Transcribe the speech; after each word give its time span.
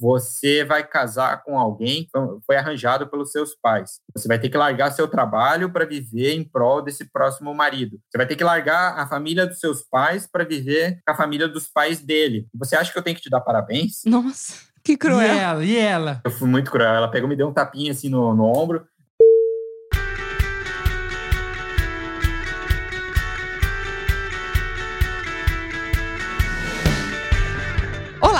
você 0.00 0.64
vai 0.64 0.86
casar 0.86 1.42
com 1.42 1.58
alguém 1.58 2.04
que 2.04 2.10
foi 2.46 2.56
arranjado 2.56 3.08
pelos 3.08 3.30
seus 3.30 3.54
pais. 3.54 4.00
Você 4.14 4.28
vai 4.28 4.38
ter 4.38 4.48
que 4.48 4.56
largar 4.56 4.90
seu 4.92 5.08
trabalho 5.08 5.70
para 5.72 5.84
viver 5.84 6.34
em 6.34 6.44
prol 6.44 6.82
desse 6.82 7.04
próximo 7.10 7.54
marido. 7.54 7.98
Você 8.08 8.18
vai 8.18 8.26
ter 8.26 8.36
que 8.36 8.44
largar 8.44 8.98
a 8.98 9.06
família 9.06 9.46
dos 9.46 9.60
seus 9.60 9.82
pais 9.82 10.26
para 10.26 10.44
viver 10.44 11.00
com 11.06 11.12
a 11.12 11.16
família 11.16 11.48
dos 11.48 11.68
pais 11.68 12.00
dele. 12.00 12.46
Você 12.54 12.76
acha 12.76 12.92
que 12.92 12.98
eu 12.98 13.02
tenho 13.02 13.16
que 13.16 13.22
te 13.22 13.30
dar 13.30 13.40
parabéns? 13.40 14.02
Nossa. 14.04 14.68
Que 14.82 14.96
cruel. 14.96 15.20
E 15.20 15.38
ela? 15.38 15.64
E 15.64 15.76
ela? 15.76 16.20
Eu 16.24 16.30
fui 16.30 16.48
muito 16.48 16.70
cruel. 16.70 16.94
Ela 16.94 17.10
pegou, 17.10 17.28
me 17.28 17.36
deu 17.36 17.48
um 17.48 17.52
tapinha 17.52 17.92
assim 17.92 18.08
no, 18.08 18.34
no 18.34 18.44
ombro. 18.44 18.86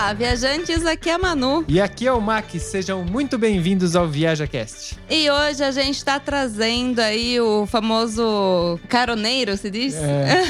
Olá, 0.08 0.14
viajantes, 0.14 0.86
aqui 0.86 1.10
é 1.10 1.12
a 1.12 1.18
Manu. 1.18 1.66
E 1.68 1.78
aqui 1.78 2.06
é 2.06 2.12
o 2.14 2.18
Mac, 2.18 2.48
sejam 2.58 3.04
muito 3.04 3.36
bem-vindos 3.36 3.94
ao 3.94 4.08
ViajaCast. 4.08 4.96
E 5.10 5.30
hoje 5.30 5.62
a 5.62 5.70
gente 5.70 6.02
tá 6.02 6.18
trazendo 6.18 6.98
aí 7.00 7.38
o 7.38 7.66
famoso 7.66 8.80
caroneiro, 8.88 9.54
se 9.58 9.70
diz? 9.70 9.94
É, 9.96 10.44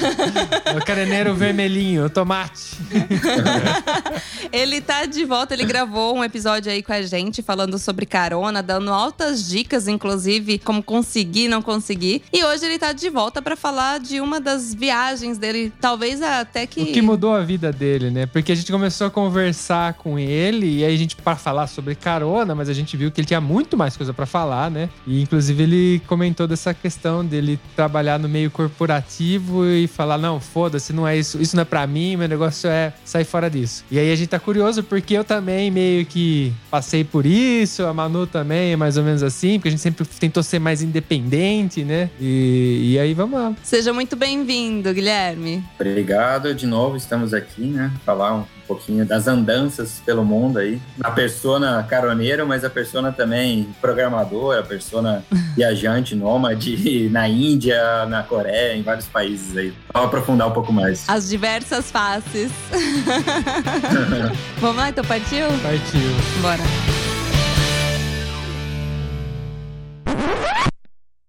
é 0.65 0.79
o 0.79 0.85
caroneiro 0.85 1.35
vermelhinho, 1.35 2.05
o 2.05 2.09
tomate. 2.09 2.77
ele 4.53 4.81
tá 4.81 5.07
de 5.07 5.25
volta, 5.25 5.55
ele 5.55 5.65
gravou 5.65 6.17
um 6.17 6.23
episódio 6.23 6.71
aí 6.71 6.81
com 6.81 6.93
a 6.93 7.03
gente 7.03 7.43
falando 7.43 7.81
sobre 7.81 8.07
carona, 8.07 8.63
dando 8.63 8.93
altas 8.93 9.49
dicas, 9.49 9.89
inclusive, 9.89 10.61
como 10.61 10.81
conseguir, 10.81 11.49
não 11.49 11.63
conseguir. 11.63 12.23
E 12.33 12.45
hoje 12.45 12.65
ele 12.65 12.79
tá 12.79 12.93
de 12.93 13.11
volta 13.11 13.43
para 13.43 13.57
falar 13.57 13.99
de 13.99 14.21
uma 14.21 14.41
das 14.41 14.73
viagens 14.73 15.37
dele, 15.37 15.73
talvez 15.81 16.23
até 16.23 16.65
que. 16.65 16.81
O 16.81 16.87
que 16.93 17.03
mudou 17.03 17.35
a 17.35 17.41
vida 17.41 17.73
dele, 17.73 18.09
né? 18.09 18.25
Porque 18.25 18.53
a 18.53 18.55
gente 18.55 18.71
começou 18.71 19.09
a 19.09 19.11
conversar 19.11 19.48
conversar 19.49 19.95
com 19.95 20.19
ele 20.19 20.79
e 20.79 20.85
aí 20.85 20.95
a 20.95 20.99
gente 20.99 21.17
para 21.17 21.37
falar 21.37 21.67
sobre 21.67 21.95
carona, 21.95 22.55
mas 22.55 22.69
a 22.69 22.73
gente 22.73 22.97
viu 22.97 23.11
que 23.11 23.21
ele 23.21 23.27
tinha 23.27 23.41
muito 23.41 23.77
mais 23.77 23.97
coisa 23.97 24.13
para 24.13 24.27
falar, 24.27 24.71
né? 24.71 24.91
E 25.07 25.23
inclusive 25.23 25.63
ele 25.63 26.03
comentou 26.07 26.47
dessa 26.47 26.75
questão 26.75 27.25
dele 27.25 27.59
trabalhar 27.75 28.19
no 28.19 28.29
meio 28.29 28.51
corporativo 28.51 29.65
e 29.67 29.87
falar 29.87 30.19
não, 30.19 30.39
foda-se, 30.39 30.93
não 30.93 31.09
é 31.09 31.17
isso, 31.17 31.41
isso 31.41 31.57
não 31.57 31.63
é 31.63 31.65
para 31.65 31.87
mim, 31.87 32.17
meu 32.17 32.29
negócio 32.29 32.69
é 32.69 32.93
sair 33.05 33.25
fora 33.25 33.49
disso. 33.49 33.85
E 33.91 33.99
aí 33.99 34.13
a 34.13 34.17
gente 34.17 34.29
tá 34.29 34.39
curioso 34.39 34.83
porque 34.83 35.15
eu 35.15 35.25
também 35.25 35.71
meio 35.71 36.05
que 36.05 36.53
passei 36.71 37.05
por 37.05 37.25
isso, 37.25 37.87
a 37.87 37.95
Manu 37.95 38.27
também 38.27 38.73
é 38.73 38.77
mais 38.77 38.97
ou 38.97 39.05
menos 39.05 39.23
assim, 39.23 39.59
porque 39.59 39.69
a 39.69 39.71
gente 39.71 39.83
sempre 39.83 40.05
tentou 40.05 40.43
ser 40.43 40.59
mais 40.59 40.83
independente, 40.83 41.85
né? 41.85 42.11
E, 42.21 42.93
e 42.93 42.99
aí 42.99 43.15
vamos 43.15 43.39
lá. 43.39 43.55
Seja 43.63 43.93
muito 43.93 44.15
bem-vindo, 44.15 44.93
Guilherme. 44.93 45.65
Obrigado 45.75 46.55
de 46.55 46.67
novo, 46.67 46.97
estamos 46.97 47.33
aqui, 47.33 47.63
né? 47.63 47.91
Falar 48.05 48.35
um 48.35 48.58
pouquinho 48.69 49.05
das 49.07 49.27
andanças 49.27 50.01
pelo 50.05 50.25
mundo 50.25 50.59
aí. 50.59 50.81
A 51.03 51.11
persona 51.11 51.83
caroneiro, 51.89 52.47
mas 52.47 52.65
a 52.65 52.71
persona 52.71 53.11
também 53.11 53.75
programadora, 53.81 54.61
a 54.61 54.63
persona 54.63 55.25
viajante, 55.57 56.15
nômade 56.15 57.09
na 57.11 57.27
Índia, 57.29 58.05
na 58.07 58.23
Coreia, 58.23 58.77
em 58.77 58.83
vários 58.83 59.07
países 59.07 59.57
aí. 59.57 59.73
Vamos 59.93 60.09
aprofundar 60.09 60.49
um 60.49 60.53
pouco 60.53 60.73
mais. 60.73 61.09
As 61.09 61.29
diversas 61.29 61.91
faces. 61.91 62.53
Vamos 64.61 64.77
lá, 64.77 64.91
então 64.91 65.05
partiu? 65.05 65.47
Partiu. 65.63 66.11
Bora. 66.43 66.63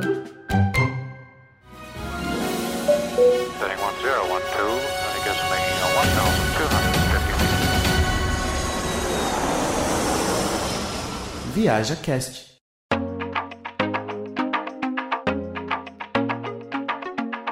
Setting 3.58 3.76
1012, 3.76 4.04
I 4.04 4.07
Viaja 11.58 11.96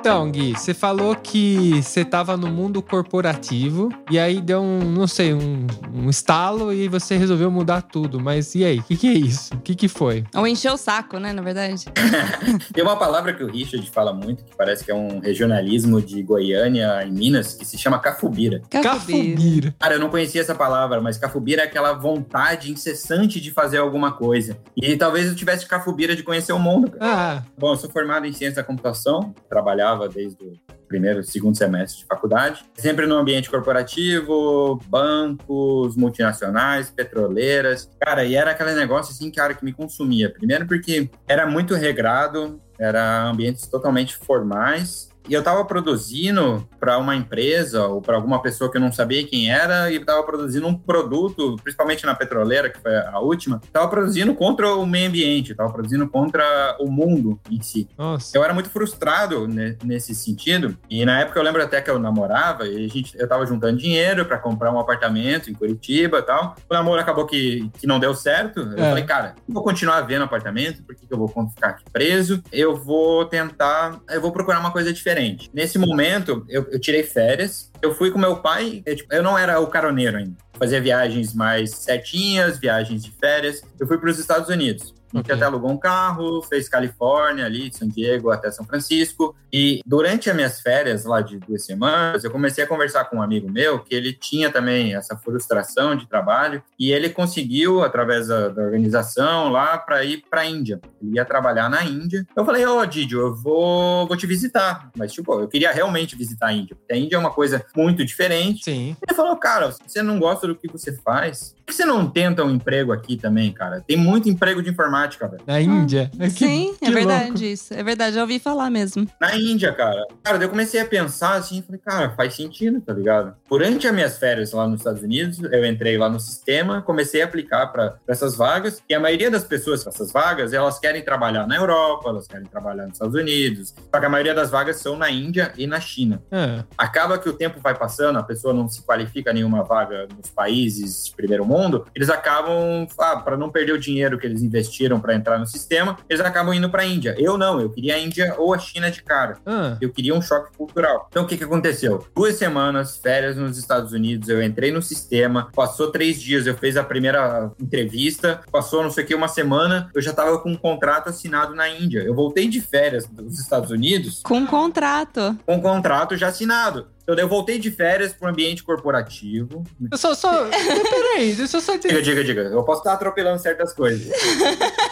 Então, 0.06 0.30
Gui, 0.30 0.52
você 0.52 0.72
falou 0.72 1.16
que 1.16 1.82
você 1.82 2.04
tava 2.04 2.36
no 2.36 2.46
mundo 2.46 2.80
corporativo 2.80 3.88
e 4.08 4.20
aí 4.20 4.40
deu 4.40 4.62
um, 4.62 4.78
não 4.78 5.08
sei, 5.08 5.34
um, 5.34 5.66
um 5.92 6.08
estalo 6.08 6.72
e 6.72 6.86
você 6.86 7.16
resolveu 7.16 7.50
mudar 7.50 7.82
tudo. 7.82 8.20
Mas 8.20 8.54
e 8.54 8.64
aí? 8.64 8.78
O 8.78 8.84
que, 8.84 8.96
que 8.96 9.08
é 9.08 9.14
isso? 9.14 9.52
O 9.54 9.58
que, 9.58 9.74
que 9.74 9.88
foi? 9.88 10.22
Ou 10.32 10.46
encheu 10.46 10.74
o 10.74 10.76
saco, 10.76 11.18
né, 11.18 11.32
na 11.32 11.42
verdade. 11.42 11.86
Tem 12.72 12.84
uma 12.84 12.96
palavra 12.96 13.34
que 13.34 13.42
o 13.42 13.50
Richard 13.50 13.90
fala 13.90 14.12
muito, 14.12 14.44
que 14.44 14.56
parece 14.56 14.84
que 14.84 14.92
é 14.92 14.94
um 14.94 15.18
regionalismo 15.18 16.00
de 16.00 16.22
Goiânia 16.22 17.02
em 17.04 17.10
Minas, 17.10 17.54
que 17.54 17.64
se 17.64 17.76
chama 17.76 17.98
cafubira. 17.98 18.62
Cafubira. 18.70 19.74
Cara, 19.76 19.94
eu 19.94 19.98
não 19.98 20.08
conhecia 20.08 20.40
essa 20.40 20.54
palavra, 20.54 21.00
mas 21.00 21.18
cafubira 21.18 21.62
é 21.62 21.64
aquela 21.64 21.94
vontade 21.94 22.70
incessante 22.70 23.40
de 23.40 23.50
fazer 23.50 23.78
alguma 23.78 24.12
coisa. 24.12 24.56
E 24.76 24.96
talvez 24.96 25.26
eu 25.26 25.34
tivesse 25.34 25.66
cafubira 25.66 26.14
de 26.14 26.22
conhecer 26.22 26.52
o 26.52 26.60
mundo. 26.60 26.92
cara. 26.92 27.04
Ah, 27.04 27.42
Bom, 27.58 27.72
eu 27.72 27.76
sou 27.76 27.90
formado 27.90 28.24
em 28.24 28.32
ciência 28.32 28.62
da 28.62 28.64
computação, 28.64 29.34
trabalhava 29.48 29.95
desde 30.08 30.44
o 30.44 30.52
primeiro, 30.86 31.22
segundo 31.22 31.56
semestre 31.56 32.00
de 32.00 32.06
faculdade, 32.06 32.64
sempre 32.74 33.06
no 33.06 33.16
ambiente 33.16 33.50
corporativo, 33.50 34.80
bancos, 34.86 35.96
multinacionais, 35.96 36.90
petroleiras. 36.90 37.90
Cara, 38.00 38.24
e 38.24 38.34
era 38.34 38.52
aquele 38.52 38.74
negócio 38.74 39.12
assim, 39.12 39.30
cara, 39.30 39.54
que 39.54 39.64
me 39.64 39.72
consumia. 39.72 40.30
Primeiro 40.30 40.66
porque 40.66 41.10
era 41.26 41.46
muito 41.46 41.74
regrado, 41.74 42.60
era 42.78 43.24
ambientes 43.24 43.66
totalmente 43.66 44.16
formais. 44.16 45.05
E 45.28 45.32
eu 45.34 45.40
estava 45.40 45.64
produzindo 45.64 46.68
para 46.78 46.98
uma 46.98 47.16
empresa 47.16 47.86
ou 47.86 48.00
para 48.00 48.16
alguma 48.16 48.40
pessoa 48.40 48.70
que 48.70 48.76
eu 48.76 48.80
não 48.80 48.92
sabia 48.92 49.26
quem 49.26 49.50
era 49.50 49.90
e 49.90 49.96
estava 49.96 50.22
produzindo 50.22 50.66
um 50.66 50.74
produto, 50.76 51.56
principalmente 51.62 52.04
na 52.06 52.14
petroleira, 52.14 52.70
que 52.70 52.78
foi 52.80 52.94
a 52.96 53.18
última, 53.18 53.60
estava 53.64 53.88
produzindo 53.88 54.34
contra 54.34 54.74
o 54.74 54.86
meio 54.86 55.08
ambiente, 55.08 55.52
estava 55.52 55.72
produzindo 55.72 56.08
contra 56.08 56.76
o 56.78 56.90
mundo 56.90 57.40
em 57.50 57.60
si. 57.60 57.88
nossa. 57.98 58.36
Eu 58.36 58.44
era 58.44 58.54
muito 58.54 58.70
frustrado 58.70 59.48
ne- 59.48 59.76
nesse 59.82 60.14
sentido. 60.14 60.76
E 60.88 61.04
na 61.04 61.20
época 61.20 61.38
eu 61.38 61.42
lembro 61.42 61.62
até 61.62 61.80
que 61.80 61.90
eu 61.90 61.98
namorava 61.98 62.66
e 62.66 62.84
a 62.84 62.88
gente, 62.88 63.18
eu 63.18 63.26
tava 63.28 63.44
juntando 63.46 63.78
dinheiro 63.78 64.24
para 64.26 64.38
comprar 64.38 64.70
um 64.72 64.78
apartamento 64.78 65.50
em 65.50 65.54
Curitiba 65.54 66.18
e 66.18 66.22
tal. 66.22 66.54
O 66.70 66.74
namoro 66.74 67.00
acabou 67.00 67.26
que, 67.26 67.68
que 67.78 67.86
não 67.86 67.98
deu 67.98 68.14
certo. 68.14 68.60
Eu 68.60 68.84
É. 68.84 68.88
falei, 68.90 69.04
cara, 69.04 69.34
eu 69.48 69.54
vou 69.54 69.62
continuar 69.64 70.00
vendo 70.02 70.22
apartamento, 70.24 70.82
por 70.84 70.94
que, 70.94 71.06
que 71.06 71.12
eu 71.12 71.18
vou 71.18 71.28
ficar 71.48 71.68
aqui 71.70 71.84
preso? 71.92 72.42
Eu 72.52 72.76
vou 72.76 73.24
tentar, 73.24 73.98
eu 74.10 74.20
vou 74.20 74.30
procurar 74.30 74.60
uma 74.60 74.70
coisa 74.70 74.92
diferente. 74.92 75.15
Diferente. 75.16 75.50
Nesse 75.52 75.78
momento, 75.78 76.44
eu, 76.48 76.66
eu 76.70 76.78
tirei 76.78 77.02
férias, 77.02 77.70
eu 77.80 77.94
fui 77.94 78.10
com 78.10 78.18
meu 78.18 78.36
pai, 78.36 78.82
eu, 78.84 78.94
tipo, 78.96 79.12
eu 79.12 79.22
não 79.22 79.38
era 79.38 79.58
o 79.58 79.66
caroneiro 79.66 80.18
ainda. 80.18 80.36
Fazia 80.58 80.80
viagens 80.80 81.34
mais 81.34 81.70
certinhas, 81.70 82.58
viagens 82.58 83.02
de 83.04 83.10
férias. 83.10 83.62
Eu 83.78 83.86
fui 83.86 83.98
para 83.98 84.10
os 84.10 84.18
Estados 84.18 84.48
Unidos. 84.48 84.94
Gente 85.16 85.26
Ok. 85.26 85.34
até 85.34 85.44
alugou 85.44 85.70
um 85.70 85.78
carro, 85.78 86.42
fez 86.42 86.68
Califórnia 86.68 87.44
ali, 87.46 87.70
de 87.70 87.76
San 87.76 87.88
Diego 87.88 88.30
até 88.30 88.50
São 88.50 88.64
Francisco. 88.64 89.34
E 89.52 89.80
durante 89.86 90.28
as 90.28 90.36
minhas 90.36 90.60
férias 90.60 91.04
lá 91.04 91.20
de 91.20 91.38
duas 91.38 91.64
semanas, 91.64 92.24
eu 92.24 92.30
comecei 92.30 92.62
a 92.62 92.66
conversar 92.66 93.04
com 93.06 93.16
um 93.16 93.22
amigo 93.22 93.50
meu 93.50 93.80
que 93.80 93.94
ele 93.94 94.12
tinha 94.12 94.50
também 94.50 94.94
essa 94.94 95.16
frustração 95.16 95.96
de 95.96 96.06
trabalho 96.06 96.62
e 96.78 96.92
ele 96.92 97.08
conseguiu, 97.08 97.82
através 97.82 98.28
da, 98.28 98.48
da 98.48 98.62
organização 98.62 99.48
lá, 99.50 99.78
para 99.78 100.04
ir 100.04 100.22
para 100.28 100.42
a 100.42 100.46
Índia. 100.46 100.80
Ele 101.02 101.16
ia 101.16 101.24
trabalhar 101.24 101.70
na 101.70 101.82
Índia. 101.84 102.26
Eu 102.36 102.44
falei, 102.44 102.66
ô 102.66 102.84
Didio, 102.84 103.20
eu 103.20 103.34
vou, 103.34 104.06
vou 104.06 104.16
te 104.16 104.26
visitar. 104.26 104.90
Mas, 104.96 105.12
tipo, 105.12 105.40
eu 105.40 105.48
queria 105.48 105.72
realmente 105.72 106.14
visitar 106.16 106.48
a 106.48 106.52
Índia, 106.52 106.76
porque 106.76 106.92
a 106.92 106.96
Índia 106.96 107.16
é 107.16 107.18
uma 107.18 107.32
coisa 107.32 107.64
muito 107.74 108.04
diferente. 108.04 108.64
Sim. 108.64 108.96
Ele 109.06 109.16
falou, 109.16 109.36
cara, 109.36 109.72
se 109.72 109.80
você 109.86 110.02
não 110.02 110.18
gosta 110.18 110.46
do 110.46 110.54
que 110.54 110.68
você 110.70 110.92
faz, 110.92 111.55
que 111.66 111.74
você 111.74 111.84
não 111.84 112.08
tenta 112.08 112.44
um 112.44 112.50
emprego 112.50 112.92
aqui 112.92 113.16
também, 113.16 113.50
cara? 113.52 113.82
Tem 113.86 113.96
muito 113.96 114.28
emprego 114.28 114.62
de 114.62 114.70
informática, 114.70 115.26
velho. 115.26 115.42
Na 115.46 115.60
Índia. 115.60 116.10
Que- 116.16 116.30
Sim, 116.30 116.74
que 116.78 116.84
é 116.86 116.90
verdade 116.92 117.24
louco. 117.30 117.42
isso. 117.44 117.74
É 117.74 117.82
verdade, 117.82 118.14
já 118.14 118.22
ouvi 118.22 118.38
falar 118.38 118.70
mesmo. 118.70 119.06
Na 119.20 119.34
Índia, 119.36 119.72
cara. 119.72 120.06
Cara, 120.22 120.38
daí 120.38 120.46
eu 120.46 120.50
comecei 120.50 120.80
a 120.80 120.86
pensar 120.86 121.34
assim, 121.34 121.62
falei, 121.62 121.80
cara, 121.84 122.10
faz 122.10 122.34
sentido, 122.34 122.80
tá 122.80 122.92
ligado? 122.92 123.34
Durante 123.50 123.86
as 123.88 123.92
minhas 123.94 124.16
férias 124.16 124.52
lá 124.52 124.66
nos 124.68 124.80
Estados 124.80 125.02
Unidos, 125.02 125.40
eu 125.42 125.66
entrei 125.66 125.98
lá 125.98 126.08
no 126.08 126.20
sistema, 126.20 126.80
comecei 126.82 127.20
a 127.20 127.24
aplicar 127.24 127.66
para 127.68 127.96
essas 128.06 128.36
vagas, 128.36 128.80
e 128.88 128.94
a 128.94 129.00
maioria 129.00 129.30
das 129.30 129.42
pessoas 129.42 129.82
para 129.82 129.92
essas 129.92 130.12
vagas, 130.12 130.52
elas 130.52 130.78
querem 130.78 131.02
trabalhar 131.02 131.46
na 131.48 131.56
Europa, 131.56 132.08
elas 132.10 132.28
querem 132.28 132.46
trabalhar 132.46 132.84
nos 132.84 132.92
Estados 132.92 133.14
Unidos, 133.14 133.74
só 133.92 133.98
que 134.00 134.06
a 134.06 134.08
maioria 134.08 134.34
das 134.34 134.50
vagas 134.50 134.76
são 134.76 134.96
na 134.96 135.10
Índia 135.10 135.52
e 135.56 135.66
na 135.66 135.80
China. 135.80 136.22
Ah, 136.30 136.62
acaba 136.78 137.18
que 137.18 137.28
o 137.28 137.32
tempo 137.32 137.58
vai 137.60 137.74
passando, 137.76 138.18
a 138.18 138.22
pessoa 138.22 138.54
não 138.54 138.68
se 138.68 138.82
qualifica 138.82 139.30
a 139.30 139.34
nenhuma 139.34 139.64
vaga 139.64 140.06
nos 140.16 140.30
países 140.30 141.06
de 141.06 141.14
primeiro 141.16 141.44
mundo, 141.44 141.55
eles 141.94 142.10
acabam, 142.10 142.86
ah, 142.98 143.16
para 143.16 143.36
não 143.36 143.50
perder 143.50 143.72
o 143.72 143.78
dinheiro 143.78 144.18
que 144.18 144.26
eles 144.26 144.42
investiram 144.42 145.00
para 145.00 145.14
entrar 145.14 145.38
no 145.38 145.46
sistema, 145.46 145.96
eles 146.08 146.24
acabam 146.24 146.52
indo 146.54 146.68
para 146.70 146.82
a 146.82 146.86
Índia. 146.86 147.14
Eu 147.18 147.36
não, 147.38 147.60
eu 147.60 147.70
queria 147.70 147.94
a 147.94 147.98
Índia 147.98 148.34
ou 148.38 148.52
a 148.54 148.58
China 148.58 148.90
de 148.90 149.02
cara. 149.02 149.38
ah. 149.46 149.76
Eu 149.80 149.90
queria 149.92 150.14
um 150.14 150.22
choque 150.22 150.56
cultural. 150.56 151.06
Então, 151.10 151.24
o 151.24 151.26
que, 151.26 151.36
que 151.36 151.44
aconteceu? 151.44 152.06
Duas 152.14 152.34
semanas, 152.36 152.96
férias 152.96 153.36
nos 153.36 153.56
Estados 153.58 153.92
Unidos, 153.92 154.28
eu 154.28 154.42
entrei 154.42 154.70
no 154.72 154.82
sistema, 154.82 155.48
passou 155.54 155.90
três 155.90 156.20
dias, 156.20 156.46
eu 156.46 156.56
fiz 156.56 156.76
a 156.76 156.84
primeira 156.84 157.50
entrevista, 157.60 158.40
passou 158.50 158.82
não 158.82 158.90
sei 158.90 159.04
o 159.04 159.06
que, 159.06 159.14
uma 159.14 159.28
semana, 159.28 159.90
eu 159.94 160.02
já 160.02 160.10
estava 160.10 160.38
com 160.38 160.50
um 160.50 160.56
contrato 160.56 161.08
assinado 161.08 161.54
na 161.54 161.68
Índia. 161.68 162.00
Eu 162.00 162.14
voltei 162.14 162.48
de 162.48 162.60
férias 162.60 163.06
dos 163.06 163.38
Estados 163.38 163.70
Unidos 163.70 164.20
Com 164.22 164.38
um 164.38 164.46
contrato. 164.46 165.36
com 165.46 165.56
um 165.56 165.60
contrato 165.60 166.16
já 166.16 166.28
assinado. 166.28 166.88
Então, 167.06 167.14
daí 167.14 167.24
eu 167.24 167.28
voltei 167.28 167.56
de 167.56 167.70
férias 167.70 168.12
para 168.12 168.26
o 168.26 168.30
ambiente 168.32 168.64
corporativo. 168.64 169.62
Eu 169.92 169.96
só, 169.96 170.12
só. 170.12 170.48
Peraí, 170.50 171.34
deixa 171.34 171.58
eu 171.58 171.60
só 171.60 171.74
entender. 171.74 172.02
Diga, 172.02 172.24
diga, 172.24 172.42
diga. 172.42 172.52
Eu 172.52 172.64
posso 172.64 172.80
estar 172.80 172.94
atropelando 172.94 173.40
certas 173.40 173.72
coisas. 173.72 174.08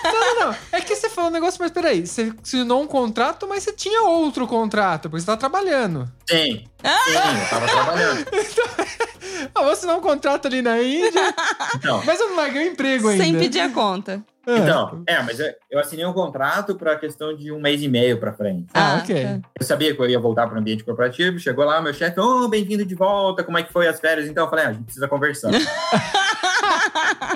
Não, 0.05 0.21
não, 0.21 0.47
não. 0.47 0.57
É 0.71 0.81
que 0.81 0.95
você 0.95 1.11
falou 1.11 1.29
um 1.29 1.33
negócio, 1.33 1.59
mas 1.61 1.73
peraí. 1.73 2.07
Você 2.07 2.33
assinou 2.41 2.81
um 2.83 2.87
contrato, 2.87 3.49
mas 3.49 3.65
você 3.65 3.73
tinha 3.73 4.03
outro 4.03 4.47
contrato, 4.47 5.11
porque 5.11 5.23
você 5.23 5.27
tá 5.27 5.37
trabalhando. 5.37 6.09
Sim. 6.31 6.65
Sim, 6.85 7.19
eu 7.43 7.51
tava 7.51 7.67
trabalhando. 7.67 8.25
Ah, 9.55 9.63
vou 9.63 9.73
assinar 9.73 9.97
um 9.97 10.01
contrato 10.01 10.47
ali 10.47 10.63
na 10.63 10.81
Índia, 10.83 11.35
Então, 11.77 12.03
mas 12.05 12.21
eu 12.21 12.29
não 12.29 12.37
larguei 12.37 12.69
o 12.69 12.73
emprego 12.73 13.09
ainda. 13.09 13.25
Sem 13.25 13.39
pedir 13.39 13.61
a 13.61 13.69
conta. 13.69 14.23
Ah, 14.47 14.59
então 14.59 15.03
é, 15.07 15.23
mas 15.23 15.41
eu, 15.41 15.53
eu 15.71 15.81
assinei 15.81 16.05
um 16.05 16.13
contrato 16.13 16.75
para 16.75 16.97
questão 16.97 17.35
de 17.37 17.51
um 17.51 17.61
mês 17.61 17.83
e 17.83 17.89
meio 17.89 18.19
para 18.19 18.33
frente. 18.33 18.67
Ah, 18.75 19.01
ok. 19.03 19.25
tá. 19.25 19.49
Eu 19.59 19.67
sabia 19.67 19.95
que 19.95 20.01
eu 20.01 20.09
ia 20.09 20.19
voltar 20.19 20.47
para 20.47 20.57
o 20.57 20.59
ambiente 20.61 20.85
corporativo. 20.85 21.39
Chegou 21.39 21.65
lá, 21.65 21.81
meu 21.81 21.95
chefe, 21.95 22.19
oh, 22.21 22.49
bem-vindo 22.49 22.85
de 22.85 22.95
volta, 22.95 23.43
como 23.43 23.59
é 23.59 23.63
que 23.63 23.73
foi 23.73 23.89
as 23.89 24.01
férias? 24.01 24.29
Então 24.29 24.45
eu 24.45 24.51
falei, 24.51 24.65
ah, 24.67 24.69
a 24.69 24.73
gente 24.73 24.85
precisa 24.85 25.09
conversar. 25.09 25.51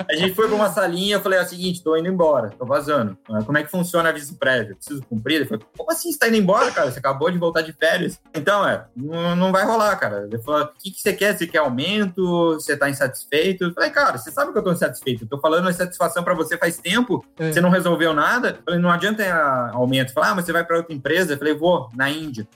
a 0.08 0.14
gente 0.14 0.34
foi 0.34 0.46
para 0.46 0.56
uma 0.56 0.68
salinha, 0.70 1.16
eu 1.16 1.20
falei, 1.20 1.38
é 1.38 1.42
o 1.42 1.46
seguinte, 1.48 1.82
tô 1.82 1.96
indo 1.96 2.08
embora, 2.08 2.50
tô 2.58 2.64
vazando. 2.64 3.16
Ah, 3.30 3.42
Como 3.42 3.58
é 3.58 3.62
que 3.62 3.70
funciona 3.70 4.08
aviso 4.08 4.36
prévio? 4.36 4.76
Preciso 4.76 5.02
cumprir? 5.02 5.36
Ele 5.36 5.44
falou, 5.46 5.64
como 5.76 5.90
assim 5.90 6.12
você 6.12 6.18
tá 6.18 6.28
indo 6.28 6.36
embora, 6.36 6.70
cara? 6.70 6.90
Você 6.90 6.98
acabou 6.98 7.30
de 7.30 7.38
voltar 7.38 7.62
de 7.62 7.72
férias. 7.72 8.18
Então, 8.34 8.66
é, 8.68 8.84
não, 8.96 9.52
vai 9.52 9.64
rolar, 9.64 9.96
cara. 9.96 10.24
Ele 10.30 10.38
falou, 10.38 10.62
o 10.64 10.68
que, 10.78 10.90
que 10.90 11.00
você 11.00 11.12
quer? 11.12 11.36
Você 11.36 11.46
quer 11.46 11.58
aumento? 11.58 12.54
Você 12.54 12.76
tá 12.76 12.88
insatisfeito? 12.88 13.64
Eu 13.64 13.72
falei, 13.72 13.90
cara, 13.90 14.18
você 14.18 14.30
sabe 14.30 14.52
que 14.52 14.58
eu 14.58 14.62
tô 14.62 14.72
insatisfeito. 14.72 15.24
Eu 15.24 15.28
tô 15.28 15.38
falando 15.40 15.68
insatisfação 15.68 16.22
para 16.22 16.34
você 16.34 16.56
faz 16.56 16.78
tempo, 16.78 17.24
É. 17.38 17.52
você 17.52 17.60
não 17.60 17.70
resolveu 17.70 18.12
nada. 18.14 18.56
Eu 18.58 18.62
falei, 18.64 18.80
não 18.80 18.90
adianta 18.90 19.22
ah, 19.24 19.70
aumento. 19.74 20.12
Falar, 20.12 20.30
ah, 20.30 20.34
mas 20.34 20.44
você 20.44 20.52
vai 20.52 20.64
para 20.64 20.76
outra 20.78 20.94
empresa? 20.94 21.34
Eu 21.34 21.38
falei, 21.38 21.54
vou, 21.54 21.88
na 21.94 22.10
Índia. 22.10 22.46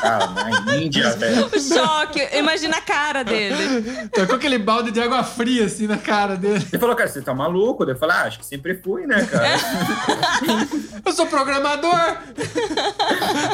cara, 0.00 0.26
na 0.64 0.76
Índia, 0.76 1.10
velho. 1.16 1.48
Choque. 1.60 2.20
Imagina 2.36 2.76
a 2.78 2.80
cara 2.80 3.22
dele. 3.22 4.08
Tocou 4.12 4.36
aquele 4.36 4.58
balde 4.58 4.90
de 4.90 5.00
água 5.00 5.22
fria 5.24 5.64
assim 5.66 5.86
na 5.86 5.96
cara 5.98 6.36
dele. 6.38 6.64
Ele 6.72 6.78
falou, 6.78 6.96
cara, 6.96 7.08
você 7.08 7.20
tá 7.20 7.34
maluco? 7.34 7.84
Eu 7.84 7.96
falei, 7.96 8.16
ah, 8.16 8.22
acho 8.22 8.38
que 8.38 8.46
sempre 8.46 8.74
fui, 8.74 9.06
né, 9.06 9.24
cara? 9.26 9.46
Eu 11.04 11.12
sou 11.12 11.26
programador! 11.26 12.18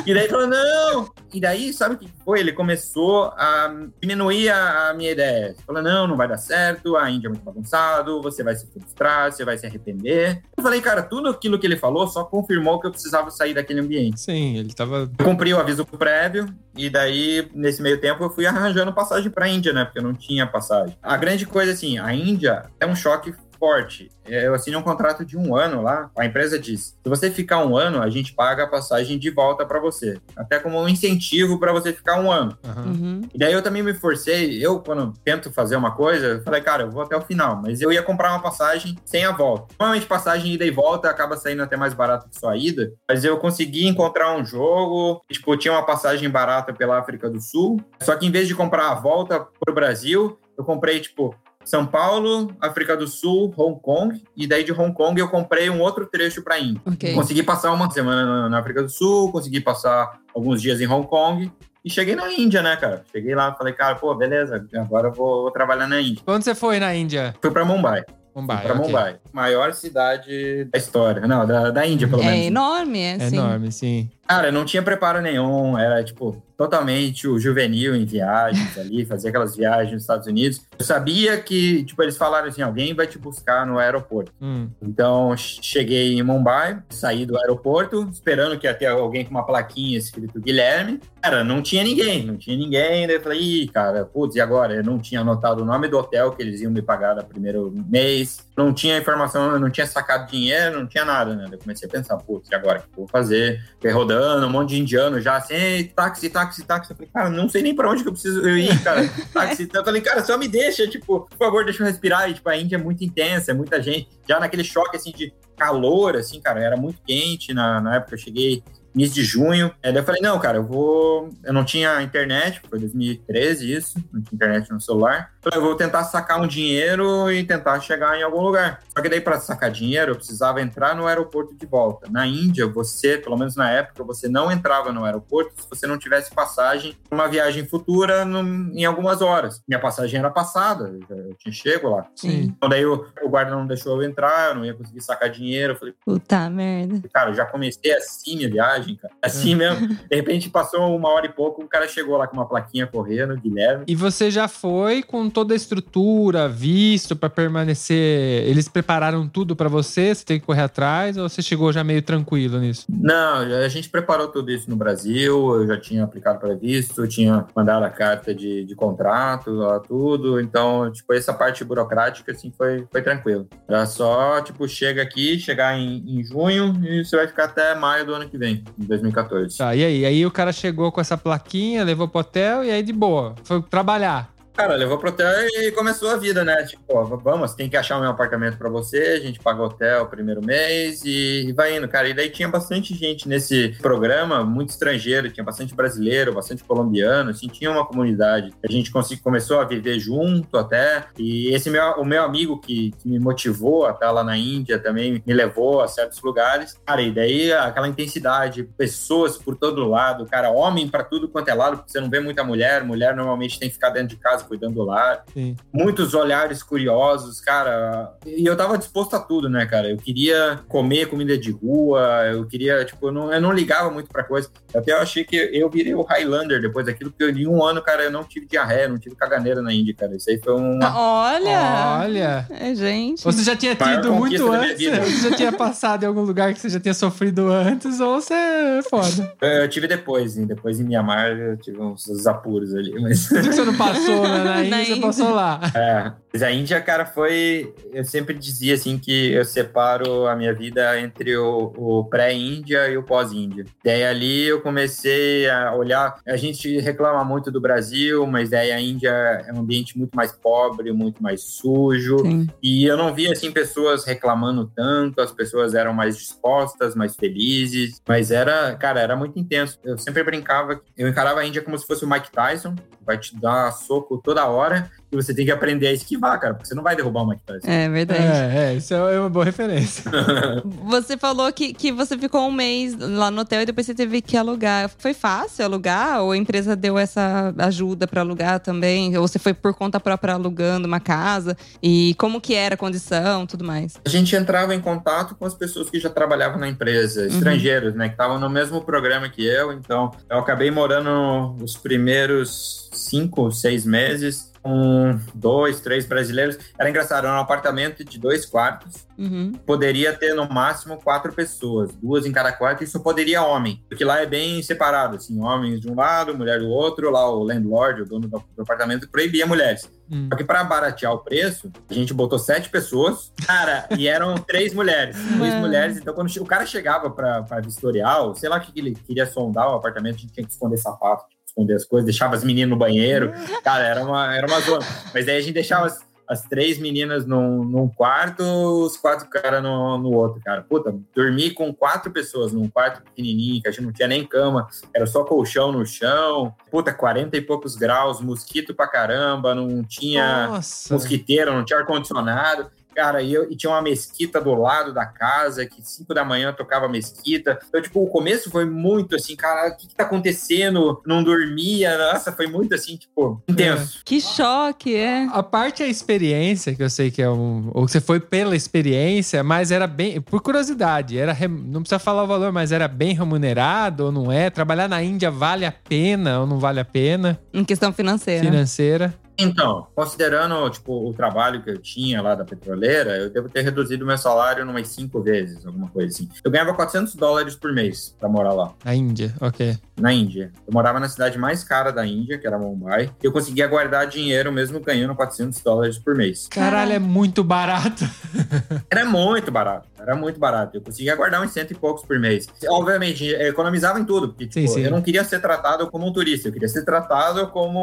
E 0.07 0.13
daí 0.13 0.25
ele 0.25 0.29
falou, 0.29 0.47
não. 0.47 1.13
E 1.33 1.41
daí, 1.41 1.73
sabe 1.73 1.95
o 1.95 1.99
que 1.99 2.09
foi? 2.25 2.41
Ele 2.41 2.53
começou 2.53 3.25
a 3.37 3.73
diminuir 4.01 4.51
a, 4.51 4.91
a 4.91 4.95
minha 4.95 5.13
ideia. 5.13 5.47
Ele 5.47 5.57
falou, 5.67 5.83
não, 5.83 6.07
não 6.07 6.17
vai 6.17 6.29
dar 6.29 6.39
certo, 6.39 6.97
a 6.97 7.11
Índia 7.11 7.29
é 7.29 7.31
muito 7.31 7.45
bagunçado, 7.45 8.23
você 8.23 8.43
vai 8.43 8.55
se 8.55 8.67
frustrar, 8.67 9.33
você 9.33 9.45
vai 9.45 9.59
se 9.59 9.67
arrepender. 9.67 10.43
Eu 10.57 10.63
falei, 10.63 10.81
cara, 10.81 11.03
tudo 11.03 11.29
aquilo 11.29 11.59
que 11.59 11.67
ele 11.67 11.77
falou 11.77 12.07
só 12.07 12.25
confirmou 12.25 12.81
que 12.81 12.87
eu 12.87 12.91
precisava 12.91 13.31
sair 13.31 13.55
daquele 13.55 13.81
ambiente. 13.81 14.21
Sim, 14.21 14.59
ele 14.59 14.73
tava. 14.73 15.11
Eu 15.19 15.25
cumpri 15.25 15.53
o 15.53 15.59
aviso 15.59 15.85
prévio 15.85 16.47
e 16.76 16.91
daí, 16.91 17.49
nesse 17.55 17.81
meio 17.81 18.00
tempo, 18.00 18.25
eu 18.25 18.31
fui 18.31 18.47
arranjando 18.47 18.93
passagem 18.93 19.31
pra 19.31 19.49
Índia, 19.49 19.73
né? 19.73 19.85
Porque 19.85 19.99
eu 19.99 20.03
não 20.03 20.15
tinha 20.15 20.47
passagem. 20.47 20.97
A 21.03 21.17
grande 21.17 21.47
coisa, 21.47 21.73
assim, 21.73 21.99
a 21.99 22.12
Índia 22.15 22.65
é 22.81 22.87
um 22.87 22.97
choque 22.97 23.35
forte. 23.65 24.11
Eu 24.27 24.55
assinei 24.55 24.79
um 24.79 24.83
contrato 24.83 25.25
de 25.25 25.39
um 25.39 25.57
ano 25.57 25.81
lá. 25.81 26.11
A 26.19 26.27
empresa 26.27 26.59
diz: 26.59 26.99
se 27.03 27.09
você 27.09 27.31
ficar 27.31 27.65
um 27.65 27.77
ano, 27.77 28.03
a 28.03 28.11
gente 28.11 28.35
paga 28.35 28.65
a 28.65 28.67
passagem 28.67 29.19
de 29.19 29.31
volta 29.31 29.65
pra 29.65 29.81
você. 29.81 30.21
Até 30.37 30.59
como 30.59 30.79
um 30.79 30.89
incentivo 30.89 31.59
pra 31.59 31.73
você 31.73 31.93
ficar 31.93 32.21
um 32.21 32.31
ano. 32.31 32.57
Uhum. 32.63 33.23
E 33.33 33.39
daí 33.39 33.55
eu 33.55 33.63
também 33.63 33.83
me 33.83 33.95
forcei. 33.95 34.63
Eu, 34.65 34.81
quando 34.81 35.15
tento 35.25 35.51
fazer 35.51 35.77
uma 35.77 35.93
coisa, 35.93 36.27
eu 36.27 36.43
falei, 36.43 36.61
cara, 36.61 36.83
eu 36.83 36.91
vou 36.91 37.03
até 37.03 37.17
o 37.17 37.23
final. 37.23 37.61
Mas 37.63 37.81
eu 37.81 37.91
ia 37.91 38.03
comprar 38.03 38.33
uma 38.33 38.43
passagem 38.43 38.97
sem 39.07 39.25
a 39.25 39.33
volta. 39.33 39.75
Normalmente, 39.79 40.07
passagem 40.07 40.53
ida 40.53 40.65
e 40.67 40.71
volta 40.71 41.09
acaba 41.09 41.37
saindo 41.37 41.63
até 41.63 41.77
mais 41.77 41.95
barato 41.95 42.29
que 42.29 42.39
só 42.39 42.51
a 42.51 42.57
ida. 42.57 42.93
Mas 43.09 43.25
eu 43.25 43.39
consegui 43.39 43.87
encontrar 43.87 44.37
um 44.37 44.45
jogo. 44.45 45.23
Tipo, 45.31 45.57
tinha 45.57 45.73
uma 45.73 45.87
passagem 45.87 46.29
barata 46.29 46.73
pela 46.73 46.99
África 46.99 47.31
do 47.31 47.41
Sul. 47.41 47.81
Só 48.03 48.15
que 48.15 48.27
em 48.27 48.31
vez 48.31 48.47
de 48.47 48.55
comprar 48.55 48.91
a 48.91 48.95
volta 48.95 49.47
pro 49.61 49.75
Brasil, 49.75 50.39
eu 50.56 50.65
comprei, 50.65 51.01
tipo, 51.01 51.35
São 51.65 51.87
Paulo, 51.87 52.55
África 52.61 52.97
do 52.97 53.06
Sul, 53.09 53.53
Hong 53.56 53.79
Kong. 53.81 54.23
E 54.37 54.47
daí 54.47 54.65
de 54.65 54.73
Hong 54.73 54.93
Kong 54.93 55.19
eu 55.21 55.29
comprei 55.29 55.71
um 55.71 55.81
outro 55.81 56.06
trecho 56.06 56.43
pra 56.43 56.59
Índia. 56.59 56.81
Ok. 56.87 57.15
Consegui 57.15 57.43
passar 57.43 57.73
uma 57.73 57.91
semana 57.91 58.49
na- 58.49 58.59
África 58.59 58.83
do 58.83 58.89
Sul, 58.89 59.31
consegui 59.33 59.61
passar 59.61 60.19
alguns 60.35 60.61
dias 60.61 60.81
em 60.81 60.87
Hong 60.87 61.06
Kong 61.06 61.51
e 61.85 61.91
cheguei 61.91 62.15
na 62.15 62.33
Índia, 62.33 62.63
né, 62.63 62.77
cara? 62.77 63.03
Cheguei 63.13 63.35
lá, 63.35 63.55
falei, 63.55 63.73
cara, 63.75 63.94
pô, 63.97 64.15
beleza, 64.15 64.67
agora 64.77 65.09
eu 65.09 65.13
vou, 65.13 65.43
vou 65.43 65.51
trabalhar 65.51 65.87
na 65.87 66.01
Índia. 66.01 66.23
Onde 66.27 66.44
você 66.44 66.55
foi 66.55 66.79
na 66.79 66.94
Índia? 66.94 67.35
Fui 67.41 67.51
pra 67.51 67.65
Mumbai. 67.65 68.03
Mumbai. 68.35 68.59
Fui 68.59 68.67
pra 68.67 68.75
ok. 68.75 68.87
Mumbai. 68.87 69.17
Maior 69.33 69.73
cidade 69.75 70.65
da 70.65 70.79
história. 70.79 71.27
Não, 71.27 71.47
da, 71.47 71.71
da 71.71 71.87
Índia, 71.87 72.09
pelo 72.09 72.23
É 72.23 72.27
menos. 72.31 72.47
enorme, 72.47 72.99
é 72.99 73.11
É 73.11 73.15
assim. 73.17 73.37
enorme, 73.37 73.73
sim. 73.73 74.11
Cara, 74.27 74.51
não 74.51 74.65
tinha 74.65 74.83
preparo 74.83 75.21
nenhum, 75.21 75.77
era 75.79 76.03
tipo 76.03 76.43
totalmente 76.57 77.27
o 77.27 77.37
juvenil 77.39 77.97
em 77.97 78.05
viagens 78.05 78.79
ali, 78.79 79.05
fazer 79.05 79.29
aquelas 79.31 79.57
viagens 79.57 79.93
nos 79.93 80.03
Estados 80.03 80.27
Unidos. 80.29 80.63
Eu 80.79 80.85
sabia 80.85 81.37
que, 81.41 81.83
tipo, 81.85 82.01
eles 82.03 82.17
falaram 82.17 82.49
assim: 82.49 82.63
alguém 82.63 82.95
vai 82.95 83.07
te 83.07 83.19
buscar 83.19 83.67
no 83.67 83.79
aeroporto. 83.79 84.33
Hum. 84.41 84.69
Então, 84.81 85.37
ch- 85.37 85.59
cheguei 85.63 86.15
em 86.15 86.23
Mumbai, 86.23 86.81
saí 86.91 87.27
do 87.27 87.37
aeroporto, 87.37 88.09
esperando 88.13 88.57
que 88.59 88.67
ia 88.67 88.75
ter 88.75 88.87
alguém 88.87 89.25
com 89.25 89.33
uma 89.33 89.45
plaquinha 89.45 89.99
escrito 89.99 90.41
Guilherme. 90.41 91.01
Cara, 91.21 91.43
não 91.43 91.61
tinha 91.61 91.83
ninguém, 91.83 92.25
não 92.25 92.37
tinha 92.37 92.57
ninguém. 92.57 93.07
Daí 93.07 93.17
eu 93.17 93.21
falei, 93.23 93.41
Ih, 93.41 93.69
cara, 93.69 94.05
putz, 94.05 94.37
e 94.37 94.41
agora? 94.41 94.75
Eu 94.75 94.85
não 94.85 94.99
tinha 94.99 95.23
anotado 95.23 95.63
o 95.63 95.67
nome 95.67 95.89
do 95.89 95.99
hotel 95.99 96.31
que 96.33 96.43
eles 96.43 96.61
iam 96.61 96.71
me 96.71 96.83
pagar 96.83 97.17
no 97.17 97.25
primeiro 97.25 97.73
mês. 97.89 98.47
Não 98.57 98.73
tinha 98.73 98.97
informação, 98.99 99.51
eu 99.53 99.59
não 99.59 99.71
tinha 99.71 99.87
sacado 99.87 100.31
dinheiro, 100.31 100.79
não 100.79 100.87
tinha 100.87 101.05
nada, 101.05 101.35
né? 101.35 101.45
Daí 101.45 101.55
eu 101.55 101.59
comecei 101.59 101.89
a 101.89 101.91
pensar, 101.91 102.17
putz, 102.19 102.49
e 102.51 102.55
agora? 102.55 102.79
O 102.79 102.83
que 102.83 102.89
eu 102.91 102.95
vou 102.99 103.09
fazer? 103.09 103.61
Fiquei 103.75 103.91
rodando, 103.91 104.14
um 104.17 104.51
monte 104.51 104.71
de 104.71 104.81
indiano 104.81 105.21
já, 105.21 105.37
assim, 105.37 105.55
"Ei, 105.55 105.85
táxi, 105.85 106.29
táxi, 106.29 106.65
táxi. 106.65 106.91
Eu 106.91 106.97
falei, 106.97 107.11
cara, 107.13 107.31
não 107.31 107.49
sei 107.49 107.63
nem 107.63 107.75
pra 107.75 107.91
onde 107.91 108.03
que 108.03 108.09
eu 108.09 108.13
preciso 108.13 108.49
ir, 108.49 108.83
cara. 108.83 109.09
Táxi. 109.33 109.69
Eu 109.73 109.85
falei, 109.85 110.01
cara, 110.01 110.25
só 110.25 110.37
me 110.39 110.49
deixa, 110.49 110.87
tipo, 110.87 111.21
por 111.29 111.39
favor, 111.39 111.65
deixa 111.65 111.83
eu 111.83 111.87
respirar. 111.87 112.31
E, 112.31 112.35
tipo, 112.35 112.49
a 112.49 112.56
Índia 112.56 112.77
é 112.77 112.79
muito 112.79 113.05
intensa, 113.05 113.51
é 113.51 113.55
muita 113.55 113.83
gente. 113.83 114.09
Já 114.29 114.39
naquele 114.41 114.65
choque, 114.65 114.97
assim, 114.97 115.13
de 115.13 115.33
calor, 115.56 116.17
assim, 116.17 116.41
cara, 116.41 116.61
era 116.61 116.77
muito 116.77 116.99
quente 117.06 117.53
na, 117.55 117.81
na 117.81 117.97
época 117.97 118.11
que 118.11 118.15
eu 118.15 118.19
cheguei. 118.19 118.63
início 118.94 119.15
de 119.15 119.25
junho. 119.25 119.73
Aí 119.83 119.93
daí 119.93 120.03
eu 120.03 120.05
falei, 120.05 120.21
não, 120.23 120.39
cara, 120.39 120.59
eu 120.59 120.65
vou. 120.65 121.29
Eu 121.43 121.53
não 121.53 121.65
tinha 121.65 122.01
internet, 122.03 122.61
foi 122.69 122.79
2013 122.79 123.73
isso, 123.73 123.99
não 124.13 124.23
tinha 124.23 124.37
internet 124.37 124.71
no 124.71 124.81
celular. 124.81 125.33
Eu 125.44 125.51
falei, 125.53 125.58
eu 125.58 125.63
vou 125.69 125.74
tentar 125.77 126.05
sacar 126.05 126.41
um 126.41 126.46
dinheiro 126.46 127.31
e 127.31 127.44
tentar 127.44 127.79
chegar 127.81 128.19
em 128.19 128.22
algum 128.22 128.41
lugar. 128.41 128.81
Só 128.96 129.03
que 129.03 129.08
daí, 129.08 129.20
para 129.20 129.39
sacar 129.41 129.70
dinheiro, 129.70 130.13
eu 130.13 130.17
precisava 130.17 130.60
entrar 130.63 130.94
no 130.96 131.06
aeroporto 131.06 131.55
de 131.55 131.67
volta. 131.67 132.08
Na 132.10 132.27
Índia, 132.27 132.67
você, 132.67 133.19
pelo 133.19 133.36
menos 133.36 133.55
na 133.56 133.70
época, 133.70 134.03
você 134.05 134.29
não 134.29 134.51
entrava 134.51 134.91
no 134.93 135.05
aeroporto 135.05 135.53
se 135.60 135.69
você 135.69 135.86
não 135.86 135.98
tivesse 135.98 136.31
passagem 136.34 136.96
para 137.08 137.15
uma 137.17 137.29
viagem 137.29 137.67
futura 137.67 138.24
no- 138.24 138.72
em 138.72 138.84
algumas 138.84 139.20
horas. 139.20 139.60
Minha 139.69 139.79
passagem 139.81 140.19
era 140.19 140.31
passada, 140.31 140.96
eu 141.10 141.34
tinha 141.39 141.53
chego 141.53 141.91
lá. 141.91 142.06
Sim. 142.17 142.55
Então 142.56 142.69
daí 142.69 142.86
o, 142.86 143.06
o 143.22 143.29
guarda 143.29 143.51
não 143.51 143.67
deixou 143.67 144.01
eu 144.03 144.08
entrar, 144.08 144.51
eu 144.51 144.55
não 144.56 144.65
ia 144.65 144.74
conseguir 144.74 145.01
sacar 145.03 145.29
dinheiro. 145.29 145.74
Eu 145.74 145.77
falei, 145.77 145.94
Puta 146.05 146.48
merda. 146.48 147.03
cara, 147.13 147.31
eu 147.31 147.34
já 147.34 147.44
comecei 147.44 147.93
assim 147.93 148.36
minha 148.36 148.48
viagem, 148.51 148.96
cara. 148.96 149.13
Assim 149.22 149.55
mesmo. 149.55 149.89
De 149.89 150.17
repente 150.17 150.48
passou 150.48 150.96
uma 150.96 151.10
hora 151.10 151.27
e 151.27 151.32
pouco, 151.32 151.63
um 151.63 151.67
cara 151.69 151.86
chegou 151.89 152.17
lá 152.17 152.27
com 152.27 152.36
uma 152.36 152.46
plaquinha 152.48 152.86
correndo, 152.86 153.36
Guilherme. 153.36 153.84
E 153.86 153.94
você 153.94 154.31
já 154.31 154.48
foi 154.48 155.03
com 155.03 155.29
toda 155.34 155.53
a 155.53 155.56
estrutura, 155.56 156.48
visto 156.48 157.17
pra 157.17 157.29
permanecer. 157.29 158.48
Eles 158.48 158.69
prepararam 158.69 159.29
tudo 159.29 159.56
pra 159.56 159.69
você, 159.69 160.14
você 160.14 160.24
tem 160.24 160.41
que 160.41 160.46
correr 160.46 160.62
atrás, 160.62 161.17
ou 161.17 161.29
você 161.29 161.43
chegou 161.43 161.72
já 161.72 161.82
meio 161.82 162.00
tranquilo 162.00 162.58
nisso? 162.60 162.86
Não, 162.88 163.38
a 163.38 163.69
gente 163.69 163.91
preparou 163.91 164.29
tudo 164.29 164.50
isso 164.53 164.70
no 164.70 164.76
Brasil, 164.76 165.56
eu 165.56 165.67
já 165.67 165.79
tinha 165.79 166.05
aplicado 166.05 166.38
para 166.38 166.55
visto, 166.55 167.06
tinha 167.08 167.44
mandado 167.55 167.84
a 167.84 167.91
carta 167.91 168.32
de, 168.32 168.64
de 168.64 168.74
contrato, 168.76 169.50
lá, 169.50 169.81
tudo. 169.81 170.41
Então, 170.41 170.91
tipo, 170.93 171.12
essa 171.12 171.34
parte 171.34 171.64
burocrática, 171.64 172.31
assim, 172.31 172.53
foi, 172.56 172.86
foi 172.91 173.03
tranquilo. 173.03 173.48
Era 173.69 173.84
só, 173.86 174.41
tipo, 174.41 174.69
chega 174.69 175.03
aqui, 175.03 175.38
chegar 175.38 175.76
em, 175.76 176.05
em 176.06 176.22
junho 176.22 176.81
e 176.84 177.05
você 177.05 177.17
vai 177.17 177.26
ficar 177.26 177.44
até 177.44 177.74
maio 177.74 178.06
do 178.06 178.14
ano 178.14 178.29
que 178.29 178.38
vem, 178.38 178.62
de 178.79 178.86
2014. 178.86 179.58
Tá, 179.58 179.74
e 179.74 179.84
aí? 179.84 180.06
Aí 180.06 180.24
o 180.24 180.31
cara 180.31 180.53
chegou 180.53 180.93
com 180.93 181.00
essa 181.00 181.19
plaquinha, 181.19 181.82
levou 181.82 182.06
pro 182.06 182.20
hotel 182.20 182.62
e 182.62 182.70
aí 182.70 182.82
de 182.82 182.93
boa. 182.93 183.34
Foi 183.43 183.60
trabalhar. 183.62 184.33
Cara, 184.55 184.77
levou 184.77 184.96
pro 184.99 185.08
hotel 185.08 185.49
e 185.49 185.73
começou 185.73 186.08
a 186.11 186.17
vida, 186.17 186.44
né? 186.44 186.63
Tipo, 186.63 186.84
ó, 186.96 187.03
vamos, 187.03 187.55
tem 187.55 187.69
que 187.69 187.77
achar 187.77 188.01
um 188.01 188.05
apartamento 188.05 188.56
pra 188.56 188.69
você, 188.69 188.99
a 188.99 189.20
gente 189.20 189.41
paga 189.41 189.61
o 189.61 189.65
hotel 189.67 190.05
o 190.05 190.06
primeiro 190.06 190.41
mês 190.41 191.03
e, 191.05 191.49
e 191.49 191.53
vai 191.53 191.77
indo, 191.77 191.89
cara. 191.89 192.08
E 192.08 192.15
daí 192.15 192.31
tinha 192.31 192.49
bastante 192.49 192.94
gente 192.94 193.29
nesse 193.29 193.70
programa, 193.82 194.44
muito 194.44 194.70
estrangeiro, 194.70 195.29
tinha 195.29 195.43
bastante 195.43 195.75
brasileiro, 195.75 196.32
bastante 196.32 196.63
colombiano, 196.63 197.31
assim, 197.31 197.49
tinha 197.49 197.69
uma 197.69 197.84
comunidade. 197.84 198.53
A 198.63 198.70
gente 198.70 198.93
começou 199.20 199.58
a 199.58 199.65
viver 199.65 199.99
junto 199.99 200.56
até. 200.56 201.06
E 201.19 201.53
esse 201.53 201.69
meu, 201.69 201.82
o 201.94 202.05
meu 202.05 202.23
amigo 202.23 202.61
que, 202.61 202.93
que 202.93 203.08
me 203.08 203.19
motivou 203.19 203.84
a 203.87 203.91
estar 203.91 204.13
lá 204.13 204.23
na 204.23 204.39
Índia 204.39 204.79
também 204.79 205.20
me 205.27 205.34
levou 205.34 205.81
a 205.81 205.89
certos 205.89 206.23
lugares. 206.23 206.79
Cara, 206.87 207.03
e 207.03 207.13
daí 207.13 207.53
aquela 207.53 207.89
intensidade, 207.89 208.63
pessoas 208.63 209.37
por 209.37 209.56
todo 209.56 209.84
lado, 209.84 210.27
cara, 210.27 210.51
homem 210.51 210.89
pra 210.89 211.03
tudo 211.03 211.29
quanto 211.29 211.49
é 211.49 211.55
lado, 211.55 211.79
porque 211.79 211.91
você 211.91 212.01
não 212.01 212.08
vê 212.08 212.20
muita 212.20 212.44
mulher, 212.44 212.84
mulher 212.84 213.17
normalmente 213.17 213.58
tem 213.58 213.69
que 213.69 213.75
ficar 213.75 213.91
dentro 213.91 214.11
de 214.11 214.17
casa 214.17 214.44
cuidando 214.44 214.74
do 214.74 214.84
lar. 214.84 215.24
Sim. 215.32 215.56
Muitos 215.72 216.15
olhares 216.15 216.63
curiosos, 216.63 217.41
cara. 217.41 218.15
E 218.27 218.44
eu 218.44 218.56
tava 218.56 218.79
disposto 218.79 219.15
a 219.15 219.20
tudo, 219.20 219.48
né, 219.48 219.67
cara? 219.67 219.91
Eu 219.91 219.96
queria 219.96 220.60
comer 220.69 221.06
comida 221.06 221.36
de 221.36 221.51
rua, 221.51 222.27
eu 222.32 222.46
queria, 222.46 222.84
tipo, 222.84 223.08
eu 223.08 223.13
não, 223.13 223.32
eu 223.32 223.41
não 223.41 223.53
ligava 223.53 223.91
muito 223.91 224.08
pra 224.08 224.24
coisa. 224.24 224.51
Até 224.75 224.93
eu 224.93 224.99
achei 224.99 225.25
que 225.25 225.37
eu 225.37 225.71
virei 225.71 225.95
o 225.95 226.03
Highlander 226.03 226.61
depois 226.61 226.87
daquilo, 226.87 227.11
porque 227.11 227.31
em 227.31 227.47
um 227.47 227.63
ano, 227.63 227.83
cara, 227.83 228.05
eu 228.05 228.11
não 228.11 228.25
tive 228.25 228.47
diarreia, 228.47 228.89
não 228.89 228.99
tive 228.99 229.15
caganeira 229.15 229.63
na 229.63 229.73
Índia, 229.73 229.95
cara. 229.95 230.17
Isso 230.17 230.29
aí 230.31 230.39
foi 230.39 230.55
uma. 230.55 230.97
Olha! 230.97 232.01
Olha! 232.03 232.47
É, 232.51 232.75
gente. 232.75 233.23
Você 233.23 233.43
já 233.43 233.57
tinha 233.57 233.75
tido 233.75 234.13
muito 234.13 234.51
antes, 234.51 234.85
você 234.85 235.31
já 235.31 235.37
tinha 235.37 235.53
passado 235.53 236.03
em 236.03 236.07
algum 236.07 236.23
lugar 236.23 236.53
que 236.53 236.61
você 236.61 236.69
já 236.69 236.81
tinha 236.81 236.95
sofrido 236.95 237.51
antes, 237.51 238.01
ou 238.01 238.21
você 238.21 238.35
é 238.35 238.83
foda. 238.83 239.33
Eu 239.41 239.69
tive 239.69 239.87
depois, 239.87 240.37
hein? 240.37 240.47
Depois 240.47 240.81
em 240.81 240.85
Mianmar 240.85 241.31
eu 241.31 241.57
tive 241.57 241.81
uns, 241.81 242.27
apuros 242.27 242.75
ali, 242.75 242.93
mas. 243.01 243.29
Por 243.29 243.43
que 243.43 243.53
você 243.53 243.65
não 243.65 243.77
passou 243.77 244.23
né, 244.29 244.45
na 244.45 244.65
Índia, 244.65 244.71
Na 244.71 244.85
você 244.85 245.01
passou 245.01 245.35
lá. 245.35 245.61
É, 245.75 246.13
mas 246.34 246.43
a 246.43 246.50
Índia, 246.50 246.81
cara, 246.81 247.06
foi. 247.06 247.72
Eu 247.93 248.05
sempre 248.05 248.34
dizia 248.34 248.74
assim 248.74 248.98
que 248.98 249.31
eu 249.31 249.44
separo 249.44 250.26
a 250.26 250.34
minha 250.34 250.53
vida 250.53 251.00
entre 251.00 251.36
o, 251.36 251.72
o 251.76 252.05
pré-Índia 252.06 252.88
e 252.88 252.96
o 252.96 253.05
pós-Índia. 253.05 253.64
Daí 253.84 254.03
ali 254.03 254.48
eu 254.48 254.60
comecei 254.60 255.48
a 255.48 255.72
olhar. 255.72 256.17
A 256.26 256.36
gente 256.36 256.81
reclama 256.81 257.24
muito 257.24 257.53
do 257.53 257.60
Brasil, 257.60 258.26
mas 258.26 258.50
daí 258.50 258.72
a 258.72 258.81
Índia 258.81 259.10
é 259.46 259.53
um 259.53 259.60
ambiente 259.60 259.96
muito 259.96 260.17
mais 260.17 260.32
pobre, 260.32 260.91
muito 260.93 261.22
mais 261.22 261.44
sujo. 261.44 262.19
Sim. 262.19 262.48
E 262.60 262.84
eu 262.84 262.96
não 262.96 263.14
via 263.14 263.31
assim 263.31 263.53
pessoas 263.53 264.05
reclamando 264.05 264.69
tanto, 264.74 265.20
as 265.20 265.31
pessoas 265.31 265.72
eram 265.72 265.94
mais 265.94 266.19
dispostas, 266.19 266.96
mais 266.96 267.14
felizes, 267.14 268.03
mas 268.08 268.32
era, 268.32 268.74
cara, 268.74 268.98
era 268.98 269.14
muito 269.14 269.38
intenso. 269.38 269.79
Eu 269.84 269.96
sempre 269.98 270.24
brincava, 270.24 270.81
eu 270.98 271.08
encarava 271.08 271.38
a 271.38 271.46
Índia 271.46 271.62
como 271.62 271.79
se 271.79 271.86
fosse 271.86 272.05
o 272.05 272.10
Mike 272.10 272.32
Tyson, 272.32 272.74
vai 273.06 273.19
te 273.19 273.38
dar 273.38 273.70
soco 273.70 274.19
toda 274.19 274.48
hora 274.48 274.91
e 275.13 275.17
você 275.17 275.34
tem 275.34 275.44
que 275.44 275.53
aprender 275.53 275.87
a 275.89 275.93
esquivar, 275.93 276.39
cara, 276.41 276.55
porque 276.55 276.69
você 276.69 276.75
não 276.75 276.82
vai 276.82 276.96
derrubar 276.96 277.23
o 277.23 277.29
Mike 277.29 277.43
Tyson. 277.44 277.70
É 277.70 277.89
verdade. 277.89 278.23
É, 278.23 278.73
é, 278.73 278.75
isso 278.75 278.94
é 278.94 279.20
uma 279.20 279.29
boa 279.29 279.44
referência. 279.44 280.11
Você 280.87 281.17
falou 281.17 281.53
que, 281.53 281.73
que 281.73 281.93
você 281.93 282.17
ficou 282.17 282.46
um 282.46 282.53
mês 282.53 282.96
lá 282.99 283.31
no 283.31 283.43
hotel 283.43 283.63
e 283.63 283.67
depois 283.67 283.87
você 283.87 283.94
teve 283.94 284.20
que 284.20 284.37
alugar. 284.37 284.91
Foi 284.99 285.15
fácil 285.15 285.65
alugar? 285.65 286.23
Ou 286.23 286.32
a 286.32 286.37
empresa 286.37 286.77
deu 286.77 286.99
essa 286.99 287.55
ajuda 287.58 288.06
pra 288.06 288.20
alugar 288.20 288.61
também? 288.61 289.17
Ou 289.17 289.27
você 289.27 289.39
foi 289.39 289.55
por 289.55 289.75
conta 289.75 289.99
própria 289.99 290.34
alugando 290.34 290.87
uma 290.87 291.01
casa? 291.01 291.56
E 291.82 292.15
como 292.19 292.41
que 292.41 292.55
era 292.55 292.75
a 292.75 292.79
condição, 292.79 293.46
tudo 293.46 293.65
mais? 293.65 293.99
A 294.05 294.08
gente 294.08 294.34
entrava 294.37 294.75
em 294.75 294.81
contato 294.81 295.34
com 295.34 295.44
as 295.44 295.55
pessoas 295.55 295.91
que 295.91 295.99
já 295.99 296.11
trabalhavam 296.11 296.58
na 296.58 296.69
empresa, 296.69 297.27
estrangeiros, 297.27 297.94
né, 297.94 298.08
que 298.08 298.15
estavam 298.15 298.39
no 298.39 298.51
mesmo 298.51 298.81
programa 298.82 299.29
que 299.29 299.44
eu, 299.44 299.73
então 299.73 300.13
eu 300.31 300.39
acabei 300.39 300.70
morando 300.70 301.56
os 301.63 301.77
primeiros 301.77 302.89
cinco, 302.93 303.51
seis 303.51 303.84
meses 303.84 304.54
com 304.65 305.21
dois, 305.35 305.81
três 305.83 306.06
brasileiros. 306.06 306.59
Era 306.79 306.89
engraçado, 306.89 307.27
era 307.27 307.37
um 307.37 307.41
apartamento 307.41 308.03
de 308.03 308.19
dois 308.19 308.47
quartos, 308.47 309.06
Uhum. 309.17 309.53
poderia 309.65 310.13
ter 310.13 310.35
no 310.35 310.49
máximo 310.49 310.97
quatro 310.97 311.33
pessoas, 311.33 311.93
duas 312.03 312.25
em 312.27 312.33
cada 312.33 312.51
quarto, 312.51 312.83
e 312.83 312.87
só 312.87 312.99
poderia 312.99 313.43
homem, 313.44 313.85
porque 313.89 314.05
lá 314.05 314.21
é 314.21 314.27
bem 314.27 314.61
separado, 314.63 315.17
assim, 315.17 315.41
homens 315.41 315.81
de 315.81 315.89
um 315.89 315.94
lado, 315.94 316.37
mulher 316.37 316.59
do 316.59 316.69
outro, 316.69 317.11
lá 317.11 317.29
o 317.31 317.44
landlord, 317.44 318.03
o 318.03 318.05
dono 318.06 318.27
do 318.27 318.43
apartamento, 318.63 319.09
proibia 319.09 319.47
mulheres. 319.47 319.89
Hum. 320.11 320.29
Só 320.31 320.37
que 320.37 320.44
para 320.44 320.65
baratear 320.65 321.13
o 321.13 321.19
preço, 321.19 321.71
a 321.89 321.94
gente 321.94 322.13
botou 322.15 322.39
sete 322.39 322.69
pessoas, 322.71 323.33
cara, 323.47 323.87
e 323.97 324.09
eram 324.09 324.35
três 324.39 324.73
mulheres. 324.75 325.17
Três 325.39 325.55
mulheres, 325.61 325.97
então 325.99 326.15
quando 326.15 326.35
o 326.35 326.47
cara 326.47 326.65
chegava 326.65 327.11
pra 327.11 327.61
vistorial, 327.63 328.35
sei 328.35 328.49
lá 328.49 328.56
o 328.56 328.61
que 328.61 328.73
ele 328.79 328.94
queria 328.94 329.27
sondar 329.27 329.71
o 329.71 329.75
apartamento, 329.75 330.17
a 330.17 330.19
gente 330.19 330.33
tinha 330.33 330.47
que 330.47 330.53
esconder 330.53 330.79
sapato, 330.79 331.25
esconder 331.55 331.75
as 331.75 331.84
coisas, 331.84 332.05
deixava 332.05 332.34
as 332.34 332.43
meninas 332.43 332.70
no 332.70 332.77
banheiro, 332.77 333.32
cara, 333.63 333.84
era 333.84 334.05
uma, 334.05 334.37
era 334.37 334.46
uma 334.46 334.61
zona. 334.61 334.84
Mas 335.15 335.25
daí 335.25 335.37
a 335.37 335.41
gente 335.41 335.55
deixava 335.55 335.87
as, 335.87 336.01
as 336.29 336.43
três 336.43 336.79
meninas 336.79 337.25
num, 337.25 337.65
num 337.65 337.89
quarto, 337.89 338.43
os 338.43 338.96
quatro 338.96 339.29
caras 339.31 339.63
no, 339.63 339.96
no 339.99 340.13
outro, 340.13 340.41
cara. 340.44 340.63
Puta, 340.63 340.94
dormi 341.15 341.51
com 341.51 341.73
quatro 341.73 342.11
pessoas 342.11 342.53
num 342.53 342.69
quarto 342.69 343.03
pequenininho, 343.03 343.63
que 343.63 343.69
a 343.69 343.70
gente 343.70 343.84
não 343.84 343.93
tinha 343.93 344.08
nem 344.08 344.27
cama, 344.27 344.67
era 344.94 345.06
só 345.06 345.25
colchão 345.25 345.70
no 345.70 345.87
chão. 345.87 346.53
Puta, 346.70 346.93
40 346.93 347.37
e 347.37 347.41
poucos 347.41 347.77
graus, 347.77 348.20
mosquito 348.20 348.75
pra 348.75 348.89
caramba, 348.89 349.55
não 349.55 349.84
tinha 349.84 350.49
Nossa. 350.49 350.93
mosquiteiro, 350.93 351.53
não 351.53 351.65
tinha 351.65 351.79
ar-condicionado. 351.79 352.70
Cara, 352.94 353.22
e, 353.22 353.32
eu, 353.32 353.51
e 353.51 353.56
tinha 353.56 353.70
uma 353.70 353.82
mesquita 353.82 354.41
do 354.41 354.55
lado 354.55 354.93
da 354.93 355.06
casa, 355.06 355.67
que 355.67 355.82
5 355.82 356.13
da 356.15 356.24
manhã 356.24 356.53
tocava 356.53 356.89
mesquita. 356.89 357.58
Então, 357.69 357.81
tipo, 357.82 358.03
o 358.03 358.08
começo 358.08 358.51
foi 358.51 358.65
muito 358.65 359.17
assim, 359.17 359.36
cara, 359.36 359.69
o 359.69 359.77
que, 359.77 359.89
que 359.89 359.94
tá 359.94 360.05
acontecendo? 360.05 361.03
Não 361.06 361.22
dormia, 361.22 361.96
nossa, 361.98 362.32
foi 362.32 362.46
muito 362.46 362.74
assim, 362.74 362.96
tipo, 362.96 363.43
intenso. 363.48 364.01
Que 364.05 364.20
choque, 364.20 364.94
é. 364.94 365.27
A 365.32 365.43
parte 365.43 365.82
é 365.82 365.86
a 365.86 365.89
experiência, 365.89 366.74
que 366.74 366.82
eu 366.82 366.91
sei 366.91 367.10
que 367.10 367.22
é 367.22 367.31
um. 367.31 367.70
Ou 367.74 367.89
você 367.89 368.01
foi 368.01 368.20
pela 368.20 368.56
experiência, 368.56 369.43
mas 369.43 369.70
era 369.70 369.86
bem. 369.86 370.20
Por 370.20 370.41
curiosidade, 370.41 371.19
era 371.19 371.34
não 371.48 371.82
precisa 371.82 371.98
falar 371.98 372.24
o 372.24 372.27
valor, 372.27 372.53
mas 372.53 372.72
era 372.72 372.89
bem 372.89 373.15
remunerado 373.15 374.06
ou 374.06 374.13
não 374.13 374.31
é? 374.31 374.51
Trabalhar 374.51 374.89
na 374.89 375.03
Índia 375.03 375.31
vale 375.31 375.67
a 375.67 375.72
pena 375.72 376.41
ou 376.41 376.46
não 376.46 376.58
vale 376.58 376.81
a 376.81 376.84
pena? 376.84 377.39
Em 377.53 377.65
questão 377.65 377.93
financeira. 377.93 378.44
Financeira. 378.44 379.15
Então, 379.36 379.86
considerando, 379.94 380.69
tipo, 380.70 381.08
o 381.08 381.12
trabalho 381.12 381.62
que 381.62 381.70
eu 381.70 381.79
tinha 381.79 382.22
lá 382.22 382.34
da 382.34 382.44
petroleira, 382.44 383.17
eu 383.17 383.31
devo 383.31 383.48
ter 383.48 383.62
reduzido 383.62 384.06
meu 384.06 384.17
salário 384.17 384.64
umas 384.64 384.88
cinco 384.88 385.20
vezes, 385.20 385.67
alguma 385.67 385.88
coisa 385.88 386.08
assim. 386.08 386.29
Eu 386.43 386.50
ganhava 386.50 386.74
400 386.74 387.14
dólares 387.14 387.56
por 387.56 387.72
mês 387.72 388.14
pra 388.19 388.29
morar 388.29 388.53
lá. 388.53 388.72
A 388.84 388.94
Índia, 388.94 389.34
ok. 389.41 389.76
Na 389.96 390.13
Índia. 390.13 390.51
Eu 390.67 390.72
morava 390.72 390.98
na 390.98 391.08
cidade 391.08 391.39
mais 391.39 391.63
cara 391.65 391.91
da 391.91 392.06
Índia, 392.06 392.39
que 392.39 392.46
era 392.46 392.58
Mumbai. 392.58 393.10
E 393.22 393.27
eu 393.27 393.32
conseguia 393.32 393.67
guardar 393.67 394.06
dinheiro 394.06 394.53
mesmo 394.53 394.81
ganhando 394.81 395.15
400 395.15 395.60
dólares 395.60 395.98
por 395.98 396.15
mês. 396.17 396.48
Caralho, 396.48 396.93
é 396.93 396.98
muito 396.98 397.44
barato. 397.44 398.05
Era 398.91 399.05
muito 399.05 399.51
barato, 399.51 399.89
era 399.98 400.15
muito 400.15 400.39
barato. 400.39 400.77
Eu 400.77 400.81
conseguia 400.81 401.15
guardar 401.17 401.43
uns 401.43 401.51
cento 401.53 401.72
e 401.72 401.74
poucos 401.74 402.05
por 402.05 402.19
mês. 402.19 402.46
Obviamente, 402.69 403.24
eu 403.27 403.48
economizava 403.48 403.98
em 403.98 404.05
tudo, 404.05 404.29
porque 404.29 404.46
tipo, 404.46 404.69
Sim, 404.69 404.74
sim. 404.74 404.82
eu 404.82 404.91
não 404.91 405.03
queria 405.03 405.24
ser 405.24 405.41
tratado 405.41 405.91
como 405.91 406.06
um 406.06 406.13
turista, 406.13 406.48
eu 406.48 406.53
queria 406.53 406.69
ser 406.69 406.84
tratado 406.84 407.48
como 407.48 407.81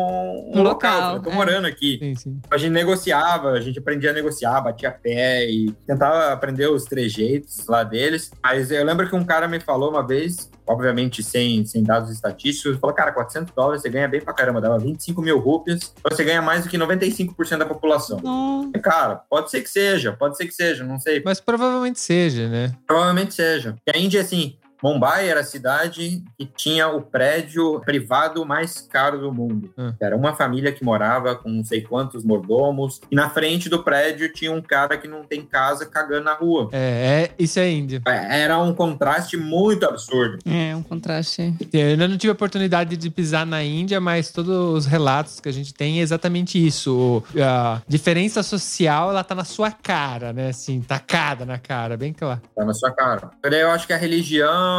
um 0.53 0.61
local. 0.61 0.93
local, 0.95 1.15
Eu 1.17 1.21
tô 1.23 1.29
é. 1.31 1.33
morando 1.33 1.67
aqui. 1.67 1.97
Sim, 1.99 2.15
sim. 2.15 2.41
A 2.49 2.57
gente 2.57 2.71
negociava, 2.71 3.51
a 3.51 3.59
gente 3.61 3.79
aprendia 3.79 4.11
a 4.11 4.13
negociar, 4.13 4.61
batia 4.61 4.91
pé 4.91 5.49
e 5.49 5.71
tentava 5.85 6.31
aprender 6.31 6.67
os 6.67 6.85
trejeitos 6.85 7.65
lá 7.67 7.83
deles. 7.83 8.31
Mas 8.41 8.71
eu 8.71 8.83
lembro 8.85 9.07
que 9.09 9.15
um 9.15 9.23
cara 9.25 9.47
me 9.47 9.59
falou 9.59 9.89
uma 9.89 10.05
vez, 10.05 10.49
obviamente 10.67 11.21
sem, 11.23 11.65
sem 11.65 11.83
dados 11.83 12.00
estatísticos, 12.09 12.71
ele 12.71 12.79
falou, 12.79 12.95
cara, 12.95 13.11
400 13.11 13.53
dólares 13.53 13.81
você 13.81 13.89
ganha 13.89 14.07
bem 14.07 14.21
pra 14.21 14.33
caramba, 14.33 14.61
dava 14.61 14.79
25 14.79 15.21
mil 15.21 15.37
rupias, 15.39 15.93
então 15.99 16.15
você 16.15 16.23
ganha 16.23 16.41
mais 16.41 16.63
do 16.63 16.69
que 16.69 16.77
95% 16.77 17.57
da 17.57 17.65
população. 17.65 18.19
E, 18.73 18.79
Cara, 18.79 19.15
pode 19.29 19.51
ser 19.51 19.61
que 19.61 19.69
seja, 19.69 20.13
pode 20.13 20.37
ser 20.37 20.45
que 20.45 20.53
seja, 20.53 20.83
não 20.83 20.99
sei. 20.99 21.21
Mas 21.23 21.39
provavelmente 21.39 21.99
seja, 21.99 22.47
né? 22.49 22.73
Provavelmente 22.87 23.33
seja. 23.33 23.75
E 23.87 23.95
a 23.95 23.99
Índia, 23.99 24.21
assim, 24.21 24.57
Mumbai 24.83 25.29
era 25.29 25.41
a 25.41 25.43
cidade 25.43 26.23
que 26.37 26.45
tinha 26.45 26.87
o 26.87 27.01
prédio 27.01 27.79
privado 27.81 28.45
mais 28.45 28.81
caro 28.81 29.19
do 29.19 29.31
mundo. 29.31 29.73
Hum. 29.77 29.93
Era 29.99 30.15
uma 30.15 30.35
família 30.35 30.71
que 30.71 30.83
morava 30.83 31.35
com 31.35 31.49
não 31.49 31.63
sei 31.63 31.81
quantos 31.81 32.23
mordomos. 32.23 33.01
E 33.11 33.15
na 33.15 33.29
frente 33.29 33.69
do 33.69 33.83
prédio 33.83 34.31
tinha 34.33 34.51
um 34.51 34.61
cara 34.61 34.97
que 34.97 35.07
não 35.07 35.23
tem 35.23 35.41
casa 35.41 35.85
cagando 35.85 36.25
na 36.25 36.33
rua. 36.33 36.69
É, 36.71 37.29
é 37.29 37.31
isso 37.37 37.59
é 37.59 37.69
Índia. 37.69 38.01
É, 38.07 38.41
Era 38.41 38.57
um 38.59 38.73
contraste 38.73 39.37
muito 39.37 39.85
absurdo. 39.85 40.39
É, 40.45 40.75
um 40.75 40.83
contraste. 40.83 41.53
Eu 41.71 41.87
ainda 41.87 42.07
não 42.07 42.17
tive 42.17 42.29
a 42.29 42.33
oportunidade 42.33 42.97
de 42.97 43.09
pisar 43.09 43.45
na 43.45 43.63
Índia, 43.63 43.99
mas 43.99 44.31
todos 44.31 44.49
os 44.51 44.85
relatos 44.85 45.39
que 45.39 45.49
a 45.49 45.51
gente 45.51 45.73
tem 45.73 45.99
é 45.99 46.01
exatamente 46.01 46.63
isso. 46.63 47.23
A 47.37 47.81
diferença 47.87 48.43
social, 48.43 49.09
ela 49.09 49.23
tá 49.23 49.35
na 49.35 49.43
sua 49.43 49.71
cara, 49.71 50.33
né? 50.33 50.49
Assim, 50.49 50.81
tacada 50.81 51.45
na 51.45 51.57
cara, 51.57 51.97
bem 51.97 52.13
claro. 52.13 52.41
Tá 52.55 52.65
na 52.65 52.73
sua 52.73 52.91
cara. 52.91 53.31
Eu 53.43 53.71
acho 53.71 53.85
que 53.87 53.93
a 53.93 53.97
religião, 53.97 54.70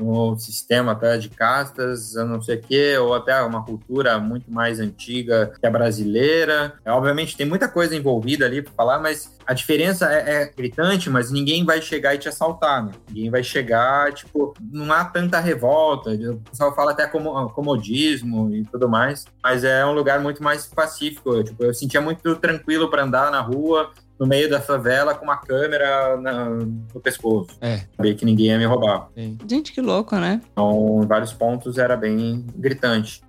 o 0.00 0.36
sistema 0.36 0.92
até 0.92 1.16
de 1.18 1.28
castas, 1.28 2.14
não 2.14 2.40
sei 2.40 2.56
o 2.56 2.60
quê, 2.60 2.96
ou 2.98 3.14
até 3.14 3.40
uma 3.42 3.64
cultura 3.64 4.18
muito 4.18 4.50
mais 4.52 4.80
antiga 4.80 5.52
que 5.58 5.66
a 5.66 5.70
brasileira. 5.70 6.74
É, 6.84 6.90
obviamente 6.90 7.36
tem 7.36 7.46
muita 7.46 7.68
coisa 7.68 7.96
envolvida 7.96 8.44
ali 8.44 8.62
para 8.62 8.72
falar, 8.72 8.98
mas 8.98 9.36
a 9.46 9.52
diferença 9.54 10.12
é, 10.12 10.42
é 10.42 10.52
gritante, 10.56 11.10
mas 11.10 11.30
ninguém 11.30 11.64
vai 11.64 11.82
chegar 11.82 12.14
e 12.14 12.18
te 12.18 12.28
assaltar, 12.28 12.84
né? 12.84 12.92
Ninguém 13.08 13.30
vai 13.30 13.42
chegar, 13.42 14.12
tipo, 14.12 14.54
não 14.60 14.92
há 14.92 15.04
tanta 15.04 15.40
revolta. 15.40 16.10
O 16.10 16.36
pessoal 16.38 16.74
fala 16.74 16.92
até 16.92 17.06
como 17.06 17.48
comodismo 17.50 18.54
e 18.54 18.64
tudo 18.64 18.88
mais, 18.88 19.24
mas 19.42 19.64
é 19.64 19.84
um 19.84 19.92
lugar 19.92 20.20
muito 20.20 20.42
mais 20.42 20.66
pacífico. 20.66 21.42
Tipo, 21.42 21.64
eu 21.64 21.74
sentia 21.74 22.00
muito 22.00 22.36
tranquilo 22.36 22.88
para 22.88 23.02
andar 23.02 23.30
na 23.30 23.40
rua, 23.40 23.90
no 24.22 24.28
meio 24.28 24.48
da 24.48 24.60
favela 24.60 25.16
com 25.16 25.24
uma 25.24 25.36
câmera 25.36 26.16
na- 26.16 26.44
no 26.50 27.00
pescoço. 27.02 27.56
É. 27.60 27.80
Sabia 27.96 28.14
que 28.14 28.24
ninguém 28.24 28.46
ia 28.46 28.58
me 28.58 28.64
roubar. 28.64 29.08
Sim. 29.16 29.36
Gente, 29.50 29.72
que 29.72 29.80
louco, 29.80 30.14
né? 30.14 30.40
Então, 30.52 31.00
em 31.02 31.06
vários 31.08 31.32
pontos 31.32 31.76
era 31.76 31.96
bem 31.96 32.46
gritante. 32.54 33.20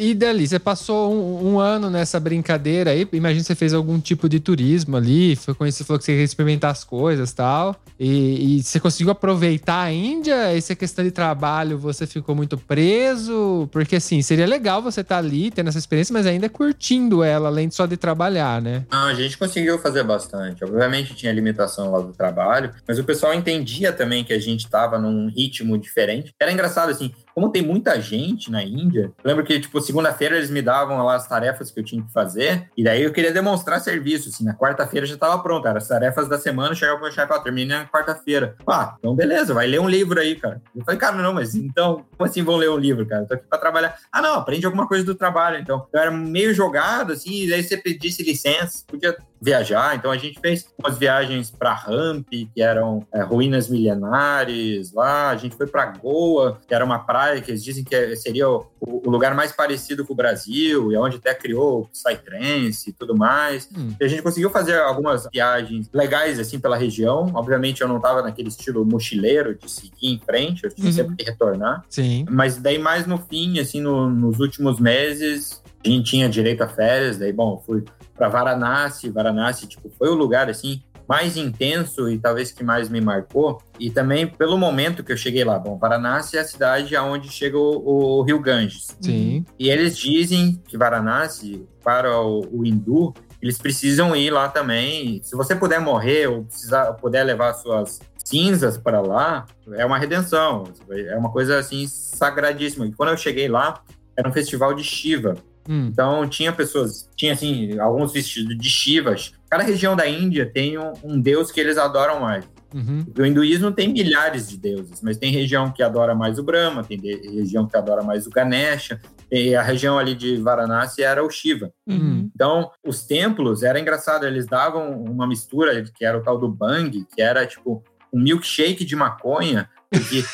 E 0.00 0.14
dali, 0.14 0.48
você 0.48 0.58
passou 0.58 1.12
um, 1.12 1.52
um 1.52 1.60
ano 1.60 1.90
nessa 1.90 2.18
brincadeira 2.18 2.92
aí. 2.92 3.06
Imagina 3.12 3.42
que 3.42 3.46
você 3.46 3.54
fez 3.54 3.74
algum 3.74 4.00
tipo 4.00 4.30
de 4.30 4.40
turismo 4.40 4.96
ali, 4.96 5.36
foi 5.36 5.52
conhecer, 5.52 5.84
falou 5.84 5.98
que 5.98 6.06
você 6.06 6.12
queria 6.12 6.24
experimentar 6.24 6.70
as 6.70 6.82
coisas 6.82 7.34
tal. 7.34 7.76
E, 7.98 8.56
e 8.56 8.62
você 8.62 8.80
conseguiu 8.80 9.12
aproveitar 9.12 9.82
a 9.82 9.92
Índia? 9.92 10.56
Essa 10.56 10.74
questão 10.74 11.04
de 11.04 11.10
trabalho, 11.10 11.76
você 11.76 12.06
ficou 12.06 12.34
muito 12.34 12.56
preso? 12.56 13.68
Porque 13.70 13.96
assim, 13.96 14.22
seria 14.22 14.46
legal 14.46 14.80
você 14.80 15.02
estar 15.02 15.18
ali, 15.18 15.50
tendo 15.50 15.68
essa 15.68 15.76
experiência, 15.76 16.14
mas 16.14 16.26
ainda 16.26 16.48
curtindo 16.48 17.22
ela, 17.22 17.48
além 17.48 17.70
só 17.70 17.84
de 17.84 17.98
trabalhar, 17.98 18.62
né? 18.62 18.86
Não, 18.90 19.04
a 19.04 19.12
gente 19.12 19.36
conseguiu 19.36 19.78
fazer 19.78 20.02
bastante. 20.02 20.64
Obviamente 20.64 21.14
tinha 21.14 21.30
limitação 21.30 21.90
lá 21.90 22.00
do 22.00 22.14
trabalho, 22.14 22.72
mas 22.88 22.98
o 22.98 23.04
pessoal 23.04 23.34
entendia 23.34 23.92
também 23.92 24.24
que 24.24 24.32
a 24.32 24.40
gente 24.40 24.64
estava 24.64 24.98
num 24.98 25.28
ritmo 25.28 25.76
diferente. 25.76 26.32
Era 26.40 26.50
engraçado, 26.50 26.88
assim, 26.88 27.12
como 27.34 27.50
tem 27.50 27.62
muita 27.62 28.00
gente 28.00 28.50
na 28.50 28.62
Índia, 28.62 29.12
lembro 29.24 29.44
que, 29.44 29.60
tipo, 29.60 29.80
segunda-feira 29.80 30.36
eles 30.36 30.50
me 30.50 30.62
davam 30.62 31.04
lá 31.04 31.14
as 31.14 31.26
tarefas 31.26 31.70
que 31.70 31.80
eu 31.80 31.84
tinha 31.84 32.02
que 32.02 32.12
fazer, 32.12 32.68
e 32.76 32.84
daí 32.84 33.02
eu 33.02 33.12
queria 33.12 33.32
demonstrar 33.32 33.80
serviço, 33.80 34.28
assim, 34.28 34.44
na 34.44 34.54
quarta-feira 34.54 35.06
já 35.06 35.14
estava 35.14 35.42
pronto, 35.42 35.66
as 35.66 35.88
tarefas 35.88 36.28
da 36.28 36.38
semana, 36.38 36.74
chegava 36.74 36.98
pro 36.98 37.06
meu 37.06 37.14
chefe, 37.14 37.32
ó, 37.32 37.38
terminei 37.38 37.76
na 37.76 37.86
quarta-feira. 37.86 38.56
Ah, 38.66 38.94
então 38.98 39.14
beleza, 39.14 39.54
vai 39.54 39.66
ler 39.66 39.80
um 39.80 39.88
livro 39.88 40.20
aí, 40.20 40.36
cara. 40.36 40.60
Eu 40.74 40.84
falei, 40.84 40.98
cara, 40.98 41.16
não, 41.16 41.32
mas 41.32 41.54
então, 41.54 42.04
como 42.16 42.28
assim 42.28 42.42
vão 42.42 42.56
ler 42.56 42.70
um 42.70 42.76
livro, 42.76 43.06
cara? 43.06 43.22
Eu 43.22 43.28
tô 43.28 43.34
aqui 43.34 43.44
pra 43.48 43.58
trabalhar. 43.58 43.96
Ah, 44.10 44.22
não, 44.22 44.34
aprende 44.34 44.66
alguma 44.66 44.86
coisa 44.86 45.04
do 45.04 45.14
trabalho, 45.14 45.58
então. 45.58 45.86
Eu 45.92 46.00
era 46.00 46.10
meio 46.10 46.54
jogado, 46.54 47.12
assim, 47.12 47.44
e 47.44 47.50
daí 47.50 47.62
você 47.62 47.76
pedisse 47.76 48.22
licença, 48.22 48.84
podia 48.86 49.16
viajar, 49.40 49.96
então 49.96 50.10
a 50.10 50.16
gente 50.18 50.38
fez 50.38 50.66
umas 50.78 50.98
viagens 50.98 51.50
para 51.50 51.72
Hampi, 51.86 52.50
que 52.54 52.60
eram 52.62 53.06
é, 53.12 53.22
ruínas 53.22 53.68
milenares 53.68 54.92
lá, 54.92 55.30
a 55.30 55.36
gente 55.36 55.56
foi 55.56 55.66
para 55.66 55.86
Goa, 55.86 56.58
que 56.66 56.74
era 56.74 56.84
uma 56.84 56.98
praia 56.98 57.40
que 57.40 57.50
eles 57.50 57.62
dizem 57.64 57.82
que 57.84 57.94
é- 57.94 58.14
seria 58.16 58.48
o, 58.48 58.66
o 58.80 59.10
lugar 59.10 59.34
mais 59.34 59.52
parecido 59.52 60.04
com 60.04 60.12
o 60.12 60.16
Brasil, 60.16 60.92
e 60.92 60.94
é 60.94 61.00
onde 61.00 61.16
até 61.16 61.34
criou 61.34 61.82
o 61.82 61.88
Psytrance 61.88 62.90
e 62.90 62.92
tudo 62.92 63.16
mais. 63.16 63.68
Hum. 63.76 63.94
E 64.00 64.04
a 64.04 64.08
gente 64.08 64.22
conseguiu 64.22 64.50
fazer 64.50 64.78
algumas 64.80 65.26
viagens 65.32 65.88
legais, 65.92 66.38
assim, 66.38 66.58
pela 66.58 66.76
região. 66.76 67.30
Obviamente 67.34 67.80
eu 67.80 67.88
não 67.88 67.96
estava 67.96 68.22
naquele 68.22 68.48
estilo 68.48 68.84
mochileiro 68.84 69.54
de 69.54 69.70
seguir 69.70 70.08
em 70.08 70.18
frente, 70.18 70.64
eu 70.64 70.70
tinha 70.70 70.86
Uhum. 70.88 70.92
sempre 70.92 71.16
que 71.16 71.24
retornar. 71.24 71.84
Sim. 71.88 72.24
Mas 72.28 72.56
daí 72.56 72.78
mais 72.78 73.06
no 73.06 73.18
fim, 73.18 73.58
assim, 73.58 73.80
no- 73.80 74.08
nos 74.10 74.38
últimos 74.40 74.78
meses, 74.80 75.62
a 75.84 75.88
gente 75.88 76.10
tinha 76.10 76.28
direito 76.28 76.62
a 76.62 76.68
férias, 76.68 77.16
daí, 77.18 77.32
bom, 77.32 77.62
fui 77.64 77.84
para 78.20 78.28
Varanasi, 78.28 79.08
Varanasi, 79.08 79.66
tipo, 79.66 79.88
foi 79.88 80.10
o 80.10 80.14
lugar, 80.14 80.50
assim, 80.50 80.82
mais 81.08 81.38
intenso 81.38 82.06
e 82.10 82.18
talvez 82.18 82.52
que 82.52 82.62
mais 82.62 82.90
me 82.90 83.00
marcou, 83.00 83.62
e 83.78 83.90
também 83.90 84.26
pelo 84.26 84.58
momento 84.58 85.02
que 85.02 85.10
eu 85.10 85.16
cheguei 85.16 85.42
lá. 85.42 85.58
Bom, 85.58 85.78
Varanasi 85.78 86.36
é 86.36 86.40
a 86.40 86.44
cidade 86.44 86.94
aonde 86.94 87.30
chega 87.30 87.56
o, 87.56 88.18
o 88.18 88.22
rio 88.22 88.38
Ganges. 88.38 88.88
Sim. 89.00 89.46
E 89.58 89.70
eles 89.70 89.96
dizem 89.96 90.62
que 90.68 90.76
Varanasi, 90.76 91.66
para 91.82 92.20
o, 92.20 92.40
o 92.52 92.66
hindu, 92.66 93.14
eles 93.40 93.56
precisam 93.56 94.14
ir 94.14 94.30
lá 94.30 94.50
também. 94.50 95.22
Se 95.22 95.34
você 95.34 95.56
puder 95.56 95.80
morrer 95.80 96.26
ou 96.28 96.44
precisar, 96.44 96.92
puder 96.92 97.24
levar 97.24 97.54
suas 97.54 98.00
cinzas 98.22 98.76
para 98.76 99.00
lá, 99.00 99.46
é 99.72 99.86
uma 99.86 99.96
redenção. 99.96 100.64
É 100.90 101.16
uma 101.16 101.32
coisa 101.32 101.58
assim 101.58 101.88
sagradíssima. 101.88 102.86
E 102.86 102.92
quando 102.92 103.08
eu 103.08 103.16
cheguei 103.16 103.48
lá, 103.48 103.82
era 104.14 104.28
um 104.28 104.32
festival 104.32 104.74
de 104.74 104.84
Shiva. 104.84 105.36
Hum. 105.70 105.86
Então 105.86 106.28
tinha 106.28 106.52
pessoas, 106.52 107.08
tinha 107.14 107.32
assim, 107.32 107.78
alguns 107.78 108.12
vestidos 108.12 108.58
de 108.58 108.68
Shivas. 108.68 109.32
Cada 109.48 109.62
região 109.62 109.94
da 109.94 110.08
Índia 110.08 110.44
tem 110.44 110.76
um, 110.76 110.92
um 111.04 111.20
deus 111.20 111.52
que 111.52 111.60
eles 111.60 111.78
adoram 111.78 112.18
mais. 112.18 112.44
Uhum. 112.74 113.04
O 113.16 113.24
hinduísmo 113.24 113.72
tem 113.72 113.92
milhares 113.92 114.48
de 114.48 114.56
deuses, 114.56 115.00
mas 115.00 115.16
tem 115.16 115.32
região 115.32 115.72
que 115.72 115.82
adora 115.82 116.14
mais 116.14 116.38
o 116.38 116.42
Brahma, 116.42 116.84
tem 116.84 117.00
região 117.00 117.66
que 117.66 117.76
adora 117.76 118.02
mais 118.02 118.26
o 118.26 118.30
Ganesha, 118.30 119.00
e 119.30 119.54
a 119.54 119.62
região 119.62 119.98
ali 119.98 120.14
de 120.14 120.36
Varanasi 120.36 121.02
era 121.02 121.24
o 121.24 121.30
Shiva. 121.30 121.72
Uhum. 121.86 122.30
Então, 122.34 122.70
os 122.84 123.04
templos, 123.04 123.62
era 123.62 123.78
engraçado, 123.78 124.26
eles 124.26 124.46
davam 124.46 125.02
uma 125.02 125.26
mistura 125.26 125.84
que 125.96 126.04
era 126.04 126.18
o 126.18 126.22
tal 126.22 126.38
do 126.38 126.48
bang, 126.48 127.04
que 127.14 127.22
era 127.22 127.46
tipo 127.46 127.82
um 128.12 128.20
milkshake 128.20 128.84
de 128.84 128.96
maconha, 128.96 129.68
porque 129.90 130.24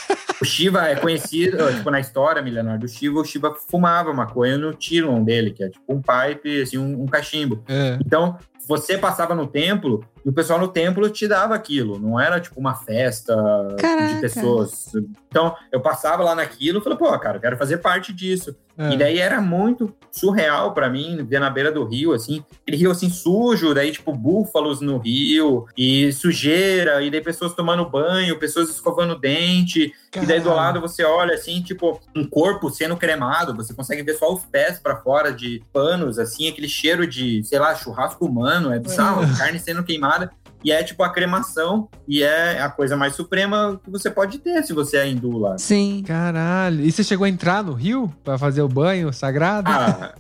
o 0.40 0.44
Shiva 0.44 0.86
é 0.86 0.96
conhecido, 0.96 1.56
tipo, 1.74 1.90
na 1.90 1.98
história 1.98 2.42
milenar 2.42 2.78
do 2.78 2.86
Shiva, 2.86 3.20
o 3.20 3.24
Shiva 3.24 3.54
fumava 3.68 4.12
maconha 4.12 4.58
no 4.58 4.74
tilon 4.74 5.24
dele, 5.24 5.50
que 5.50 5.64
é 5.64 5.70
tipo 5.70 5.84
um 5.88 6.02
pipe, 6.02 6.62
assim, 6.62 6.78
um, 6.78 7.02
um 7.02 7.06
cachimbo. 7.06 7.64
É. 7.68 7.98
Então, 8.04 8.38
você 8.66 8.98
passava 8.98 9.34
no 9.34 9.46
templo 9.46 10.04
e 10.24 10.28
o 10.28 10.32
pessoal 10.32 10.58
no 10.58 10.66
templo 10.66 11.08
te 11.08 11.28
dava 11.28 11.54
aquilo. 11.54 11.98
Não 11.98 12.18
era 12.18 12.40
tipo 12.40 12.58
uma 12.58 12.74
festa 12.74 13.34
Caraca. 13.78 14.14
de 14.14 14.20
pessoas. 14.20 14.92
Então, 15.28 15.54
eu 15.70 15.80
passava 15.80 16.24
lá 16.24 16.34
naquilo 16.34 16.80
e 16.80 16.82
falei, 16.82 16.98
pô, 16.98 17.16
cara, 17.18 17.36
eu 17.36 17.40
quero 17.40 17.56
fazer 17.56 17.78
parte 17.78 18.12
disso. 18.12 18.56
É. 18.76 18.92
E 18.92 18.96
daí 18.96 19.18
era 19.18 19.40
muito 19.40 19.94
surreal 20.10 20.74
pra 20.74 20.90
mim 20.90 21.24
ver 21.24 21.38
na 21.38 21.48
beira 21.48 21.70
do 21.70 21.84
rio, 21.84 22.12
assim, 22.12 22.44
aquele 22.62 22.76
rio 22.76 22.90
assim 22.90 23.08
sujo, 23.08 23.72
daí 23.72 23.90
tipo 23.90 24.12
búfalos 24.12 24.80
no 24.80 24.98
rio 24.98 25.66
e 25.76 26.12
sujeira, 26.12 27.02
e 27.02 27.10
daí 27.10 27.22
pessoas 27.22 27.54
tomando 27.54 27.88
banho, 27.88 28.38
pessoas 28.38 28.68
escovando 28.68 29.18
dente, 29.18 29.45
e 29.46 30.26
daí 30.26 30.40
do 30.40 30.50
lado 30.50 30.80
você 30.80 31.04
olha 31.04 31.34
assim, 31.34 31.62
tipo, 31.62 32.00
um 32.14 32.24
corpo 32.24 32.70
sendo 32.70 32.96
cremado, 32.96 33.54
você 33.54 33.72
consegue 33.74 34.02
ver 34.02 34.14
só 34.14 34.32
os 34.32 34.44
pés 34.44 34.78
pra 34.78 34.96
fora 34.96 35.32
de 35.32 35.62
panos, 35.72 36.18
assim, 36.18 36.48
aquele 36.48 36.68
cheiro 36.68 37.06
de, 37.06 37.42
sei 37.44 37.58
lá, 37.58 37.74
churrasco 37.74 38.26
humano, 38.26 38.72
é 38.72 38.78
bizarro, 38.78 39.22
carne 39.36 39.58
sendo 39.58 39.84
queimada. 39.84 40.30
E 40.64 40.72
é 40.72 40.82
tipo 40.82 41.02
a 41.04 41.12
cremação, 41.12 41.88
e 42.08 42.22
é 42.22 42.60
a 42.60 42.68
coisa 42.68 42.96
mais 42.96 43.14
suprema 43.14 43.80
que 43.84 43.90
você 43.90 44.10
pode 44.10 44.38
ter 44.38 44.64
se 44.64 44.72
você 44.72 44.96
é 44.96 45.08
hindu 45.08 45.38
lá. 45.38 45.56
Sim. 45.58 46.02
Caralho. 46.04 46.80
E 46.80 46.90
você 46.90 47.04
chegou 47.04 47.24
a 47.24 47.28
entrar 47.28 47.62
no 47.62 47.72
rio 47.72 48.12
pra 48.24 48.36
fazer 48.36 48.62
o 48.62 48.68
banho 48.68 49.12
sagrado? 49.12 49.70
Ah, 49.70 50.14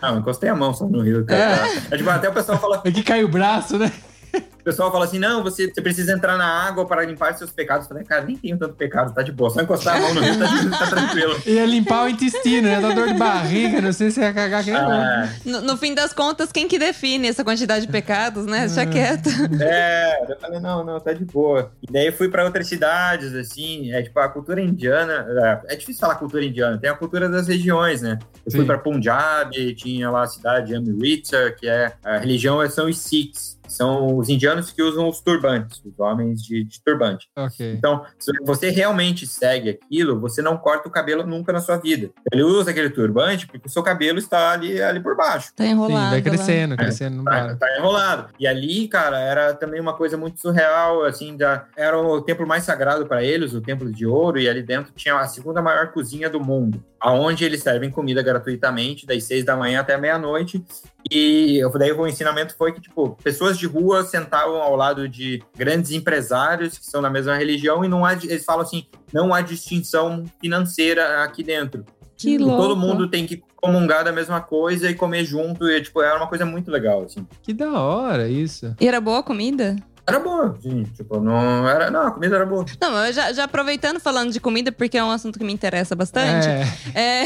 não, 0.00 0.18
encostei 0.18 0.48
a 0.48 0.56
mão 0.56 0.74
só 0.74 0.86
no 0.88 1.02
rio. 1.02 1.24
Cara. 1.24 1.68
É, 1.90 1.96
tipo, 1.96 2.10
até 2.10 2.28
o 2.28 2.32
pessoal 2.32 2.58
fala, 2.58 2.82
É 2.84 2.90
que 2.90 3.02
caiu 3.02 3.26
o 3.26 3.30
braço, 3.30 3.78
né? 3.78 3.92
O 4.34 4.64
pessoal 4.64 4.92
fala 4.92 5.04
assim: 5.06 5.18
não, 5.18 5.42
você, 5.42 5.68
você 5.68 5.82
precisa 5.82 6.12
entrar 6.12 6.38
na 6.38 6.46
água 6.46 6.86
para 6.86 7.04
limpar 7.04 7.34
seus 7.34 7.50
pecados. 7.50 7.84
Eu 7.84 7.88
falei, 7.88 8.04
cara, 8.04 8.24
nem 8.24 8.36
tenho 8.36 8.56
tanto 8.56 8.74
pecado, 8.74 9.12
tá 9.12 9.20
de 9.20 9.32
boa. 9.32 9.50
Só 9.50 9.60
encostar 9.60 9.96
a 9.96 10.00
mão 10.00 10.14
no 10.14 10.20
rio, 10.20 10.38
tá, 10.38 10.78
tá 10.78 10.86
tranquilo. 10.86 11.36
Ia 11.44 11.66
limpar 11.66 12.04
o 12.04 12.08
intestino, 12.08 12.68
ia 12.68 12.80
dar 12.80 12.94
dor 12.94 13.08
de 13.08 13.14
barriga, 13.14 13.80
não 13.80 13.92
sei 13.92 14.12
se 14.12 14.20
ia 14.20 14.32
cagar 14.32 14.62
quem 14.62 14.72
não. 14.72 14.90
Ah, 14.92 15.28
No, 15.44 15.60
no 15.62 15.76
fim 15.76 15.94
das 15.94 16.12
contas, 16.12 16.52
quem 16.52 16.68
que 16.68 16.78
define 16.78 17.26
essa 17.26 17.42
quantidade 17.42 17.86
de 17.86 17.92
pecados, 17.92 18.46
né? 18.46 18.58
Ah. 18.58 18.66
Deixa 18.66 18.86
quieto. 18.86 19.28
É, 19.60 20.30
eu 20.30 20.38
falei, 20.38 20.60
não, 20.60 20.84
não, 20.84 21.00
tá 21.00 21.12
de 21.12 21.24
boa. 21.24 21.72
E 21.82 21.92
daí 21.92 22.06
eu 22.06 22.12
fui 22.12 22.28
pra 22.28 22.44
outras 22.44 22.66
cidades, 22.68 23.34
assim, 23.34 23.92
é 23.92 24.02
tipo, 24.02 24.18
a 24.20 24.28
cultura 24.28 24.60
indiana, 24.60 25.26
é, 25.66 25.74
é 25.74 25.76
difícil 25.76 26.00
falar 26.00 26.14
cultura 26.16 26.44
indiana, 26.44 26.78
tem 26.78 26.90
a 26.90 26.94
cultura 26.94 27.28
das 27.28 27.48
regiões, 27.48 28.00
né? 28.02 28.18
Eu 28.44 28.52
fui 28.52 28.60
Sim. 28.60 28.66
pra 28.66 28.78
Punjab, 28.78 29.74
tinha 29.74 30.10
lá 30.10 30.22
a 30.22 30.26
cidade 30.26 30.68
de 30.68 30.74
Amritsar, 30.74 31.54
que 31.56 31.68
é, 31.68 31.92
a 32.04 32.18
religião 32.18 32.68
são 32.68 32.88
os 32.88 32.98
Sikhs, 32.98 33.58
são 33.72 34.16
os 34.16 34.28
indianos 34.28 34.70
que 34.70 34.82
usam 34.82 35.08
os 35.08 35.20
turbantes, 35.20 35.80
os 35.84 35.98
homens 35.98 36.42
de, 36.42 36.64
de 36.64 36.82
turbante. 36.82 37.28
Ok. 37.36 37.74
Então, 37.74 38.04
se 38.18 38.32
você 38.44 38.70
realmente 38.70 39.26
segue 39.26 39.70
aquilo, 39.70 40.18
você 40.20 40.40
não 40.42 40.56
corta 40.56 40.88
o 40.88 40.90
cabelo 40.92 41.26
nunca 41.26 41.52
na 41.52 41.60
sua 41.60 41.76
vida. 41.76 42.10
Ele 42.32 42.42
usa 42.42 42.70
aquele 42.70 42.90
turbante 42.90 43.46
porque 43.46 43.66
o 43.66 43.70
seu 43.70 43.82
cabelo 43.82 44.18
está 44.18 44.52
ali, 44.52 44.80
ali 44.82 45.00
por 45.00 45.16
baixo. 45.16 45.52
Tá 45.56 45.64
Sim, 45.64 45.70
enrolado. 45.70 46.10
vai 46.10 46.18
lá. 46.18 46.22
crescendo, 46.22 46.76
crescendo, 46.76 47.16
não 47.16 47.24
Tá, 47.24 47.56
tá 47.56 47.78
enrolado. 47.78 48.28
E 48.38 48.46
ali, 48.46 48.88
cara, 48.88 49.18
era 49.18 49.54
também 49.54 49.80
uma 49.80 49.94
coisa 49.94 50.16
muito 50.16 50.40
surreal, 50.40 51.04
assim, 51.04 51.36
da, 51.36 51.66
era 51.76 51.98
o 51.98 52.20
templo 52.22 52.46
mais 52.46 52.64
sagrado 52.64 53.06
para 53.06 53.22
eles, 53.24 53.54
o 53.54 53.60
templo 53.60 53.90
de 53.90 54.06
ouro, 54.06 54.38
e 54.38 54.48
ali 54.48 54.62
dentro 54.62 54.92
tinha 54.94 55.16
a 55.18 55.26
segunda 55.26 55.62
maior 55.62 55.92
cozinha 55.92 56.28
do 56.28 56.40
mundo, 56.40 56.82
aonde 57.00 57.44
eles 57.44 57.62
servem 57.62 57.90
comida 57.90 58.22
gratuitamente, 58.22 59.06
das 59.06 59.24
seis 59.24 59.44
da 59.44 59.56
manhã 59.56 59.80
até 59.80 59.96
meia-noite. 59.96 60.64
E 61.10 61.58
eu- 61.58 61.70
daí 61.78 61.92
o 61.92 62.06
ensinamento 62.06 62.54
foi 62.56 62.72
que, 62.72 62.80
tipo, 62.80 63.16
pessoas 63.22 63.58
de 63.58 63.66
rua 63.66 64.04
sentavam 64.04 64.56
ao 64.62 64.76
lado 64.76 65.08
de 65.08 65.42
grandes 65.56 65.90
empresários 65.90 66.78
que 66.78 66.86
são 66.86 67.02
da 67.02 67.10
mesma 67.10 67.36
religião 67.36 67.84
e 67.84 67.88
não 67.88 68.04
há, 68.04 68.12
eles 68.14 68.44
falam 68.44 68.62
assim, 68.62 68.86
não 69.12 69.32
há 69.34 69.40
distinção 69.40 70.24
financeira 70.40 71.22
aqui 71.22 71.42
dentro. 71.42 71.84
Que 72.16 72.38
louco. 72.38 72.56
Todo 72.62 72.76
mundo 72.76 73.08
tem 73.08 73.26
que 73.26 73.42
comungar 73.56 74.04
da 74.04 74.12
mesma 74.12 74.40
coisa 74.40 74.88
e 74.88 74.94
comer 74.94 75.24
junto. 75.24 75.68
E, 75.68 75.82
tipo, 75.82 76.00
era 76.00 76.16
uma 76.16 76.28
coisa 76.28 76.44
muito 76.46 76.70
legal, 76.70 77.02
assim. 77.04 77.26
Que 77.42 77.52
da 77.52 77.72
hora 77.80 78.28
isso. 78.28 78.74
E 78.80 78.86
era 78.86 79.00
boa 79.00 79.18
a 79.20 79.22
comida? 79.22 79.74
Era 80.06 80.18
boa, 80.18 80.56
sim. 80.60 80.84
Tipo, 80.96 81.20
não 81.20 81.68
era... 81.68 81.90
Não, 81.90 82.08
a 82.08 82.10
comida 82.10 82.34
era 82.36 82.44
boa. 82.46 82.64
Não, 82.80 83.04
eu 83.06 83.12
já, 83.12 83.32
já 83.32 83.44
aproveitando 83.44 84.00
falando 84.00 84.32
de 84.32 84.40
comida, 84.40 84.72
porque 84.72 84.98
é 84.98 85.04
um 85.04 85.10
assunto 85.10 85.38
que 85.38 85.44
me 85.44 85.52
interessa 85.52 85.94
bastante. 85.94 86.46
É, 86.94 87.22
É, 87.22 87.24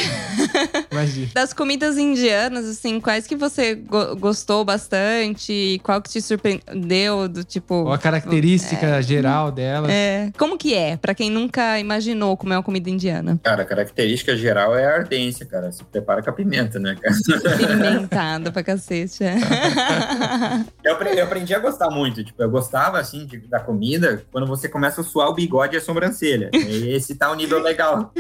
imagina. 0.93 1.29
das 1.35 1.53
comidas 1.53 1.97
indianas, 1.97 2.67
assim, 2.67 3.01
quais 3.01 3.27
que 3.27 3.35
você 3.35 3.75
go- 3.75 4.15
gostou 4.17 4.65
bastante? 4.65 5.81
Qual 5.83 6.01
que 6.03 6.11
te 6.11 6.21
surpreendeu 6.21 7.29
do 7.29 7.43
tipo. 7.45 7.75
Ou 7.75 7.93
a 7.93 7.99
característica 7.99 9.01
geral 9.03 9.51
dela. 9.51 9.91
É, 9.91 10.31
como 10.39 10.59
que 10.59 10.75
é? 10.75 10.97
Pra 10.97 11.15
quem 11.15 11.31
nunca 11.31 11.79
imaginou 11.79 12.37
comer 12.37 12.57
uma 12.57 12.63
comida 12.63 12.91
indiana. 12.91 13.41
Cara, 13.43 13.63
a 13.63 13.67
característica 13.67 14.37
geral 14.37 14.77
é 14.77 14.85
a 14.87 14.95
ardência, 14.97 15.47
cara. 15.47 15.73
Se 15.73 15.83
prepara 15.85 16.23
com 16.23 16.31
a 16.31 16.33
pimenta, 16.33 16.79
né, 16.79 16.95
cara? 17.01 17.15
Pimentada 17.57 18.53
pra 18.53 18.63
cacete. 18.63 19.25
é. 19.25 19.37
Eu 20.85 20.93
aprendi, 20.93 21.19
eu 21.19 21.25
aprendi 21.25 21.55
a 21.55 21.59
gostar 21.59 21.91
muito. 21.91 22.23
Tipo, 22.23 22.43
eu 22.43 22.51
gostava, 22.67 22.99
assim, 22.99 23.25
de- 23.27 23.39
da 23.39 23.61
comida 23.61 24.25
quando 24.33 24.47
você 24.47 24.69
começa 24.69 25.01
a 25.01 25.05
suar 25.05 25.29
o 25.29 25.35
bigode 25.35 25.75
e 25.77 25.79
a 25.79 25.81
sobrancelha. 25.81 26.51
Esse 26.53 27.15
tá 27.15 27.31
o 27.31 27.35
nível 27.35 27.61
legal. 27.61 28.13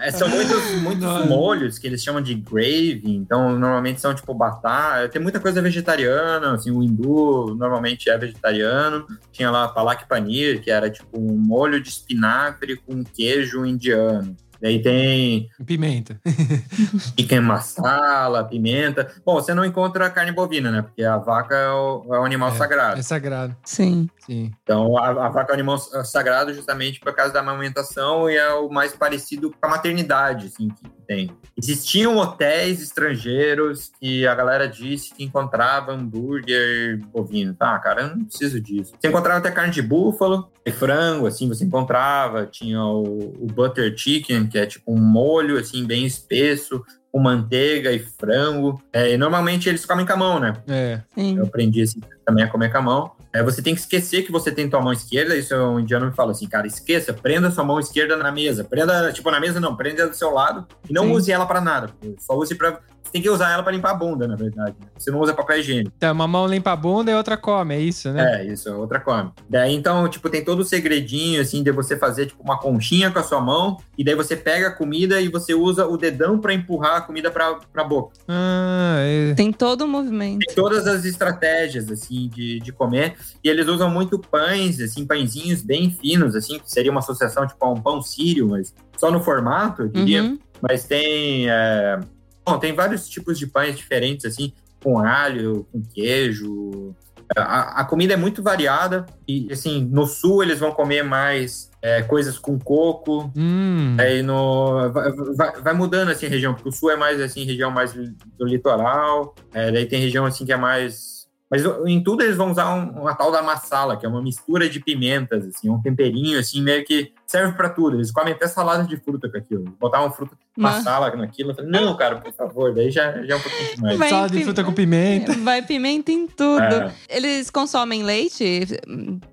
É, 0.00 0.10
são 0.10 0.28
muitos, 0.28 0.72
muitos 0.82 1.26
molhos 1.26 1.78
que 1.78 1.86
eles 1.86 2.02
chamam 2.02 2.20
de 2.20 2.34
gravy, 2.34 3.14
então 3.14 3.56
normalmente 3.56 4.00
são 4.00 4.12
tipo 4.12 4.34
batata. 4.34 5.08
Tem 5.08 5.22
muita 5.22 5.38
coisa 5.38 5.62
vegetariana, 5.62 6.54
assim, 6.54 6.72
o 6.72 6.82
hindu 6.82 7.54
normalmente 7.56 8.10
é 8.10 8.18
vegetariano. 8.18 9.06
Tinha 9.30 9.50
lá 9.50 9.68
palak 9.68 10.08
paneer, 10.08 10.60
que 10.60 10.70
era 10.70 10.90
tipo 10.90 11.18
um 11.20 11.36
molho 11.38 11.80
de 11.80 11.88
espinafre 11.90 12.76
com 12.76 13.04
queijo 13.04 13.64
indiano. 13.64 14.36
Daí 14.62 14.80
tem 14.80 15.48
Pimenta. 15.66 16.20
chicken 17.18 17.40
masala, 17.40 18.44
pimenta. 18.44 19.12
Bom, 19.26 19.34
você 19.34 19.52
não 19.52 19.64
encontra 19.64 20.08
carne 20.08 20.30
bovina, 20.30 20.70
né? 20.70 20.82
Porque 20.82 21.02
a 21.02 21.16
vaca 21.18 21.54
é 21.56 21.68
o, 21.70 22.04
é 22.14 22.18
o 22.20 22.24
animal 22.24 22.50
É. 22.50 22.54
sagrado. 22.54 23.00
É 23.00 23.02
sagrado. 23.02 23.56
Sim. 23.64 24.08
Sim. 24.24 24.52
Então, 24.62 24.96
a, 24.96 25.08
a 25.26 25.28
vaca 25.28 25.50
é 25.50 25.52
o 25.52 25.54
animal 25.54 25.78
sagrado 25.78 26.54
justamente 26.54 27.00
por 27.00 27.12
causa 27.12 27.32
da 27.32 27.40
amamentação 27.40 28.30
e 28.30 28.36
é 28.36 28.52
o 28.54 28.68
mais 28.70 28.94
parecido 28.94 29.50
com 29.50 29.66
a 29.66 29.70
maternidade, 29.70 30.46
assim, 30.46 30.68
que 30.68 30.88
tem. 31.06 31.30
Existiam 31.56 32.16
hotéis 32.16 32.80
estrangeiros 32.80 33.92
que 34.00 34.26
a 34.26 34.34
galera 34.34 34.66
disse 34.66 35.14
que 35.14 35.22
encontrava 35.22 35.92
hambúrguer 35.92 36.98
bovino. 37.12 37.54
Tá, 37.54 37.78
cara, 37.78 38.02
eu 38.02 38.16
não 38.16 38.24
preciso 38.24 38.60
disso. 38.60 38.92
Você 38.98 39.08
encontrava 39.08 39.38
até 39.38 39.50
carne 39.50 39.72
de 39.72 39.82
búfalo 39.82 40.50
e 40.64 40.70
frango, 40.70 41.26
assim, 41.26 41.48
você 41.48 41.64
encontrava. 41.64 42.46
Tinha 42.46 42.82
o, 42.82 43.34
o 43.40 43.46
butter 43.46 43.94
chicken, 43.96 44.46
que 44.46 44.58
é 44.58 44.66
tipo 44.66 44.92
um 44.92 45.00
molho, 45.00 45.58
assim, 45.58 45.84
bem 45.84 46.06
espesso, 46.06 46.82
com 47.10 47.20
manteiga 47.20 47.92
e 47.92 47.98
frango. 47.98 48.82
É, 48.92 49.12
e 49.12 49.16
normalmente 49.18 49.68
eles 49.68 49.84
comem 49.84 50.06
com 50.06 50.12
a 50.12 50.16
mão, 50.16 50.40
né? 50.40 50.54
É. 50.66 51.00
Sim. 51.14 51.36
Eu 51.36 51.44
aprendi 51.44 51.82
assim, 51.82 52.00
também 52.24 52.44
a 52.44 52.48
comer 52.48 52.72
com 52.72 52.78
a 52.78 52.82
mão. 52.82 53.12
É, 53.32 53.42
você 53.42 53.62
tem 53.62 53.74
que 53.74 53.80
esquecer 53.80 54.22
que 54.22 54.30
você 54.30 54.52
tem 54.52 54.68
tua 54.68 54.80
mão 54.80 54.92
esquerda. 54.92 55.34
Isso 55.34 55.54
um 55.54 55.80
indiano 55.80 56.06
me 56.06 56.12
fala 56.12 56.32
assim, 56.32 56.46
cara, 56.46 56.66
esqueça, 56.66 57.14
prenda 57.14 57.50
sua 57.50 57.64
mão 57.64 57.80
esquerda 57.80 58.16
na 58.16 58.30
mesa. 58.30 58.62
Prenda, 58.62 59.10
tipo, 59.12 59.30
na 59.30 59.40
mesa 59.40 59.58
não, 59.58 59.74
prenda 59.74 60.06
do 60.06 60.14
seu 60.14 60.30
lado 60.30 60.66
e 60.88 60.92
não 60.92 61.04
Sim. 61.04 61.12
use 61.12 61.32
ela 61.32 61.46
pra 61.46 61.60
nada. 61.60 61.90
Só 62.18 62.36
use 62.36 62.54
pra. 62.54 62.80
Você 63.02 63.12
tem 63.12 63.22
que 63.22 63.30
usar 63.30 63.52
ela 63.52 63.62
pra 63.62 63.72
limpar 63.72 63.90
a 63.90 63.94
bunda, 63.94 64.26
na 64.26 64.36
verdade. 64.36 64.74
Você 64.96 65.10
não 65.10 65.20
usa 65.20 65.34
papel 65.34 65.58
higiênico. 65.58 65.92
Então, 65.96 66.12
uma 66.12 66.26
mão 66.26 66.46
limpa 66.46 66.72
a 66.72 66.76
bunda 66.76 67.10
e 67.10 67.14
outra 67.14 67.36
come, 67.36 67.74
é 67.74 67.80
isso, 67.80 68.10
né? 68.10 68.40
É, 68.40 68.46
isso, 68.46 68.72
outra 68.74 69.00
come. 69.00 69.30
Daí, 69.48 69.74
então, 69.74 70.08
tipo, 70.08 70.30
tem 70.30 70.44
todo 70.44 70.60
o 70.60 70.64
segredinho, 70.64 71.40
assim, 71.40 71.62
de 71.62 71.70
você 71.72 71.96
fazer, 71.96 72.26
tipo, 72.26 72.42
uma 72.42 72.58
conchinha 72.58 73.10
com 73.10 73.18
a 73.18 73.22
sua 73.22 73.40
mão, 73.40 73.76
e 73.98 74.04
daí 74.04 74.14
você 74.14 74.36
pega 74.36 74.68
a 74.68 74.70
comida 74.70 75.20
e 75.20 75.28
você 75.28 75.54
usa 75.54 75.86
o 75.86 75.96
dedão 75.96 76.38
pra 76.38 76.54
empurrar 76.54 76.96
a 76.96 77.00
comida 77.00 77.30
pra, 77.30 77.54
pra 77.72 77.84
boca. 77.84 78.16
Ah, 78.28 78.96
é. 79.00 79.34
Tem 79.34 79.52
todo 79.52 79.82
o 79.82 79.88
movimento. 79.88 80.46
tem 80.46 80.54
todas 80.54 80.86
as 80.86 81.04
estratégias, 81.04 81.90
assim, 81.90 82.28
de, 82.28 82.60
de 82.60 82.72
comer. 82.72 83.16
E 83.42 83.48
eles 83.48 83.66
usam 83.66 83.90
muito 83.90 84.18
pães, 84.18 84.80
assim, 84.80 85.06
pãezinhos 85.06 85.62
bem 85.62 85.90
finos, 85.90 86.34
assim, 86.34 86.58
que 86.58 86.70
seria 86.70 86.90
uma 86.90 87.00
associação, 87.00 87.46
tipo, 87.46 87.64
a 87.64 87.70
um 87.70 87.80
pão 87.80 88.00
sírio, 88.00 88.48
mas 88.48 88.74
só 88.96 89.10
no 89.10 89.20
formato, 89.20 89.82
eu 89.82 89.88
diria. 89.88 90.22
Uhum. 90.22 90.38
Mas 90.60 90.84
tem... 90.84 91.50
é, 91.50 91.98
Bom, 92.44 92.58
tem 92.58 92.74
vários 92.74 93.08
tipos 93.08 93.38
de 93.38 93.46
pães 93.46 93.76
diferentes, 93.76 94.24
assim, 94.24 94.52
com 94.82 94.98
alho, 94.98 95.66
com 95.72 95.80
queijo. 95.82 96.94
A, 97.36 97.80
a 97.80 97.84
comida 97.84 98.14
é 98.14 98.16
muito 98.16 98.42
variada. 98.42 99.06
E, 99.26 99.48
assim, 99.50 99.84
no 99.90 100.06
sul 100.06 100.42
eles 100.42 100.58
vão 100.58 100.72
comer 100.72 101.02
mais 101.02 101.70
é, 101.80 102.02
coisas 102.02 102.38
com 102.38 102.58
coco. 102.58 103.30
Hum. 103.36 103.96
Aí 103.98 104.22
no, 104.22 104.90
vai, 104.92 105.12
vai- 105.60 105.74
mudando 105.74 106.10
assim 106.10 106.26
a 106.26 106.28
região, 106.28 106.52
porque 106.54 106.68
o 106.68 106.72
sul 106.72 106.90
é 106.90 106.96
mais 106.96 107.20
assim, 107.20 107.44
região 107.44 107.70
mais 107.70 107.92
do 107.92 108.44
litoral, 108.44 109.34
é, 109.52 109.70
daí 109.72 109.86
tem 109.86 110.00
região 110.00 110.24
assim 110.26 110.44
que 110.44 110.52
é 110.52 110.56
mais. 110.56 111.11
Mas 111.52 111.62
em 111.86 112.02
tudo 112.02 112.22
eles 112.22 112.34
vão 112.34 112.50
usar 112.50 112.74
um, 112.74 113.02
uma 113.02 113.14
tal 113.14 113.30
da 113.30 113.42
massala, 113.42 113.94
que 113.98 114.06
é 114.06 114.08
uma 114.08 114.22
mistura 114.22 114.70
de 114.70 114.80
pimentas, 114.80 115.46
assim, 115.46 115.68
um 115.68 115.78
temperinho, 115.82 116.38
assim, 116.38 116.62
meio 116.62 116.82
que 116.82 117.12
serve 117.26 117.52
pra 117.54 117.68
tudo. 117.68 117.96
Eles 117.98 118.10
comem 118.10 118.32
até 118.32 118.48
salada 118.48 118.84
de 118.84 118.96
fruta 118.96 119.28
com 119.30 119.36
aquilo. 119.36 119.64
Botar 119.78 120.00
uma 120.00 120.10
fruta, 120.10 120.34
Mas- 120.56 120.76
massala 120.76 121.14
naquilo. 121.14 121.54
falei, 121.54 121.70
não, 121.70 121.94
cara, 121.94 122.16
por 122.16 122.32
favor, 122.32 122.74
daí 122.74 122.90
já, 122.90 123.22
já 123.22 123.34
é 123.34 123.36
um 123.36 123.40
pouquinho 123.40 123.68
demais. 123.76 123.98
Vai 123.98 124.08
Salada 124.08 124.34
de 124.34 124.44
fruta 124.44 124.64
com 124.64 124.72
pimenta. 124.72 125.32
Vai 125.44 125.60
pimenta 125.60 126.10
em 126.10 126.26
tudo. 126.26 126.62
É. 126.62 126.90
Eles 127.06 127.50
consomem 127.50 128.02
leite, 128.02 128.66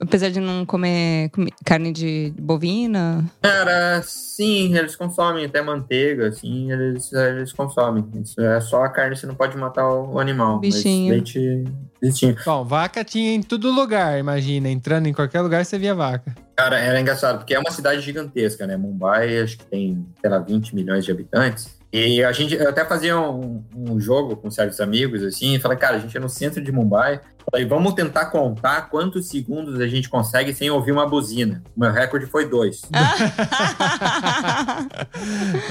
apesar 0.02 0.30
de 0.30 0.42
não 0.42 0.66
comer 0.66 1.32
carne 1.64 1.94
de 1.94 2.34
bovina? 2.38 3.24
Cara, 3.42 4.02
sim, 4.04 4.76
eles 4.76 4.98
consomem 4.98 5.46
até 5.46 5.62
manteiga, 5.62 6.28
assim, 6.28 6.70
eles, 6.70 7.14
eles 7.14 7.54
consomem. 7.54 8.06
Isso 8.22 8.42
é 8.42 8.60
só 8.60 8.84
a 8.84 8.90
carne, 8.90 9.16
você 9.16 9.26
não 9.26 9.36
pode 9.36 9.56
matar 9.56 9.88
o, 9.88 10.16
o 10.16 10.20
animal. 10.20 10.60
Bichinho. 10.60 11.08
Mas 11.14 11.34
leite, 11.34 11.64
bichinho. 12.02 12.36
Bom, 12.46 12.64
vaca 12.64 13.04
tinha 13.04 13.34
em 13.34 13.42
todo 13.42 13.72
lugar, 13.72 14.20
imagina. 14.20 14.70
Entrando 14.70 15.08
em 15.08 15.14
qualquer 15.14 15.42
lugar, 15.42 15.66
você 15.66 15.78
via 15.78 15.96
vaca. 15.96 16.36
Cara, 16.56 16.78
era 16.78 17.00
engraçado, 17.00 17.40
porque 17.40 17.54
é 17.54 17.60
uma 17.60 17.72
cidade 17.72 18.02
gigantesca, 18.02 18.68
né? 18.68 18.76
Mumbai, 18.76 19.38
acho 19.40 19.58
que 19.58 19.66
tem, 19.66 20.06
sei 20.20 20.30
lá, 20.30 20.40
20 20.40 20.76
milhões 20.76 21.06
de 21.06 21.12
habitantes. 21.12 21.79
E 21.92 22.24
a 22.24 22.32
gente 22.32 22.54
eu 22.54 22.70
até 22.70 22.86
fazia 22.86 23.20
um, 23.20 23.64
um 23.76 24.00
jogo 24.00 24.36
com 24.36 24.52
certos 24.52 24.80
amigos, 24.80 25.24
assim, 25.24 25.56
e 25.56 25.60
falei, 25.60 25.78
cara, 25.78 25.96
a 25.96 26.00
gente 26.00 26.16
é 26.16 26.20
no 26.20 26.30
centro 26.30 26.62
de 26.64 26.72
Mumbai. 26.72 27.20
Falei, 27.52 27.66
vamos 27.66 27.94
tentar 27.96 28.28
contar 28.28 28.90
quantos 28.92 29.28
segundos 29.28 29.80
a 29.80 29.88
gente 29.88 30.08
consegue 30.08 30.54
sem 30.54 30.70
ouvir 30.70 30.92
uma 30.92 31.08
buzina. 31.10 31.64
O 31.76 31.80
meu 31.80 31.92
recorde 31.92 32.28
foi 32.28 32.48
dois. 32.48 32.82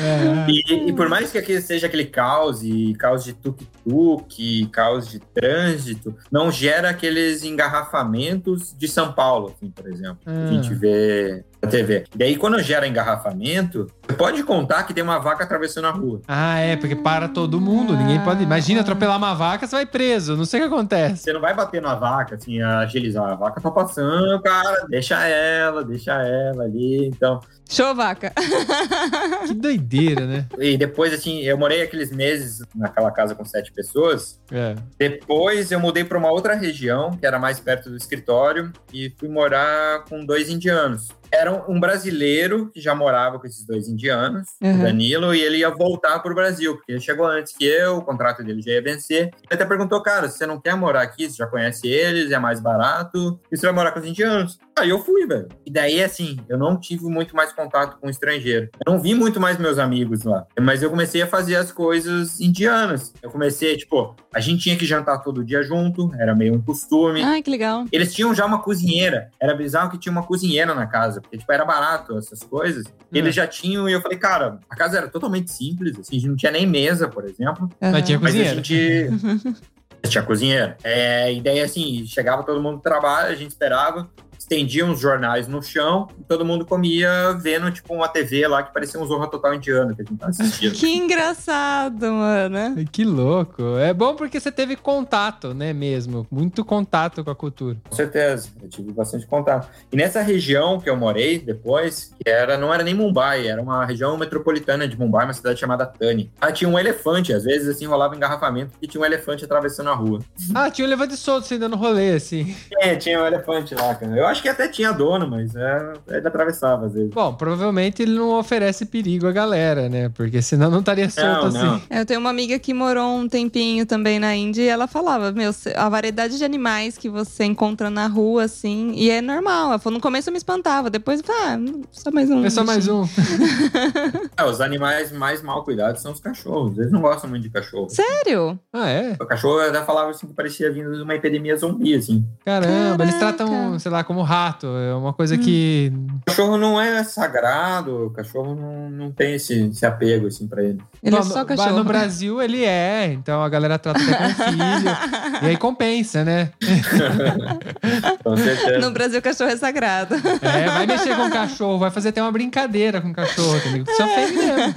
É. 0.01 0.47
E, 0.51 0.89
e 0.89 0.93
por 0.93 1.09
mais 1.09 1.31
que 1.31 1.39
aqui 1.39 1.61
seja 1.61 1.87
aquele 1.87 2.05
caos, 2.05 2.63
e 2.63 2.95
caos 2.99 3.25
de 3.25 3.33
tuk-tuk, 3.35 4.67
caos 4.73 5.09
de 5.09 5.19
trânsito, 5.21 6.15
não 6.31 6.51
gera 6.51 6.91
aqueles 6.91 7.45
engarrafamentos 7.45 8.75
de 8.77 8.89
São 8.89 9.13
Paulo, 9.13 9.55
assim, 9.57 9.71
por 9.71 9.89
exemplo. 9.89 10.19
A 10.27 10.31
Ah. 10.33 10.47
gente 10.53 10.75
vê 10.75 11.45
da 11.61 11.69
TV. 11.69 12.05
Daí, 12.15 12.37
quando 12.37 12.61
gera 12.63 12.87
engarrafamento, 12.87 13.87
você 14.07 14.15
pode 14.15 14.43
contar 14.43 14.85
que 14.85 14.95
tem 14.95 15.03
uma 15.03 15.19
vaca 15.19 15.45
atravessando 15.45 15.87
a 15.87 15.91
rua. 15.91 16.21
Ah, 16.27 16.59
é, 16.59 16.77
porque 16.77 16.97
para 16.97 17.29
todo 17.29 17.61
mundo. 17.61 17.97
Ninguém 17.97 18.21
pode. 18.21 18.43
Imagina 18.43 18.81
atropelar 18.81 19.17
uma 19.17 19.35
vaca, 19.35 19.67
você 19.67 19.77
vai 19.77 19.87
preso. 19.87 20.37
Não 20.37 20.45
sei 20.45 20.61
o 20.61 20.69
que 20.69 20.75
acontece. 20.75 21.23
Você 21.23 21.33
não 21.33 21.41
vai 21.41 21.55
bater 21.55 21.83
na 21.83 21.95
vaca, 21.95 22.37
assim, 22.37 22.61
agilizar. 22.63 23.31
A 23.31 23.35
vaca 23.35 23.61
tá 23.61 23.71
passando, 23.71 24.41
cara, 24.43 24.87
deixa 24.89 25.27
ela, 25.27 25.85
deixa 25.85 26.13
ela 26.13 26.65
ali. 26.65 27.07
Então, 27.07 27.41
Show, 27.69 27.95
vaca. 27.95 28.33
Que 29.47 29.55
doideira, 29.55 30.27
né? 30.27 30.47
e 30.59 30.77
depois, 30.77 31.13
assim, 31.13 31.41
eu 31.41 31.57
morei 31.57 31.83
aqueles 31.83 32.11
meses 32.11 32.63
naquela 32.75 33.11
casa 33.11 33.35
com 33.35 33.45
sete 33.45 33.73
pessoas. 33.73 34.41
É. 34.51 34.75
Depois 34.99 35.71
eu 35.71 35.79
mudei 35.79 36.05
para 36.05 36.19
uma 36.19 36.31
outra 36.31 36.55
região, 36.55 37.13
que 37.13 37.27
era 37.27 37.39
mais 37.39 37.61
perto 37.61 37.91
do 37.91 37.97
escritório, 37.97 38.73
e 38.93 39.13
fui 39.19 39.29
morar 39.29 40.05
com 40.05 40.25
dois 40.25 40.49
indianos. 40.49 41.09
Era 41.31 41.53
um- 41.71 41.79
brasileiro 41.79 42.71
que 42.73 42.81
já 42.81 42.95
morava 42.95 43.39
com 43.39 43.47
esses 43.47 43.65
dois 43.65 43.89
indianos, 43.89 44.49
Uhum. 44.63 44.81
o 44.81 44.83
Danilo, 44.83 45.35
e 45.35 45.41
ele 45.41 45.59
ia 45.59 45.71
voltar 45.71 46.19
para 46.21 46.33
o 46.33 46.35
Brasil, 46.35 46.77
porque 46.77 46.93
ele 46.93 47.01
chegou 47.01 47.27
antes 47.27 47.57
que 47.57 47.65
eu, 47.65 47.99
o 47.99 48.03
contrato 48.05 48.43
dele 48.43 48.63
já 48.63 48.73
ia 48.73 48.83
vencer. 48.83 49.25
Ele 49.27 49.33
até 49.51 49.65
perguntou, 49.65 50.03
cara, 50.03 50.29
você 50.29 50.47
não 50.47 50.61
quer 50.61 50.75
morar 50.77 51.03
aqui? 51.03 51.29
Você 51.29 51.37
já 51.37 51.47
conhece 51.47 51.87
eles, 51.89 52.31
é 52.31 52.39
mais 52.39 52.61
barato, 52.61 53.39
e 53.53 53.57
você 53.57 53.67
vai 53.67 53.75
morar 53.75 53.93
com 53.93 54.01
os 54.01 54.07
indianos. 54.07 54.59
Aí 54.79 54.91
eu 54.91 55.03
fui, 55.03 55.27
velho. 55.27 55.49
E 55.67 55.71
daí, 55.71 56.03
assim, 56.03 56.39
eu 56.49 56.57
não 56.57 56.79
tive 56.79 57.05
muito 57.05 57.35
mais 57.35 57.53
contato 57.53 57.99
com 58.01 58.07
o 58.07 58.11
estrangeiro. 58.11 58.69
Eu 58.87 58.93
não 58.93 59.01
vi 59.01 59.15
muito 59.15 59.41
mais 59.41 59.59
meus 59.59 59.79
amigos 59.79 60.25
lá. 60.25 60.47
Mas 60.61 60.83
eu 60.83 60.91
comecei 60.91 61.23
a 61.23 61.27
fazer 61.27 61.57
as 61.57 61.73
coisas 61.73 62.41
indianas. 62.41 63.13
Eu 63.23 63.31
comecei, 63.31 63.77
tipo, 63.77 64.15
a 64.35 64.41
gente 64.41 64.63
tinha 64.63 64.77
que 64.77 64.87
jantar 64.87 65.19
todo 65.19 65.45
dia 65.45 65.63
junto, 65.63 66.13
era 66.19 66.35
meio 66.35 66.55
um 66.55 66.61
costume. 66.61 67.23
Ai, 67.23 67.43
que 67.43 67.51
legal. 67.51 67.85
Eles 67.91 68.15
tinham 68.15 68.35
já 68.35 68.47
uma 68.47 68.63
cozinheira. 68.63 69.31
Era 69.41 69.55
bizarro 69.55 69.91
que 69.91 69.99
tinha 69.99 70.13
uma 70.13 70.23
cozinheira 70.23 70.75
na 70.75 70.87
casa, 70.87 71.21
porque 71.21 71.39
tipo, 71.39 71.53
era 71.53 71.65
barato 71.65 72.17
essas 72.17 72.43
coisas. 72.43 72.85
Eles 73.13 73.35
já 73.35 73.47
tinham, 73.47 73.89
e 73.89 73.93
eu 73.93 74.01
falei, 74.01 74.19
cara, 74.19 74.59
a 74.69 74.77
casa 74.77 74.99
era 74.99 75.09
totalmente 75.09 75.51
simples, 75.51 75.99
assim, 75.99 76.17
a 76.17 76.21
gente 76.21 76.29
não 76.29 76.37
tinha 76.37 76.53
nem 76.53 76.67
mesa, 76.67 77.09
por 77.09 77.25
exemplo. 77.25 77.69
Mas 77.81 78.05
tinha 78.05 78.19
Mas 78.19 78.35
a 78.35 78.39
cozinheiro. 78.39 78.65
gente. 78.65 79.59
tinha 80.09 80.23
cozinheira. 80.23 80.77
É, 80.85 81.33
e 81.33 81.41
daí, 81.41 81.61
assim, 81.61 82.05
chegava 82.07 82.43
todo 82.43 82.63
mundo 82.63 82.77
do 82.77 82.83
trabalho, 82.83 83.33
a 83.33 83.35
gente 83.35 83.51
esperava, 83.51 84.09
estendia 84.39 84.87
uns 84.87 85.01
jornais 85.01 85.49
no 85.49 85.63
chão, 85.63 86.09
e 86.19 86.25
todo 86.25 86.45
mundo 86.45 86.65
comia 86.65 87.33
vendo, 87.41 87.71
tipo, 87.71 87.93
uma 87.95 88.09
TV 88.09 88.47
lá 88.47 88.63
que 88.63 88.73
parecia 88.73 89.01
um 89.01 89.07
Zorra 89.07 89.27
Total 89.27 89.55
indiano 89.55 89.95
que 89.95 90.03
a 90.03 90.05
gente 90.05 90.19
tava 90.19 90.31
assistindo. 90.31 90.73
Que 90.73 90.89
engraçado, 90.97 92.13
mano. 92.13 92.85
Que 92.91 93.05
louco. 93.05 93.77
É 93.79 93.93
bom 93.93 94.15
porque 94.15 94.39
você 94.41 94.53
teve 94.53 94.77
contato, 94.77 95.53
né, 95.53 95.73
mesmo? 95.73 96.27
Muito 96.31 96.65
contato 96.65 97.25
com 97.25 97.31
a 97.31 97.35
cultura. 97.35 97.77
Com 97.89 97.97
certeza, 97.97 98.49
eu 98.63 98.69
tive 98.69 98.93
bastante 98.93 99.27
contato. 99.27 99.69
E 99.93 99.97
nessa 99.97 100.23
região 100.23 100.81
que 100.81 100.89
eu 100.89 100.97
morei 100.97 101.39
depois, 101.39 102.15
que 102.19 102.29
era, 102.29 102.57
não 102.57 102.73
era 102.73 102.83
nem 102.83 102.95
Mumbai, 102.95 103.47
era 103.47 103.61
uma 103.61 103.85
região 103.85 104.17
metropolitana 104.17 104.87
de 104.87 104.99
Mumbai, 104.99 105.25
uma 105.25 105.35
cidade 105.35 105.59
chamada 105.59 105.87
Thane. 105.87 106.31
Lá 106.41 106.53
tinha 106.53 106.69
um 106.69 106.79
elefante, 106.79 107.33
às 107.33 107.45
vezes 107.45 107.69
assim 107.69 107.87
rolava 107.87 108.15
engarrafamento 108.15 108.73
porque 108.73 108.87
tinha 108.87 109.01
um 109.01 109.05
elefante 109.05 109.45
atravessando 109.45 109.91
a 109.91 109.95
rua. 109.95 110.21
Ah, 110.55 110.71
tinha 110.71 110.87
um 110.87 110.89
elefante 110.89 111.17
solto 111.17 111.45
assim, 111.45 111.59
dando 111.59 111.77
rolê, 111.77 112.13
assim. 112.13 112.55
É, 112.81 112.97
tinha 112.97 113.21
um 113.21 113.27
elefante 113.27 113.75
lá, 113.75 113.95
cara. 113.95 114.17
Eu 114.17 114.27
acho 114.29 114.43
que 114.43 114.49
até 114.49 114.69
tinha 114.69 114.93
dono, 114.93 115.29
mas 115.29 115.55
é, 115.57 115.93
ele 116.09 116.27
atravessava 116.29 116.87
às 116.87 116.93
vezes. 116.93 117.11
Bom, 117.11 117.35
provavelmente 117.35 118.03
ele 118.03 118.13
não 118.13 118.39
oferece 118.39 118.87
perigo 118.87 119.27
à 119.27 119.33
galera, 119.33 119.89
né? 119.89 120.09
Porque 120.11 120.41
senão 120.43 120.71
não 120.71 120.81
estaria 120.81 121.09
solto 121.11 121.51
Não, 121.51 121.65
não. 121.65 121.75
assim. 121.77 121.83
Eu 121.91 122.07
tenho 122.07 122.21
uma 122.21 122.31
amiga 122.31 122.59
que 122.59 122.73
morou 122.73 123.17
um 123.17 123.29
tempinho 123.29 123.85
também 123.87 124.19
na 124.19 124.35
Índia 124.35 124.63
e 124.63 124.69
ela 124.69 124.87
falava, 124.87 125.33
meu, 125.33 125.51
a 125.77 125.89
variedade 125.89 126.39
de 126.39 126.45
animais 126.45 126.97
que 126.97 127.09
você 127.09 127.45
encontra 127.45 127.91
na 127.91 128.07
rua, 128.07 128.45
assim, 128.45 128.93
e 128.95 129.11
é 129.11 129.21
normal. 129.21 129.69
Ela 129.71 129.79
falou, 129.79 129.97
no 129.99 130.03
começo 130.03 130.29
eu 130.29 130.33
me 130.33 130.39
espantava, 130.39 130.91
depois 130.91 131.21
eu 131.21 131.27
falei, 131.27 131.43
ah, 131.43 131.59
só 131.91 132.11
mais 132.11 132.31
um. 132.31 132.45
É 132.45 132.51
só 132.51 132.65
mais 132.65 132.87
bichinho." 132.87 133.03
um. 133.03 133.09
É, 134.39 134.45
os 134.45 134.61
animais 134.61 135.11
mais 135.11 135.43
mal 135.43 135.65
cuidados 135.65 136.01
são 136.01 136.13
os 136.13 136.21
cachorros. 136.21 136.79
Eles 136.79 136.93
não 136.93 137.01
gostam 137.01 137.29
muito 137.29 137.43
de 137.43 137.51
cachorro. 137.51 137.89
Sério? 137.91 138.59
Ah, 138.73 138.89
é? 138.89 139.17
O 139.21 139.27
cachorro 139.27 139.59
até 139.61 139.83
falava 139.85 140.11
assim 140.11 140.27
que 140.27 140.33
parecia 140.33 140.71
vindo 140.73 140.95
de 140.95 141.03
uma 141.03 141.15
epidemia 141.15 141.57
zumbi, 141.57 141.95
assim. 141.95 142.25
Caramba, 142.45 143.03
eles 143.05 143.15
Caraca. 143.17 143.37
tratam, 143.39 143.79
sei 143.79 143.91
lá, 143.91 144.05
como 144.05 144.18
rato. 144.23 144.67
É 144.67 144.95
uma 144.95 145.13
coisa 145.13 145.35
Hum. 145.35 145.39
que. 145.39 145.93
O 146.23 146.25
cachorro 146.27 146.57
não 146.57 146.81
é 146.81 147.03
sagrado, 147.05 148.07
o 148.07 148.11
cachorro 148.11 148.55
não, 148.55 148.91
não 148.91 149.11
tem 149.13 149.35
esse, 149.35 149.69
esse 149.69 149.85
apego, 149.87 150.27
assim, 150.27 150.47
pra 150.47 150.63
ele. 150.63 150.79
Ele 151.03 151.17
Bom, 151.17 151.19
é 151.19 151.23
só 151.23 151.41
no- 151.41 151.47
cachorro. 151.47 151.77
No 151.79 151.85
Brasil 151.89 152.41
ele 152.43 152.65
é, 152.65 153.07
então 153.13 153.43
a 153.43 153.49
galera 153.49 153.79
trata 153.79 154.01
até 154.01 154.15
como 154.17 154.35
filho. 154.35 155.43
e 155.43 155.47
aí 155.47 155.57
compensa, 155.57 156.25
né? 156.25 156.51
Com 158.25 158.37
certeza. 158.37 158.79
No 158.79 158.91
Brasil, 158.91 159.21
cachorro 159.23 159.51
é 159.51 159.57
sagrado. 159.57 160.15
É, 160.43 160.67
vai 160.71 160.87
mexer 160.87 161.17
com 161.17 161.27
o 161.27 161.31
cachorro, 161.31 161.79
vai 161.79 161.91
fazer 161.91 162.11
até 162.11 162.23
uma 162.23 162.33
brincadeira 162.33 163.01
com 163.01 163.09
o 163.11 163.15
cachorro, 163.15 163.59
tá 163.61 163.71
ligado? 163.71 163.89
Isso 163.91 164.03
ofende 164.03 164.33
mesmo. 164.35 164.75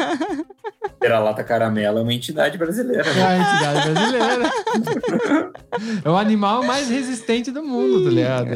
Vira-lata 1.01 1.43
caramelo 1.43 1.99
é 1.99 2.01
uma 2.01 2.13
entidade 2.13 2.58
brasileira, 2.58 3.08
É 3.08 3.13
né? 3.13 3.25
a 3.25 3.38
entidade 3.38 3.89
brasileira. 3.89 4.51
É 6.04 6.10
o 6.10 6.17
animal 6.17 6.63
mais 6.63 6.89
resistente 6.89 7.51
do 7.51 7.63
mundo, 7.63 8.04
tá 8.04 8.10
ligado? 8.10 8.47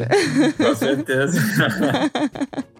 Com 0.56 0.74
certeza. 0.76 1.40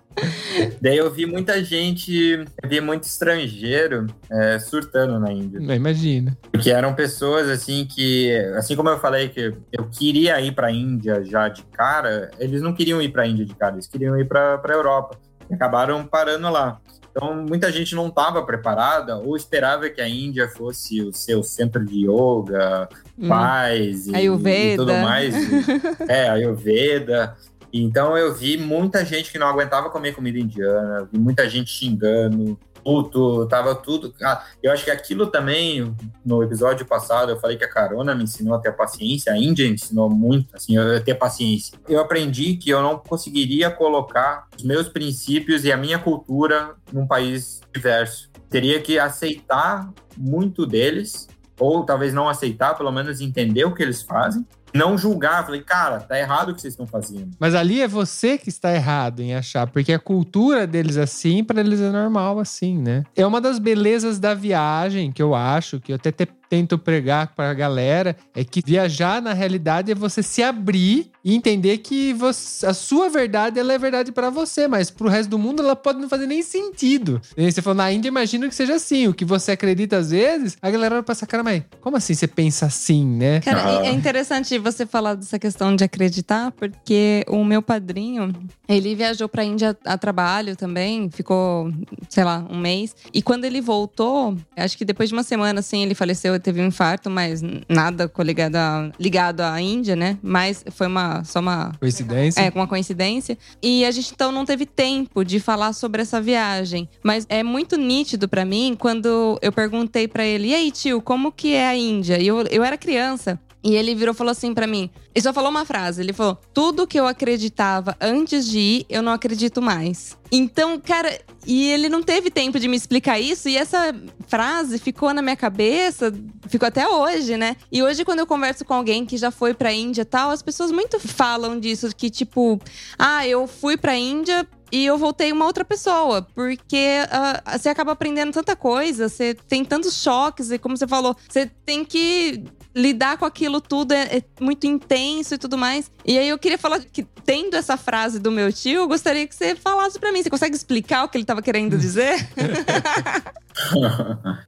Daí 0.81 0.97
eu 0.97 1.11
vi 1.11 1.27
muita 1.27 1.63
gente, 1.63 2.45
eu 2.63 2.69
vi 2.69 2.81
muito 2.81 3.05
estrangeiro 3.05 4.07
é, 4.31 4.59
surtando 4.59 5.19
na 5.21 5.31
Índia. 5.31 5.61
Não, 5.61 5.75
imagina. 5.75 6.37
Porque 6.51 6.71
eram 6.71 6.95
pessoas 6.95 7.49
assim 7.51 7.85
que, 7.85 8.35
assim 8.57 8.75
como 8.75 8.89
eu 8.89 8.99
falei 8.99 9.29
que 9.29 9.53
eu 9.73 9.85
queria 9.91 10.41
ir 10.41 10.53
pra 10.53 10.73
Índia 10.73 11.23
já 11.25 11.49
de 11.49 11.63
cara, 11.65 12.31
eles 12.39 12.63
não 12.63 12.73
queriam 12.73 13.03
ir 13.03 13.11
pra 13.11 13.27
Índia 13.27 13.45
de 13.45 13.55
cara, 13.55 13.75
eles 13.75 13.87
queriam 13.87 14.19
ir 14.19 14.27
pra, 14.27 14.57
pra 14.59 14.75
Europa. 14.75 15.19
E 15.51 15.55
acabaram 15.55 16.05
parando 16.07 16.51
lá. 16.51 16.81
Então, 17.11 17.35
muita 17.49 17.71
gente 17.73 17.95
não 17.95 18.09
estava 18.09 18.45
preparada 18.45 19.17
ou 19.17 19.37
esperava 19.37 19.89
que 19.89 20.01
a 20.01 20.09
Índia 20.09 20.49
fosse 20.49 21.03
o 21.03 21.13
seu 21.13 21.43
centro 21.43 21.85
de 21.85 22.07
yoga, 22.07 22.89
Hum. 23.19 23.29
paz 23.29 24.07
e, 24.07 24.13
e 24.15 24.77
tudo 24.77 24.93
mais. 24.93 25.35
é, 26.07 26.29
Ayurveda. 26.29 27.35
Então 27.73 28.17
eu 28.17 28.35
vi 28.35 28.57
muita 28.57 29.05
gente 29.05 29.31
que 29.31 29.39
não 29.39 29.47
aguentava 29.47 29.91
comer 29.91 30.15
comida 30.15 30.39
indiana, 30.39 31.09
vi 31.13 31.19
muita 31.19 31.49
gente 31.49 31.71
xingando, 31.71 32.59
puto, 32.87 33.47
tava 33.47 33.75
tudo. 33.75 34.15
Ah, 34.23 34.45
eu 34.63 34.71
acho 34.71 34.85
que 34.85 34.93
aquilo 34.93 35.27
também, 35.27 35.93
no 36.25 36.41
episódio 36.41 36.87
passado, 36.87 37.33
eu 37.33 37.41
falei 37.41 37.57
que 37.57 37.65
a 37.65 37.69
carona 37.69 38.15
me 38.15 38.23
ensinou 38.23 38.55
a 38.55 38.61
ter 38.61 38.71
paciência, 38.71 39.33
a 39.33 39.37
Índia 39.37 39.67
ensinou 39.67 40.09
muito, 40.09 40.55
assim, 40.55 40.79
a 40.79 41.01
ter 41.01 41.17
paciência. 41.17 41.77
Eu 41.89 42.01
aprendi 42.01 42.57
que 42.57 42.71
eu 42.71 42.81
não 42.81 42.97
conseguiria 42.97 43.73
colocar 43.73 44.47
os 44.57 44.63
meus 44.63 44.89
princípios 44.89 45.65
e 45.65 45.73
a 45.73 45.77
minha 45.77 45.99
cultura 45.99 46.77
num 46.93 47.09
país 47.09 47.61
diverso. 47.75 48.31
Teria 48.49 48.81
que 48.81 49.01
aceitar 49.01 49.93
muito 50.17 50.65
deles, 50.65 51.27
ou 51.59 51.85
talvez 51.85 52.15
não 52.15 52.29
aceitar, 52.29 52.75
pelo 52.77 52.93
menos 52.93 53.21
entender 53.21 53.65
o 53.65 53.75
que 53.75 53.83
eles 53.83 54.01
fazem, 54.01 54.47
não 54.75 54.97
julgar. 54.99 55.45
Falei, 55.45 55.63
cara, 55.63 56.01
tá 56.01 56.19
errado 56.19 56.51
o 56.51 56.55
que 56.55 56.61
vocês 56.61 56.73
estão 56.75 56.87
fazendo. 56.87 57.31
Mas 57.39 57.55
ali 57.55 57.81
é 57.83 57.89
você 57.89 58.37
que 58.39 58.49
está 58.49 58.73
errado 58.75 59.21
em 59.21 59.35
achar, 59.35 59.67
porque 59.67 59.93
a 59.93 59.99
cultura 59.99 60.67
deles 60.67 60.97
assim, 60.97 61.43
pra 61.45 61.61
eles 61.61 61.81
é 61.81 61.91
normal 61.91 62.39
assim, 62.39 62.79
né? 62.79 63.05
É 63.15 63.27
uma 63.27 63.41
das 63.41 63.59
belezas 63.59 64.19
da 64.19 64.35
viagem 64.35 65.11
que 65.13 65.23
eu 65.23 65.35
acho, 65.35 65.81
que 65.81 65.93
eu 65.93 65.97
até 65.97 66.11
te- 66.13 66.29
tento 66.49 66.79
pregar 66.79 67.35
pra 67.35 67.53
galera, 67.55 68.17
é 68.35 68.45
que 68.45 68.63
viajar 68.65 69.21
na 69.21 69.33
realidade 69.33 69.91
é 69.91 69.95
você 69.95 70.23
se 70.23 70.43
abrir 70.43 71.11
e 71.25 71.35
entender 71.35 71.79
que 71.79 72.13
você- 72.13 72.67
a 72.67 72.73
sua 72.75 73.09
verdade 73.09 73.59
ela 73.59 73.73
é 73.73 73.79
verdade 73.79 74.13
pra 74.13 74.31
você, 74.31 74.69
mas 74.69 74.91
pro 74.91 75.09
resto 75.09 75.31
do 75.31 75.39
mundo 75.39 75.63
ela 75.63 75.75
pode 75.75 75.99
não 76.01 76.09
fazer 76.09 76.27
nem 76.27 76.43
sentido. 76.43 77.21
E 77.37 77.45
aí 77.45 77.53
Você 77.53 77.63
falou, 77.63 77.77
na 77.77 77.91
Índia, 77.93 78.09
imagino 78.09 78.49
que 78.49 78.55
seja 78.55 78.75
assim. 78.75 79.09
O 79.09 79.15
que 79.15 79.25
você 79.25 79.53
acredita 79.53 79.97
às 79.97 80.11
vezes, 80.11 80.57
a 80.61 80.71
galera 80.71 81.05
essa 81.09 81.27
cara, 81.27 81.43
mas 81.43 81.63
como 81.81 81.97
assim 81.97 82.13
você 82.15 82.27
pensa 82.27 82.67
assim, 82.67 83.05
né? 83.07 83.41
Cara, 83.41 83.61
Aham. 83.63 83.85
é 83.85 83.91
interessante 83.91 84.59
você 84.59 84.85
falar 84.85 85.15
dessa 85.15 85.39
questão 85.39 85.75
de 85.75 85.83
acreditar, 85.85 86.53
porque 86.53 87.25
o 87.29 87.45
meu 87.45 87.63
padrinho, 87.63 88.33
ele 88.69 88.95
viajou 88.95 89.29
pra 89.29 89.43
Índia 89.45 89.77
a 89.85 89.97
trabalho 89.97 90.55
também, 90.57 91.09
ficou, 91.11 91.71
sei 92.09 92.25
lá, 92.25 92.47
um 92.51 92.59
mês. 92.59 92.95
E 93.15 93.23
quando 93.23 93.45
ele 93.45 93.61
voltou, 93.61 94.37
acho 94.57 94.77
que 94.77 94.85
depois 94.85 95.09
de 95.09 95.15
uma 95.15 95.23
semana, 95.23 95.61
assim, 95.61 95.83
ele 95.83 95.95
faleceu, 95.95 96.36
teve 96.39 96.61
um 96.61 96.67
infarto, 96.67 97.11
mas 97.11 97.43
nada 97.69 98.09
coligado 98.09 98.57
a, 98.57 98.91
ligado 98.99 99.41
à 99.41 99.61
Índia, 99.61 99.97
né? 99.97 100.19
Mas 100.23 100.65
foi 100.71 100.87
uma, 100.87 101.25
só 101.25 101.41
uma 101.41 101.73
Coincidência? 101.79 102.41
é, 102.41 102.51
uma 102.55 102.67
coincidência. 102.67 103.39
E 103.63 103.85
a 103.85 103.91
gente 103.91 104.13
então 104.13 104.31
não 104.33 104.45
teve 104.45 104.67
tempo 104.67 105.25
de 105.25 105.41
falar 105.41 105.73
sobre 105.73 106.03
essa 106.03 106.21
viagem. 106.21 106.89
Mas 107.03 107.27
é 107.29 107.43
muito 107.43 107.77
nítido 107.77 108.29
pra 108.29 108.45
mim 108.45 108.77
quando 108.79 109.39
eu 109.43 109.53
perguntei 109.53 110.09
pra 110.09 110.25
ele: 110.25 110.49
"E 110.49 110.55
aí, 110.55 110.71
tio, 110.71 111.01
como 111.01 111.33
que 111.33 111.55
é 111.55 111.67
a 111.69 111.77
Índia?" 111.77 112.19
E 112.19 112.27
eu, 112.27 112.43
eu 112.51 112.65
era 112.65 112.77
criança. 112.77 113.39
E 113.67 113.75
ele 113.75 113.97
virou 113.97 114.15
e 114.15 114.17
falou 114.17 114.31
assim 114.31 114.55
pra 114.55 114.65
mim. 114.65 114.89
Ele 115.13 115.23
só 115.25 115.33
falou 115.33 115.51
uma 115.51 115.65
frase. 115.65 116.01
Ele 116.01 116.13
falou: 116.13 116.39
Tudo 116.55 116.87
que 116.87 116.99
eu 116.99 117.05
acreditava 117.05 117.97
antes 118.01 118.47
de 118.47 118.61
ir, 118.61 118.87
eu 118.89 119.03
não 119.03 119.11
acredito 119.11 119.61
mais. 119.61 120.17
Então, 120.31 120.79
cara, 120.79 121.21
e 121.45 121.69
ele 121.73 121.89
não 121.89 122.01
teve 122.01 122.31
tempo 122.31 122.61
de 122.61 122.69
me 122.69 122.77
explicar 122.77 123.19
isso. 123.19 123.49
E 123.49 123.57
essa 123.57 123.93
frase 124.29 124.79
ficou 124.79 125.13
na 125.13 125.21
minha 125.21 125.35
cabeça, 125.35 126.15
ficou 126.49 126.69
até 126.69 126.87
hoje, 126.87 127.37
né? 127.37 127.57
E 127.73 127.83
hoje, 127.83 128.05
quando 128.05 128.21
eu 128.21 128.27
converso 128.27 128.65
com 128.65 128.73
alguém 128.73 129.05
que 129.05 129.17
já 129.17 129.33
foi 129.33 129.53
pra 129.53 129.73
Índia 129.73 130.03
e 130.03 130.05
tal, 130.05 130.31
as 130.31 130.43
pessoas 130.43 130.71
muito 130.71 131.01
falam 131.01 131.59
disso, 131.59 131.89
que 131.97 132.09
tipo, 132.09 132.61
ah, 132.97 133.27
eu 133.27 133.49
fui 133.49 133.77
pra 133.77 133.97
Índia 133.97 134.47
e 134.71 134.87
eu 134.87 134.97
voltei 134.97 135.33
uma 135.33 135.45
outra 135.45 135.65
pessoa, 135.65 136.23
porque 136.35 137.05
ah, 137.11 137.59
você 137.59 137.69
acaba 137.69 137.93
aprendendo 137.93 138.33
tanta 138.33 138.55
coisa, 138.55 139.09
você 139.09 139.35
tem 139.35 139.65
tantos 139.65 140.01
choques, 140.01 140.51
e 140.51 140.59
como 140.59 140.77
você 140.77 140.87
falou, 140.87 141.17
você 141.29 141.47
tem 141.65 141.85
que 141.85 142.45
lidar 142.77 143.17
com 143.17 143.25
aquilo 143.25 143.59
tudo, 143.59 143.93
é, 143.93 144.19
é 144.19 144.23
muito 144.39 144.67
intenso 144.67 145.35
e 145.35 145.39
tudo 145.39 145.57
mais. 145.57 145.91
E 146.05 146.19
aí 146.19 146.29
eu 146.29 146.39
queria 146.39 146.59
falar 146.59 146.79
que, 146.81 147.03
tendo 147.25 147.57
essa 147.57 147.79
frase 147.79 148.19
do 148.19 148.31
meu 148.31 148.53
tio, 148.53 148.83
eu 148.83 148.89
gostaria 148.89 149.27
que 149.27 149.35
você 149.35 149.57
falasse 149.57 149.99
pra 149.99 150.13
mim. 150.13 150.23
Você 150.23 150.29
consegue 150.29 150.55
explicar 150.55 151.05
o 151.05 151.09
que 151.09 151.17
ele 151.17 151.25
tava 151.25 151.41
querendo 151.41 151.79
dizer? 151.79 152.15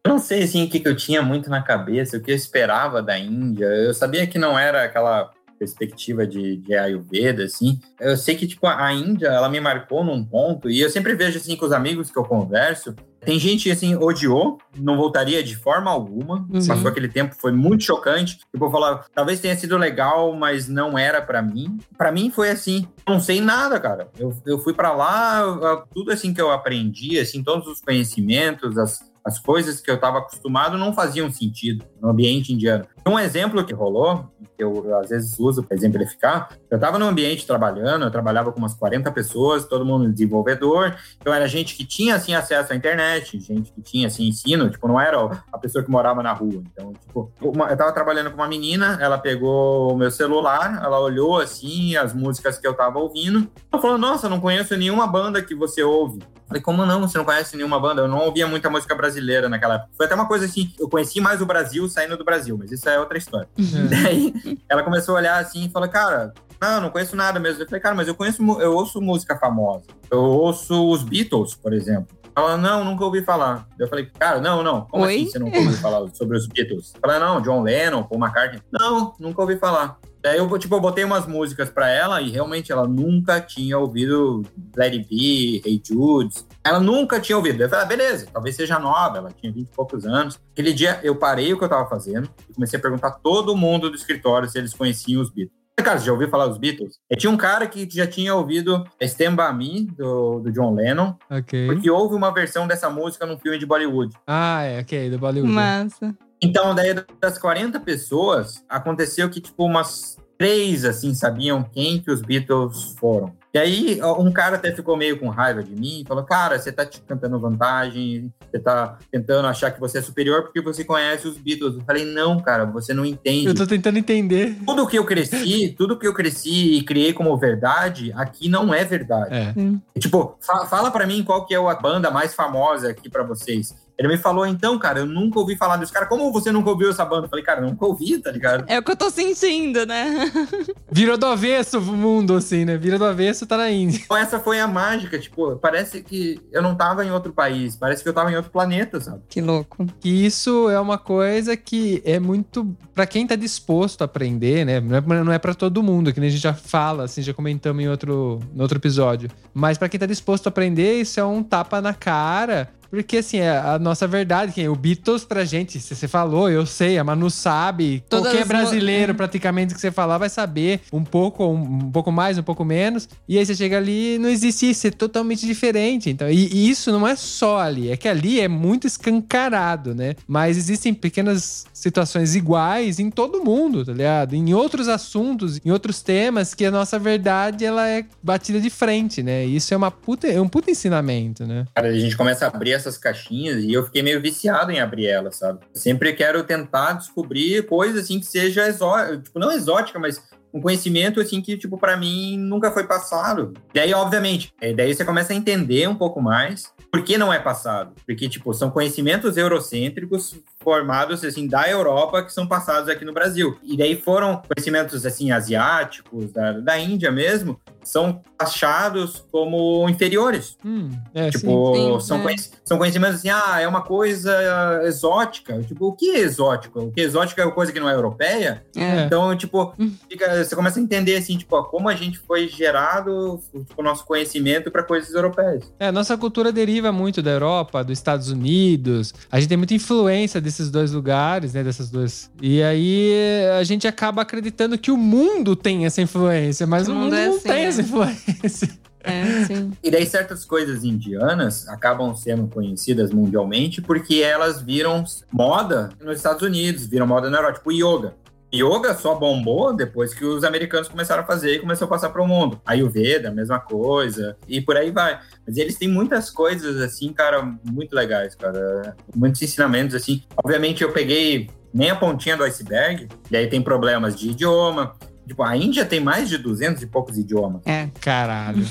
Eu 0.05 0.11
não 0.11 0.19
sei 0.19 0.43
assim 0.43 0.65
o 0.65 0.69
que, 0.69 0.81
que 0.81 0.87
eu 0.87 0.95
tinha 0.95 1.23
muito 1.23 1.49
na 1.49 1.63
cabeça, 1.63 2.19
o 2.19 2.21
que 2.21 2.31
eu 2.31 2.37
esperava 2.37 3.03
da 3.03 3.19
Índia. 3.19 3.65
Eu 3.65 3.95
sabia 3.95 4.27
que 4.27 4.39
não 4.39 4.59
era 4.59 4.85
aquela 4.85 5.31
perspectiva 5.59 6.27
de, 6.27 6.59
de 6.59 6.75
Ayurveda, 6.75 7.45
assim. 7.45 7.81
Eu 7.99 8.19
sei 8.19 8.37
que, 8.37 8.47
tipo, 8.47 8.67
a 8.67 8.93
Índia, 8.93 9.29
ela 9.29 9.49
me 9.49 9.61
marcou 9.61 10.05
num 10.05 10.23
ponto, 10.23 10.71
e 10.71 10.81
eu 10.81 10.91
sempre 10.91 11.15
vejo, 11.15 11.39
assim, 11.39 11.57
com 11.57 11.65
os 11.65 11.73
amigos 11.73 12.11
que 12.11 12.19
eu 12.19 12.25
converso, 12.25 12.95
tem 13.21 13.39
gente 13.39 13.65
que, 13.65 13.71
assim, 13.71 13.97
odiou, 13.97 14.59
não 14.77 14.97
voltaria 14.97 15.43
de 15.43 15.57
forma 15.57 15.91
alguma, 15.91 16.47
Uhum. 16.51 16.67
passou 16.67 16.89
aquele 16.89 17.09
tempo, 17.09 17.35
foi 17.39 17.53
muito 17.53 17.85
chocante. 17.85 18.39
Tipo, 18.53 18.71
falar, 18.71 19.05
talvez 19.15 19.41
tenha 19.41 19.57
sido 19.57 19.77
legal, 19.77 20.35
mas 20.35 20.69
não 20.69 20.97
era 20.97 21.21
pra 21.21 21.43
mim. 21.43 21.79
Pra 21.97 22.13
mim 22.13 22.31
foi 22.31 22.51
assim, 22.51 22.87
não 23.07 23.21
sei 23.21 23.41
nada, 23.41 23.79
cara. 23.81 24.09
Eu, 24.19 24.35
eu 24.47 24.59
fui 24.59 24.73
pra 24.73 24.93
lá, 24.93 25.85
tudo 25.93 26.11
assim 26.13 26.33
que 26.33 26.41
eu 26.41 26.51
aprendi, 26.51 27.19
assim, 27.19 27.43
todos 27.43 27.67
os 27.67 27.81
conhecimentos, 27.81 28.79
as, 28.79 29.01
as 29.25 29.39
coisas 29.39 29.81
que 29.81 29.91
eu 29.91 29.97
estava 29.97 30.19
acostumado 30.19 30.79
não 30.79 30.93
faziam 30.95 31.31
sentido 31.31 31.85
no 32.01 32.09
ambiente 32.11 32.53
indiano. 32.53 32.85
Um 33.07 33.19
exemplo 33.19 33.65
que 33.65 33.73
rolou, 33.73 34.27
que 34.57 34.63
eu 34.63 34.95
às 34.99 35.09
vezes 35.09 35.39
uso 35.39 35.63
para 35.63 35.75
exemplificar, 35.77 36.51
eu 36.71 36.77
estava 36.77 36.99
num 36.99 37.07
ambiente 37.09 37.47
trabalhando, 37.47 38.05
eu 38.05 38.11
trabalhava 38.11 38.53
com 38.53 38.59
umas 38.59 38.75
40 38.75 39.11
pessoas, 39.13 39.65
todo 39.65 39.85
mundo 39.85 40.11
desenvolvedor, 40.13 40.95
então 41.19 41.33
era 41.33 41.49
gente 41.49 41.75
que 41.75 41.87
tinha 41.87 42.17
assim 42.17 42.35
acesso 42.35 42.73
à 42.73 42.77
internet, 42.77 43.41
gente 43.41 43.73
que 43.73 43.81
tinha 43.81 44.09
assim 44.09 44.29
ensino, 44.29 44.69
tipo, 44.69 44.87
não 44.87 45.01
era 45.01 45.43
a 45.51 45.59
pessoa 45.59 45.83
que 45.83 45.91
morava 45.91 46.23
na 46.23 46.33
rua. 46.35 46.63
Então, 46.73 46.93
tipo, 46.93 47.33
uma- 47.41 47.69
eu 47.69 47.73
estava 47.73 47.93
trabalhando 47.93 48.31
com 48.31 48.37
uma 48.37 48.49
menina, 48.49 48.99
ela 49.01 49.17
pegou 49.17 49.93
o 49.93 49.97
meu 49.97 50.11
celular, 50.11 50.83
ela 50.85 51.01
olhou 51.01 51.39
assim 51.41 51.97
as 51.97 52.13
músicas 52.13 52.59
que 52.59 52.67
eu 52.67 52.73
estava 52.73 52.99
ouvindo, 52.99 53.49
ela 53.73 53.81
falou: 53.81 53.97
"Nossa, 53.97 54.29
não 54.29 54.39
conheço 54.41 54.77
nenhuma 54.77 55.07
banda 55.07 55.41
que 55.41 55.55
você 55.55 55.83
ouve". 55.83 56.19
Falei, 56.47 56.63
como 56.63 56.87
não? 56.87 57.03
Você 57.03 57.19
não 57.19 57.27
conhece 57.27 57.57
nenhuma 57.59 57.79
banda? 57.79 58.01
Eu 58.01 58.09
não 58.09 58.21
ouvia 58.21 58.47
muita 58.47 58.71
música 58.71 58.95
brasileira 58.95 59.51
naquela 59.51 59.75
época. 59.75 59.91
Foi 59.95 60.07
até 60.07 60.15
uma 60.15 60.27
coisa 60.27 60.47
assim, 60.47 60.73
eu 60.81 60.89
conheci 60.89 61.21
mais 61.21 61.43
o 61.43 61.47
Brasil 61.47 61.87
saindo 61.89 62.17
do 62.17 62.25
Brasil, 62.25 62.57
mas 62.59 62.71
isso 62.73 62.89
é 62.89 62.99
outra 62.99 63.19
história. 63.19 63.49
Daí 63.57 64.33
ela 64.69 64.83
começou 64.83 65.15
a 65.15 65.19
olhar 65.19 65.39
assim 65.39 65.67
e 65.67 65.71
falou, 65.71 65.89
cara, 65.89 66.33
não, 66.61 66.81
não 66.81 66.91
conheço 66.91 67.15
nada 67.15 67.39
mesmo. 67.39 67.63
Eu 67.63 67.67
falei, 67.67 67.81
cara, 67.81 67.95
mas 67.95 68.09
eu 68.09 68.15
conheço, 68.15 68.43
eu 68.61 68.75
ouço 68.75 69.01
música 69.01 69.39
famosa. 69.39 69.85
Eu 70.11 70.21
ouço 70.21 70.91
os 70.91 71.03
Beatles, 71.03 71.55
por 71.55 71.73
exemplo. 71.73 72.19
Ela, 72.37 72.57
não, 72.57 72.85
nunca 72.85 73.05
ouvi 73.05 73.23
falar. 73.23 73.67
Eu 73.79 73.89
falei, 73.89 74.07
cara, 74.17 74.41
não, 74.41 74.63
não. 74.63 74.83
Como 74.83 75.05
Oi? 75.05 75.17
assim 75.17 75.31
você 75.31 75.39
nunca 75.41 75.59
ouviu 75.59 75.73
falar 75.79 76.09
sobre 76.15 76.37
os 76.37 76.47
Beatles? 76.47 76.93
Ela, 77.03 77.19
não, 77.19 77.41
John 77.41 77.63
Lennon, 77.63 78.05
Paul 78.05 78.21
McCartney. 78.21 78.63
Não, 78.71 79.13
nunca 79.19 79.41
ouvi 79.43 79.57
falar. 79.57 79.99
Daí 80.23 80.39
eu, 80.39 80.59
tipo, 80.59 80.75
eu 80.75 80.81
botei 80.81 81.05
umas 81.05 81.27
músicas 81.27 81.71
pra 81.71 81.89
ela 81.89 82.21
e 82.21 82.31
realmente 82.31 82.73
ela 82.73 82.87
nunca 82.87 83.41
tinha 83.41 83.79
ouvido 83.79 84.43
Let 84.77 84.93
It 84.95 85.09
Be, 85.09 85.63
Hey 85.65 85.81
Jude. 85.85 86.35
Ela 86.65 86.81
nunca 86.81 87.21
tinha 87.21 87.37
ouvido. 87.37 87.63
Eu 87.63 87.69
falei, 87.69 87.85
ah, 87.85 87.89
beleza, 87.89 88.27
talvez 88.33 88.57
seja 88.57 88.79
nova, 88.79 89.19
ela 89.19 89.31
tinha 89.33 89.53
20 89.53 89.67
e 89.67 89.75
poucos 89.75 90.05
anos. 90.05 90.39
Aquele 90.53 90.73
dia 90.73 90.99
eu 91.03 91.15
parei 91.17 91.53
o 91.53 91.59
que 91.59 91.65
eu 91.65 91.69
tava 91.69 91.89
fazendo 91.89 92.29
e 92.51 92.55
comecei 92.55 92.79
a 92.79 92.83
perguntar 92.83 93.09
a 93.09 93.13
todo 93.13 93.57
mundo 93.57 93.89
do 93.89 93.97
escritório 93.97 94.49
se 94.49 94.59
eles 94.59 94.75
conheciam 94.75 95.23
os 95.23 95.31
Beatles. 95.31 95.57
Cara, 95.77 95.97
você 96.01 96.07
já 96.07 96.13
ouviu 96.13 96.29
falar 96.29 96.49
dos 96.49 96.59
Beatles? 96.59 96.99
E 97.09 97.17
tinha 97.17 97.31
um 97.31 97.37
cara 97.37 97.65
que 97.67 97.89
já 97.91 98.05
tinha 98.07 98.35
ouvido 98.35 98.85
Stand 99.01 99.37
By 99.37 99.55
Me, 99.57 99.85
do, 99.87 100.41
do 100.41 100.51
John 100.51 100.75
Lennon, 100.75 101.15
Ok. 101.31 101.67
porque 101.69 101.89
houve 101.89 102.17
uma 102.17 102.35
versão 102.35 102.67
dessa 102.67 102.91
música 102.91 103.25
num 103.25 103.39
filme 103.39 103.59
de 103.59 103.65
Bollywood. 103.65 104.13
Ah, 104.27 104.63
é, 104.65 104.81
ok, 104.81 105.09
do 105.09 105.19
Bollywood. 105.19 105.53
Massa. 105.53 106.15
Então, 106.41 106.75
daí 106.75 106.95
das 107.21 107.39
40 107.39 107.81
pessoas, 107.81 108.63
aconteceu 108.69 109.29
que, 109.29 109.41
tipo, 109.41 109.65
umas 109.65 110.17
três, 110.39 110.85
assim, 110.85 111.15
sabiam 111.15 111.65
quem 111.65 112.01
que 112.01 112.13
os 112.13 112.23
Beatles 112.23 112.95
foram. 113.01 113.37
E 113.53 113.59
aí, 113.59 114.01
um 114.19 114.31
cara 114.31 114.55
até 114.55 114.71
ficou 114.73 114.97
meio 114.97 115.19
com 115.19 115.29
raiva 115.31 115.65
de 115.65 115.75
mim, 115.75 116.05
falou, 116.07 116.23
cara, 116.23 116.57
você 116.57 116.71
tá 116.71 116.87
te 116.87 117.01
cantando 117.01 117.41
vantagem, 117.41 118.33
você 118.49 118.61
tá 118.61 118.99
tentando 119.11 119.49
achar 119.49 119.73
que 119.73 119.81
você 119.81 119.99
é 119.99 120.03
superior 120.03 120.43
porque 120.45 120.61
você 120.61 120.85
conhece 120.85 121.27
os 121.27 121.37
Beatles. 121.37 121.75
Eu 121.75 121.81
falei, 121.85 122.05
não, 122.05 122.39
cara, 122.41 122.65
você 122.67 122.95
não 122.95 123.05
entende. 123.05 123.47
Eu 123.49 123.55
tô 123.55 123.67
tentando 123.67 123.99
entender. 123.99 124.57
Tudo 124.65 124.87
que 124.87 124.97
eu 124.99 125.05
cresci, 125.05 125.75
tudo 125.77 125.99
que 125.99 126.07
eu 126.07 126.15
cresci 126.15 126.75
e 126.79 126.83
criei 126.85 127.13
como 127.13 127.37
verdade, 127.37 128.13
aqui 128.15 128.49
não 128.49 128.73
é 128.73 128.85
verdade. 128.85 129.35
É. 129.35 129.55
Tipo, 129.99 130.37
fa- 130.41 130.67
fala 130.67 130.93
pra 130.93 131.05
mim 131.07 131.25
qual 131.25 131.47
que 131.47 131.55
é 131.55 131.59
a 131.59 131.75
banda 131.75 132.13
mais 132.13 132.33
famosa 132.35 132.91
aqui 132.91 133.11
pra 133.11 133.25
vocês. 133.25 133.75
Ele 133.99 134.09
me 134.09 134.17
falou, 134.17 134.47
então, 134.47 134.79
cara, 134.79 135.01
eu 135.01 135.07
nunca 135.07 135.41
ouvi 135.41 135.57
falar 135.57 135.77
dos 135.77 135.91
caras. 135.91 136.09
Como 136.09 136.33
você 136.33 136.53
nunca 136.53 136.71
ouviu 136.71 136.89
essa 136.89 137.05
banda? 137.05 137.27
Eu 137.27 137.29
falei, 137.29 137.45
cara, 137.45 137.61
eu 137.61 137.67
nunca 137.67 137.85
ouvi, 137.85 138.17
tá 138.19 138.31
ligado? 138.31 138.65
É 138.69 138.79
o 138.79 138.83
que 138.83 138.93
eu 138.93 138.97
tô 138.97 139.11
sentindo, 139.11 139.85
né? 139.85 140.31
Virou 140.91 141.19
do 141.19 141.27
avesso 141.27 141.79
o 141.79 141.83
mundo, 141.83 142.35
assim, 142.35 142.65
né? 142.65 142.77
Vira 142.77 142.97
do 142.97 143.05
avesso, 143.05 143.45
tá 143.45 143.57
na 143.57 143.71
Índia. 143.71 144.01
Então, 144.05 144.17
essa 144.17 144.39
foi 144.39 144.61
a 144.61 144.69
mágica. 144.69 145.19
Tipo, 145.19 145.57
parece 145.57 146.01
que 146.03 146.41
eu 146.53 146.63
não 146.63 146.77
tava 146.77 147.05
em 147.05 147.11
outro 147.11 147.33
país. 147.33 147.75
Parece 147.75 148.03
que 148.05 148.09
eu 148.09 148.15
tava 148.15 148.31
em 148.31 148.37
outro 148.37 148.53
planeta, 148.53 149.01
sabe? 149.01 149.21
Que 149.29 149.41
louco. 149.41 149.85
Que 149.99 150.25
isso 150.25 150.71
é 150.71 150.79
uma 150.79 150.97
coisa 150.97 151.57
que 151.57 152.01
é 152.05 152.21
muito 152.21 152.77
Pra 152.99 153.07
quem 153.07 153.25
tá 153.25 153.37
disposto 153.37 154.03
a 154.03 154.07
aprender, 154.07 154.67
né? 154.67 154.81
Não 154.81 154.97
é, 154.97 155.25
não 155.25 155.33
é 155.33 155.39
para 155.39 155.55
todo 155.55 155.85
mundo, 155.85 156.13
que 156.13 156.19
nem 156.19 156.27
a 156.27 156.33
gente 156.33 156.43
já 156.43 156.53
fala, 156.53 157.05
assim, 157.05 157.23
já 157.23 157.33
comentamos 157.33 157.81
em 157.81 157.89
outro, 157.89 158.41
no 158.53 158.63
outro 158.63 158.77
episódio. 158.77 159.31
Mas 159.55 159.79
pra 159.79 159.89
quem 159.89 160.01
tá 160.01 160.07
disposto 160.07 160.49
a 160.49 160.51
aprender, 160.51 161.01
isso 161.01 161.21
é 161.21 161.25
um 161.25 161.41
tapa 161.41 161.81
na 161.81 161.95
cara. 161.95 162.69
Porque, 162.91 163.19
assim, 163.19 163.39
é 163.39 163.51
a 163.59 163.79
nossa 163.79 164.07
verdade. 164.07 164.53
Que 164.53 164.69
o 164.69 164.75
Beatles 164.75 165.25
pra 165.25 165.45
gente, 165.45 165.79
você 165.81 166.09
falou, 166.09 166.51
eu 166.51 166.65
sei, 166.67 166.99
a 166.99 167.05
Manu 167.05 167.31
sabe. 167.31 168.03
Todas 168.09 168.27
qualquer 168.29 168.43
as- 168.43 168.49
brasileiro, 168.49 169.13
é. 169.13 169.15
praticamente, 169.15 169.75
que 169.75 169.81
você 169.81 169.91
falar, 169.91 170.19
vai 170.19 170.29
saber 170.29 170.81
um 170.93 171.05
pouco, 171.05 171.45
um, 171.47 171.61
um 171.87 171.91
pouco 171.91 172.11
mais, 172.11 172.39
um 172.39 172.43
pouco 172.43 172.65
menos. 172.65 173.09
E 173.29 173.39
aí 173.39 173.45
você 173.45 173.55
chega 173.55 173.77
ali 173.77 174.19
não 174.19 174.29
existe 174.29 174.71
isso, 174.71 174.87
é 174.87 174.91
totalmente 174.91 175.47
diferente. 175.47 176.11
Então, 176.11 176.29
e, 176.31 176.49
e 176.53 176.71
isso 176.71 176.91
não 176.93 177.07
é 177.07 177.15
só 177.17 177.59
ali, 177.61 177.91
é 177.91 177.97
que 177.97 178.09
ali 178.09 178.41
é 178.41 178.49
muito 178.49 178.87
escancarado, 178.87 179.95
né? 179.95 180.15
Mas 180.27 180.57
existem 180.57 180.95
pequenas 180.95 181.67
situações 181.73 182.35
iguais 182.35 182.99
em 182.99 183.11
todo 183.11 183.45
mundo, 183.45 183.85
tá 183.85 183.93
ligado? 183.93 184.35
Em 184.35 184.55
outros 184.55 184.89
assuntos, 184.89 185.61
em 185.65 185.71
outros 185.71 186.03
temas, 186.03 186.55
que 186.55 186.65
a 186.65 186.71
nossa 186.71 186.99
verdade 186.99 187.65
ela 187.65 187.87
é 187.89 188.05
batida 188.23 188.61
de 188.61 188.71
frente, 188.71 189.23
né? 189.23 189.47
E 189.47 189.57
isso 189.57 189.73
é 189.75 189.77
uma 189.77 189.91
puta, 189.91 190.27
é 190.27 190.41
um 190.41 190.49
puta 190.49 190.71
ensinamento, 190.71 191.47
né? 191.47 191.65
Cara, 191.75 191.89
a 191.89 191.99
gente 191.99 192.17
começa 192.17 192.45
a 192.47 192.49
abrir 192.49 192.75
essas 192.79 192.99
caixinhas 192.99 193.63
e 193.63 193.73
eu 193.73 193.85
fiquei 193.85 194.03
meio 194.03 194.21
viciado 194.21 194.71
em 194.71 194.81
abrir 194.81 195.07
elas, 195.07 195.37
sabe? 195.37 195.61
Sempre 195.75 196.13
quero 196.13 196.43
tentar 196.45 196.95
descobrir 196.95 197.67
coisa 197.67 198.01
assim 198.01 198.19
que 198.19 198.27
seja 198.27 198.67
exótica, 198.67 199.19
tipo, 199.19 199.39
não 199.39 199.53
exótica, 199.53 199.99
mas 199.99 200.23
um 200.53 200.61
conhecimento 200.61 201.21
assim 201.21 201.41
que, 201.41 201.57
tipo, 201.57 201.79
para 201.79 201.97
mim 201.97 202.37
nunca 202.39 202.71
foi 202.71 202.85
passado. 202.85 203.53
Daí, 203.75 203.93
obviamente, 203.93 204.53
é, 204.61 204.73
daí 204.73 204.95
você 204.95 205.05
começa 205.05 205.33
a 205.33 205.37
entender 205.37 205.89
um 205.89 205.95
pouco 205.95 206.21
mais 206.21 206.73
por 206.91 207.03
que 207.03 207.19
não 207.19 207.33
é 207.33 207.39
passado. 207.39 207.93
Porque, 208.07 208.29
tipo, 208.29 208.53
são 208.55 208.71
conhecimentos 208.71 209.37
eurocêntricos 209.37 210.37
formados, 210.63 211.25
assim, 211.25 211.47
da 211.47 211.69
Europa 211.69 212.23
que 212.23 212.33
são 212.33 212.47
passados 212.47 212.89
aqui 212.89 213.05
no 213.05 213.13
Brasil. 213.13 213.57
E 213.63 213.77
daí 213.77 213.97
foram 214.01 214.43
conhecimentos, 214.55 215.07
assim, 215.07 215.31
asiáticos, 215.31 216.33
da, 216.33 216.53
da 216.53 216.79
Índia 216.79 217.11
mesmo, 217.11 217.59
são 217.83 218.21
taxados 218.37 219.25
como 219.33 219.89
inferiores. 219.89 220.57
Hum, 220.65 220.91
é, 221.15 221.31
sim. 221.33 221.39
Tipo, 221.39 221.75
Sim, 221.75 222.01
são, 222.07 222.19
é. 222.19 222.23
conhec- 222.23 222.51
são 222.65 222.77
conhecimentos 222.77 223.17
assim, 223.17 223.31
ah, 223.31 223.59
é 223.61 223.67
uma 223.67 223.81
coisa 223.83 224.81
exótica. 224.85 225.61
Tipo, 225.63 225.87
o 225.89 225.93
que 225.93 226.11
é 226.11 226.19
exótico? 226.21 226.81
O 226.81 226.93
que 226.93 227.01
é 227.01 227.05
exótico 227.05 227.41
é 227.41 227.45
uma 227.47 227.55
coisa 227.55 227.73
que 227.73 227.81
não 227.81 227.89
é 227.89 227.95
europeia. 227.95 228.63
É. 228.77 229.05
Então, 229.05 229.35
tipo, 229.37 229.73
fica- 230.09 230.45
você 230.45 230.55
começa 230.55 230.79
a 230.79 230.83
entender, 230.83 231.17
assim, 231.17 231.39
tipo, 231.39 231.57
ó, 231.57 231.63
como 231.63 231.89
a 231.89 231.95
gente 231.95 232.19
foi 232.19 232.47
gerado, 232.49 233.41
tipo, 233.67 233.81
o 233.81 233.83
nosso 233.83 234.05
conhecimento 234.05 234.71
para 234.71 234.83
coisas 234.83 235.15
europeias. 235.15 235.73
É, 235.81 235.87
a 235.89 235.93
nossa 235.93 236.17
cultura 236.19 236.53
deriva 236.53 236.93
muito 236.93 237.23
da 237.23 237.31
Europa, 237.31 237.83
dos 237.83 237.97
Estados 237.99 238.31
Unidos. 238.31 239.15
A 239.33 239.39
gente 239.41 239.49
tem 239.49 239.57
muita 239.59 239.73
influência 239.75 240.41
desses 240.59 240.71
dois 240.71 240.93
lugares, 240.93 241.55
né? 241.55 241.63
Dessas 241.63 241.91
duas. 241.91 242.31
E 242.43 242.63
aí 242.63 243.13
a 243.59 243.63
gente 243.63 243.87
acaba 243.87 244.23
acreditando 244.23 244.77
que 244.77 244.91
o 244.91 244.97
mundo 244.97 245.55
tem 245.55 245.87
essa 245.87 246.03
influência, 246.03 246.67
mas 246.67 246.89
o 246.89 246.93
o 246.93 246.95
mundo 246.95 247.05
mundo 247.05 247.17
é 247.17 247.27
não 247.27 247.37
assim, 247.37 247.49
tem 247.49 247.53
né? 247.53 247.65
essa 247.65 247.81
influência. 247.81 248.79
É, 249.05 249.45
sim. 249.47 249.73
E 249.83 249.91
daí 249.91 250.05
certas 250.07 250.45
coisas 250.45 250.85
indianas 250.85 251.67
acabam 251.69 252.15
sendo 252.15 252.47
conhecidas 252.49 253.11
mundialmente 253.11 253.81
porque 253.81 254.17
elas 254.17 254.61
viram 254.61 255.05
moda 255.33 255.91
nos 256.01 256.17
Estados 256.17 256.43
Unidos, 256.43 256.85
viram 256.85 257.07
moda 257.07 257.31
na 257.31 257.39
Europa, 257.39 257.59
tipo 257.59 257.73
yoga. 257.73 258.15
Yoga 258.55 258.95
só 258.95 259.15
bombou 259.15 259.75
depois 259.75 260.15
que 260.15 260.25
os 260.25 260.43
americanos 260.43 260.89
começaram 260.89 261.23
a 261.23 261.27
fazer 261.27 261.57
e 261.57 261.59
começou 261.59 261.87
a 261.87 261.89
passar 261.89 262.09
para 262.09 262.23
o 262.23 262.27
mundo. 262.27 262.61
Ayurveda, 262.65 263.31
mesma 263.31 263.61
coisa, 263.61 264.37
e 264.49 264.61
por 264.61 264.77
aí 264.77 264.91
vai. 264.91 265.21
Mas 265.47 265.57
eles 265.57 265.77
têm 265.77 265.89
muitas 265.89 266.31
coisas, 266.31 266.81
assim, 266.81 267.13
cara, 267.13 267.43
muito 267.65 267.95
legais, 267.95 268.35
cara. 268.35 268.97
Muitos 269.15 269.43
ensinamentos, 269.43 269.95
assim. 269.95 270.23
Obviamente, 270.37 270.83
eu 270.83 270.93
peguei 270.93 271.51
nem 271.73 271.91
a 271.91 271.97
pontinha 271.97 272.37
do 272.37 272.45
iceberg, 272.45 273.09
e 273.31 273.37
aí 273.37 273.47
tem 273.47 273.61
problemas 273.61 274.17
de 274.17 274.31
idioma, 274.31 274.95
Tipo, 275.29 275.43
a 275.43 275.57
Índia 275.57 275.85
tem 275.85 276.01
mais 276.01 276.29
de 276.29 276.37
200 276.39 276.83
e 276.83 276.87
poucos 276.87 277.17
idiomas. 277.19 277.63
É. 277.67 277.89
Caralho. 278.01 278.65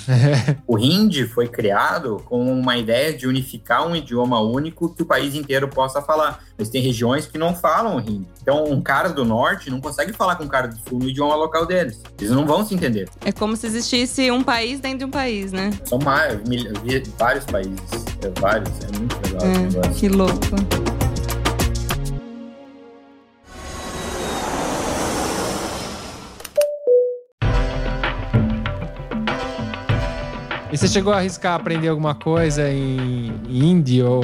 O 0.68 0.78
hindi 0.78 1.26
foi 1.26 1.48
criado 1.48 2.22
com 2.26 2.52
uma 2.52 2.76
ideia 2.78 3.14
de 3.16 3.28
unificar 3.28 3.88
um 3.88 3.96
idioma 3.96 4.40
único 4.42 4.94
que 4.94 5.04
o 5.04 5.06
país 5.06 5.36
inteiro 5.36 5.68
possa 5.68 6.02
falar. 6.02 6.44
Mas 6.58 6.70
tem 6.70 6.82
regiões 6.82 7.28
que 7.28 7.38
não 7.38 7.54
falam 7.56 8.00
hindi. 8.00 8.28
Então, 8.42 8.64
um 8.66 8.82
cara 8.82 9.10
do 9.10 9.24
norte 9.24 9.70
não 9.70 9.80
consegue 9.80 10.12
falar 10.12 10.36
com 10.36 10.44
um 10.46 10.48
cara 10.48 10.68
do 10.68 10.78
sul 10.90 11.00
no 11.00 11.08
idioma 11.08 11.36
local 11.36 11.66
deles. 11.66 12.02
Eles 12.20 12.32
não 12.32 12.46
vão 12.46 12.66
se 12.66 12.74
entender. 12.74 13.08
É 13.24 13.32
como 13.32 13.56
se 13.56 13.68
existisse 13.68 14.32
um 14.32 14.42
país 14.44 14.80
dentro 14.80 15.00
de 15.00 15.06
um 15.06 15.12
país, 15.12 15.52
né? 15.52 15.70
São 15.86 16.00
mais, 16.00 16.42
mil- 16.50 16.74
vi- 16.84 17.04
vários 17.18 17.46
países. 17.46 17.78
É, 18.24 18.40
vários. 18.42 18.70
É 18.82 18.98
muito 18.98 19.16
legal 19.24 19.48
esse 19.52 19.60
É, 19.60 19.64
negócio. 19.64 19.94
que 19.94 20.10
louco. 20.10 21.07
E 30.78 30.80
você 30.80 30.88
chegou 30.90 31.12
a 31.12 31.18
arriscar 31.18 31.56
aprender 31.56 31.88
alguma 31.88 32.14
coisa 32.14 32.70
em 32.70 33.34
hindi 33.50 34.04
ou 34.04 34.22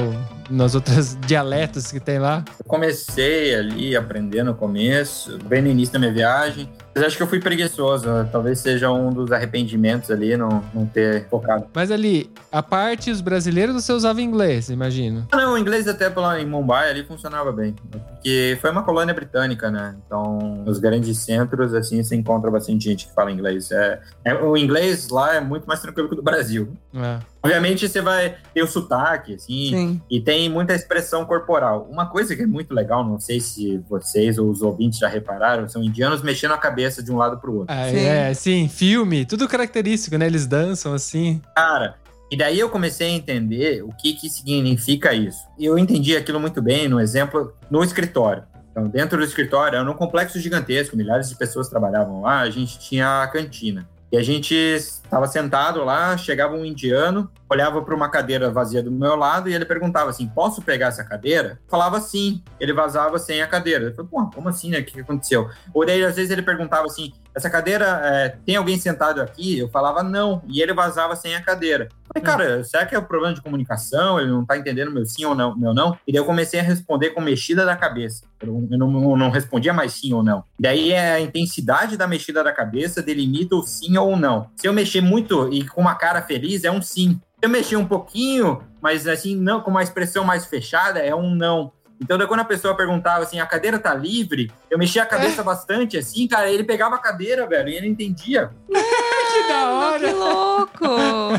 nas 0.48 0.76
outras 0.76 1.18
dialetos 1.26 1.90
que 1.90 1.98
tem 1.98 2.20
lá? 2.20 2.44
Eu 2.56 2.64
comecei 2.64 3.56
ali 3.56 3.96
a 3.96 3.98
aprender 3.98 4.44
no 4.44 4.54
começo, 4.54 5.36
bem 5.46 5.60
no 5.60 5.66
início 5.66 5.94
da 5.94 5.98
minha 5.98 6.12
viagem. 6.12 6.70
Mas 6.94 7.04
acho 7.04 7.16
que 7.16 7.22
eu 7.22 7.26
fui 7.26 7.40
preguiçoso. 7.40 8.06
Talvez 8.30 8.60
seja 8.60 8.90
um 8.92 9.10
dos 9.10 9.32
arrependimentos 9.32 10.10
ali, 10.10 10.36
não, 10.36 10.62
não 10.72 10.86
ter 10.86 11.26
focado. 11.28 11.66
Mas 11.74 11.90
ali, 11.90 12.30
a 12.52 12.62
parte 12.62 13.10
os 13.10 13.20
brasileiros 13.20 13.74
você 13.74 13.92
usava 13.92 14.22
inglês, 14.22 14.68
imagino. 14.68 15.26
Ah, 15.32 15.36
Não, 15.36 15.54
o 15.54 15.58
inglês 15.58 15.88
até 15.88 16.08
lá 16.08 16.40
em 16.40 16.46
Mumbai 16.46 16.90
ali 16.90 17.04
funcionava 17.04 17.50
bem. 17.50 17.74
Porque 17.90 18.56
foi 18.60 18.70
uma 18.70 18.82
colônia 18.84 19.12
britânica, 19.12 19.70
né? 19.70 19.96
Então, 20.06 20.38
nos 20.64 20.78
grandes 20.78 21.18
centros, 21.18 21.74
assim, 21.74 22.02
você 22.02 22.14
encontra 22.14 22.50
bastante 22.50 22.84
gente 22.84 23.06
que 23.06 23.12
fala 23.12 23.32
inglês. 23.32 23.70
É, 23.72 24.00
é- 24.24 24.34
o 24.34 24.56
inglês 24.56 25.08
lá 25.08 25.34
é 25.34 25.40
muito 25.40 25.66
mais 25.66 25.80
tranquilo 25.80 26.08
que 26.08 26.14
o 26.14 26.16
do 26.16 26.22
Brasil. 26.22 26.72
É. 26.94 27.18
Obviamente, 27.44 27.86
você 27.86 28.00
vai 28.00 28.36
ter 28.54 28.62
o 28.62 28.66
sotaque, 28.66 29.34
assim, 29.34 29.68
Sim. 29.70 30.02
e 30.10 30.20
tem 30.20 30.48
muita 30.48 30.74
expressão 30.74 31.24
corporal. 31.26 31.86
Uma 31.90 32.06
coisa 32.06 32.34
que 32.34 32.42
é 32.42 32.46
muito 32.46 32.74
legal, 32.74 33.04
não 33.04 33.20
sei 33.20 33.38
se 33.38 33.78
vocês 33.88 34.38
ou 34.38 34.48
os 34.50 34.62
ouvintes 34.62 34.98
já 34.98 35.08
repararam, 35.08 35.68
são 35.68 35.82
indianos 35.82 36.22
mexendo 36.22 36.54
a 36.54 36.58
cabeça 36.58 37.02
de 37.02 37.12
um 37.12 37.16
lado 37.16 37.38
pro 37.38 37.58
outro. 37.58 37.74
Ah, 37.74 37.88
Sim. 37.90 37.98
É, 37.98 38.34
sim, 38.34 38.68
filme, 38.68 39.26
tudo 39.26 39.46
característico, 39.46 40.16
né? 40.16 40.26
Eles 40.26 40.46
dançam 40.46 40.94
assim. 40.94 41.40
Cara, 41.54 41.96
e 42.30 42.36
daí 42.36 42.58
eu 42.58 42.70
comecei 42.70 43.08
a 43.08 43.10
entender 43.10 43.84
o 43.84 43.90
que, 43.90 44.14
que 44.14 44.28
significa 44.30 45.12
isso. 45.12 45.46
E 45.58 45.64
eu 45.66 45.78
entendi 45.78 46.16
aquilo 46.16 46.40
muito 46.40 46.62
bem 46.62 46.88
no 46.88 46.98
exemplo 46.98 47.52
no 47.70 47.84
escritório. 47.84 48.44
Então, 48.70 48.88
dentro 48.88 49.18
do 49.18 49.24
escritório, 49.24 49.78
era 49.78 49.88
um 49.88 49.94
complexo 49.94 50.40
gigantesco, 50.40 50.96
milhares 50.96 51.28
de 51.28 51.36
pessoas 51.36 51.68
trabalhavam 51.68 52.22
lá, 52.22 52.40
a 52.40 52.50
gente 52.50 52.76
tinha 52.80 53.22
a 53.22 53.28
cantina. 53.28 53.88
E 54.14 54.16
a 54.16 54.22
gente 54.22 54.54
estava 54.54 55.26
sentado 55.26 55.82
lá, 55.82 56.16
chegava 56.16 56.54
um 56.54 56.64
indiano, 56.64 57.28
olhava 57.54 57.80
para 57.82 57.94
uma 57.94 58.08
cadeira 58.08 58.50
vazia 58.50 58.82
do 58.82 58.90
meu 58.90 59.16
lado 59.16 59.48
e 59.48 59.54
ele 59.54 59.64
perguntava 59.64 60.10
assim: 60.10 60.26
Posso 60.26 60.60
pegar 60.60 60.88
essa 60.88 61.04
cadeira? 61.04 61.58
Falava 61.68 62.00
sim. 62.00 62.42
Ele 62.60 62.72
vazava 62.72 63.18
sem 63.18 63.40
a 63.40 63.46
cadeira. 63.46 63.86
Eu 63.86 63.94
falei: 63.94 64.10
Pô, 64.10 64.26
como 64.26 64.48
assim, 64.48 64.70
né? 64.70 64.80
O 64.80 64.84
que 64.84 65.00
aconteceu? 65.00 65.48
Ou 65.72 65.86
daí, 65.86 66.04
às 66.04 66.16
vezes, 66.16 66.30
ele 66.30 66.42
perguntava 66.42 66.86
assim: 66.86 67.12
Essa 67.34 67.48
cadeira, 67.48 68.00
é, 68.04 68.36
tem 68.44 68.56
alguém 68.56 68.78
sentado 68.78 69.22
aqui? 69.22 69.58
Eu 69.58 69.68
falava 69.68 70.02
não. 70.02 70.42
E 70.46 70.60
ele 70.60 70.74
vazava 70.74 71.16
sem 71.16 71.34
a 71.34 71.42
cadeira. 71.42 71.88
Eu 72.14 72.22
falei, 72.22 72.22
cara, 72.22 72.64
será 72.64 72.86
que 72.86 72.94
é 72.94 72.98
um 72.98 73.04
problema 73.04 73.34
de 73.34 73.42
comunicação? 73.42 74.20
Ele 74.20 74.30
não 74.30 74.44
tá 74.44 74.56
entendendo 74.56 74.90
meu 74.90 75.04
sim 75.04 75.24
ou 75.24 75.34
não, 75.34 75.56
meu 75.56 75.72
não? 75.74 75.98
E 76.06 76.12
daí 76.12 76.20
eu 76.20 76.26
comecei 76.26 76.60
a 76.60 76.62
responder 76.62 77.10
com 77.10 77.20
mexida 77.20 77.64
da 77.64 77.76
cabeça. 77.76 78.24
Eu, 78.40 78.68
eu 78.70 78.78
não, 78.78 79.10
eu 79.10 79.16
não 79.16 79.30
respondia 79.30 79.72
mais 79.72 79.92
sim 79.92 80.12
ou 80.12 80.22
não. 80.22 80.44
E 80.58 80.62
daí 80.62 80.92
é 80.92 81.14
a 81.14 81.20
intensidade 81.20 81.96
da 81.96 82.06
mexida 82.06 82.44
da 82.44 82.52
cabeça 82.52 83.02
delimita 83.02 83.56
o 83.56 83.62
sim 83.62 83.96
ou 83.96 84.16
não. 84.16 84.48
Se 84.56 84.68
eu 84.68 84.72
mexer 84.72 85.00
muito 85.00 85.52
e 85.52 85.66
com 85.66 85.80
uma 85.80 85.94
cara 85.94 86.22
feliz, 86.22 86.62
é 86.64 86.70
um 86.70 86.82
sim. 86.82 87.20
Eu 87.44 87.50
mexer 87.50 87.76
um 87.76 87.84
pouquinho, 87.84 88.62
mas 88.80 89.06
assim, 89.06 89.36
não 89.36 89.60
com 89.60 89.70
uma 89.70 89.82
expressão 89.82 90.24
mais 90.24 90.46
fechada, 90.46 90.98
é 91.00 91.14
um 91.14 91.34
não. 91.34 91.70
Então, 92.00 92.16
daí 92.16 92.26
quando 92.26 92.40
a 92.40 92.44
pessoa 92.44 92.74
perguntava 92.74 93.22
assim, 93.22 93.38
a 93.38 93.44
cadeira 93.44 93.78
tá 93.78 93.92
livre, 93.92 94.50
eu 94.70 94.78
mexia 94.78 95.02
a 95.02 95.06
cabeça 95.06 95.42
bastante 95.42 95.98
assim, 95.98 96.26
cara, 96.26 96.50
ele 96.50 96.64
pegava 96.64 96.94
a 96.94 96.98
cadeira, 96.98 97.46
velho, 97.46 97.68
e 97.68 97.74
ele 97.76 97.86
entendia. 97.86 98.50
Que 98.66 98.72
da 98.72 99.94
Ah, 99.94 99.98
que 99.98 100.06
hora! 100.06 100.12
louco! 100.14 100.84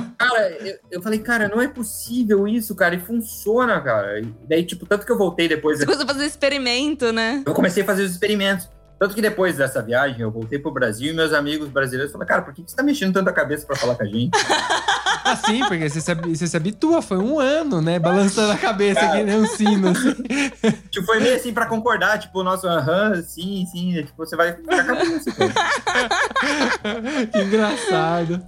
Cara, 0.15 0.49
eu, 0.59 0.77
eu 0.91 1.01
falei, 1.01 1.17
cara, 1.17 1.47
não 1.47 1.59
é 1.59 1.67
possível 1.67 2.47
isso, 2.47 2.75
cara, 2.75 2.93
e 2.93 2.99
funciona, 2.99 3.81
cara. 3.81 4.19
E 4.19 4.27
daí, 4.47 4.63
tipo, 4.63 4.85
tanto 4.85 5.07
que 5.07 5.11
eu 5.11 5.17
voltei 5.17 5.47
depois. 5.47 5.79
Você 5.79 5.85
começou 5.87 6.05
a 6.05 6.07
fazer 6.13 6.25
experimento, 6.27 7.11
né? 7.11 7.41
Eu 7.47 7.53
comecei 7.55 7.81
a 7.81 7.85
fazer 7.85 8.03
os 8.03 8.11
experimentos. 8.11 8.69
Tanto 8.99 9.13
que 9.15 9.21
depois 9.21 9.57
dessa 9.57 9.81
viagem, 9.81 10.21
eu 10.21 10.31
voltei 10.31 10.57
pro 10.59 10.71
Brasil 10.71 11.11
e 11.11 11.15
meus 11.15 11.33
amigos 11.33 11.67
brasileiros 11.67 12.11
falaram, 12.11 12.27
cara, 12.27 12.41
por 12.43 12.53
que 12.53 12.63
que 12.63 12.69
você 12.71 12.77
tá 12.77 12.83
mexendo 12.83 13.13
tanto 13.13 13.29
a 13.29 13.33
cabeça 13.33 13.65
pra 13.65 13.75
falar 13.75 13.95
com 13.95 14.03
a 14.03 14.05
gente? 14.05 14.31
Assim, 15.25 15.59
porque 15.67 15.89
você 15.89 15.99
se, 15.99 16.13
você 16.13 16.47
se 16.47 16.55
habitua, 16.55 17.01
foi 17.01 17.17
um 17.17 17.39
ano, 17.39 17.81
né? 17.81 17.97
Balançando 17.99 18.51
a 18.51 18.57
cabeça 18.57 18.99
que 19.07 19.23
nem 19.23 19.35
um 19.37 19.47
sino. 19.47 19.89
Assim. 19.89 20.13
tipo, 20.91 21.05
foi 21.05 21.19
meio 21.19 21.35
assim 21.35 21.51
pra 21.53 21.65
concordar, 21.65 22.19
tipo, 22.19 22.43
nosso 22.43 22.67
aham, 22.67 23.21
sim, 23.23 23.65
sim, 23.71 23.93
tipo, 24.03 24.13
você 24.17 24.35
vai 24.35 24.53
ficar 24.53 24.83
com 24.85 24.91
a 24.91 24.95
cabeça, 24.95 25.31
cara. 25.31 25.53
que 27.31 27.41
engraçado. 27.41 28.41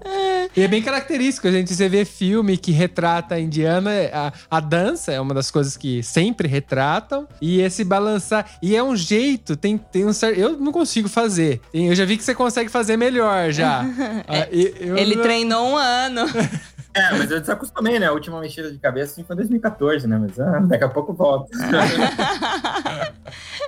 E 0.55 0.61
é 0.61 0.67
bem 0.67 0.82
característico, 0.82 1.47
a 1.47 1.51
gente. 1.51 1.73
Você 1.73 1.89
vê 1.89 2.05
filme 2.05 2.57
que 2.57 2.71
retrata 2.71 3.36
a 3.36 3.39
indiana, 3.39 3.91
a, 4.13 4.34
a 4.57 4.59
dança 4.59 5.11
é 5.11 5.19
uma 5.19 5.34
das 5.34 5.49
coisas 5.51 5.75
que 5.78 6.01
sempre 6.03 6.47
retratam. 6.47 7.28
E 7.41 7.59
esse 7.61 7.84
balançar. 7.84 8.45
E 8.61 8.75
é 8.75 8.84
um 8.84 8.95
jeito, 8.95 9.55
tem, 9.55 9.78
tem 9.78 10.05
um 10.05 10.13
certo. 10.13 10.39
Eu 10.39 10.57
não 10.57 10.71
consigo 10.71 11.09
fazer. 11.09 11.59
Eu 11.73 11.93
já 11.95 12.05
vi 12.05 12.17
que 12.17 12.23
você 12.23 12.36
consegue 12.36 12.69
fazer 12.69 12.97
melhor 12.97 13.51
já. 13.51 13.86
Ah, 14.30 14.47
e- 14.51 14.73
eu 14.80 14.97
Ele 14.97 15.15
não- 15.15 15.23
treinou 15.23 15.67
um 15.69 15.75
ano. 15.78 16.21
É, 16.98 17.12
mas 17.18 17.30
eu 17.30 17.39
desacostumei, 17.39 18.00
né? 18.00 18.08
A 18.08 18.12
última 18.12 18.39
mexida 18.39 18.72
de 18.72 18.80
cabeça 18.80 19.14
assim, 19.14 19.24
foi 19.24 19.36
em 19.36 19.38
2014, 19.38 20.08
né? 20.08 20.18
Mas 20.18 20.39
ah, 20.39 20.60
daqui 20.60 20.84
a 20.84 20.89
pouco 20.89 21.14
volta. 21.14 21.52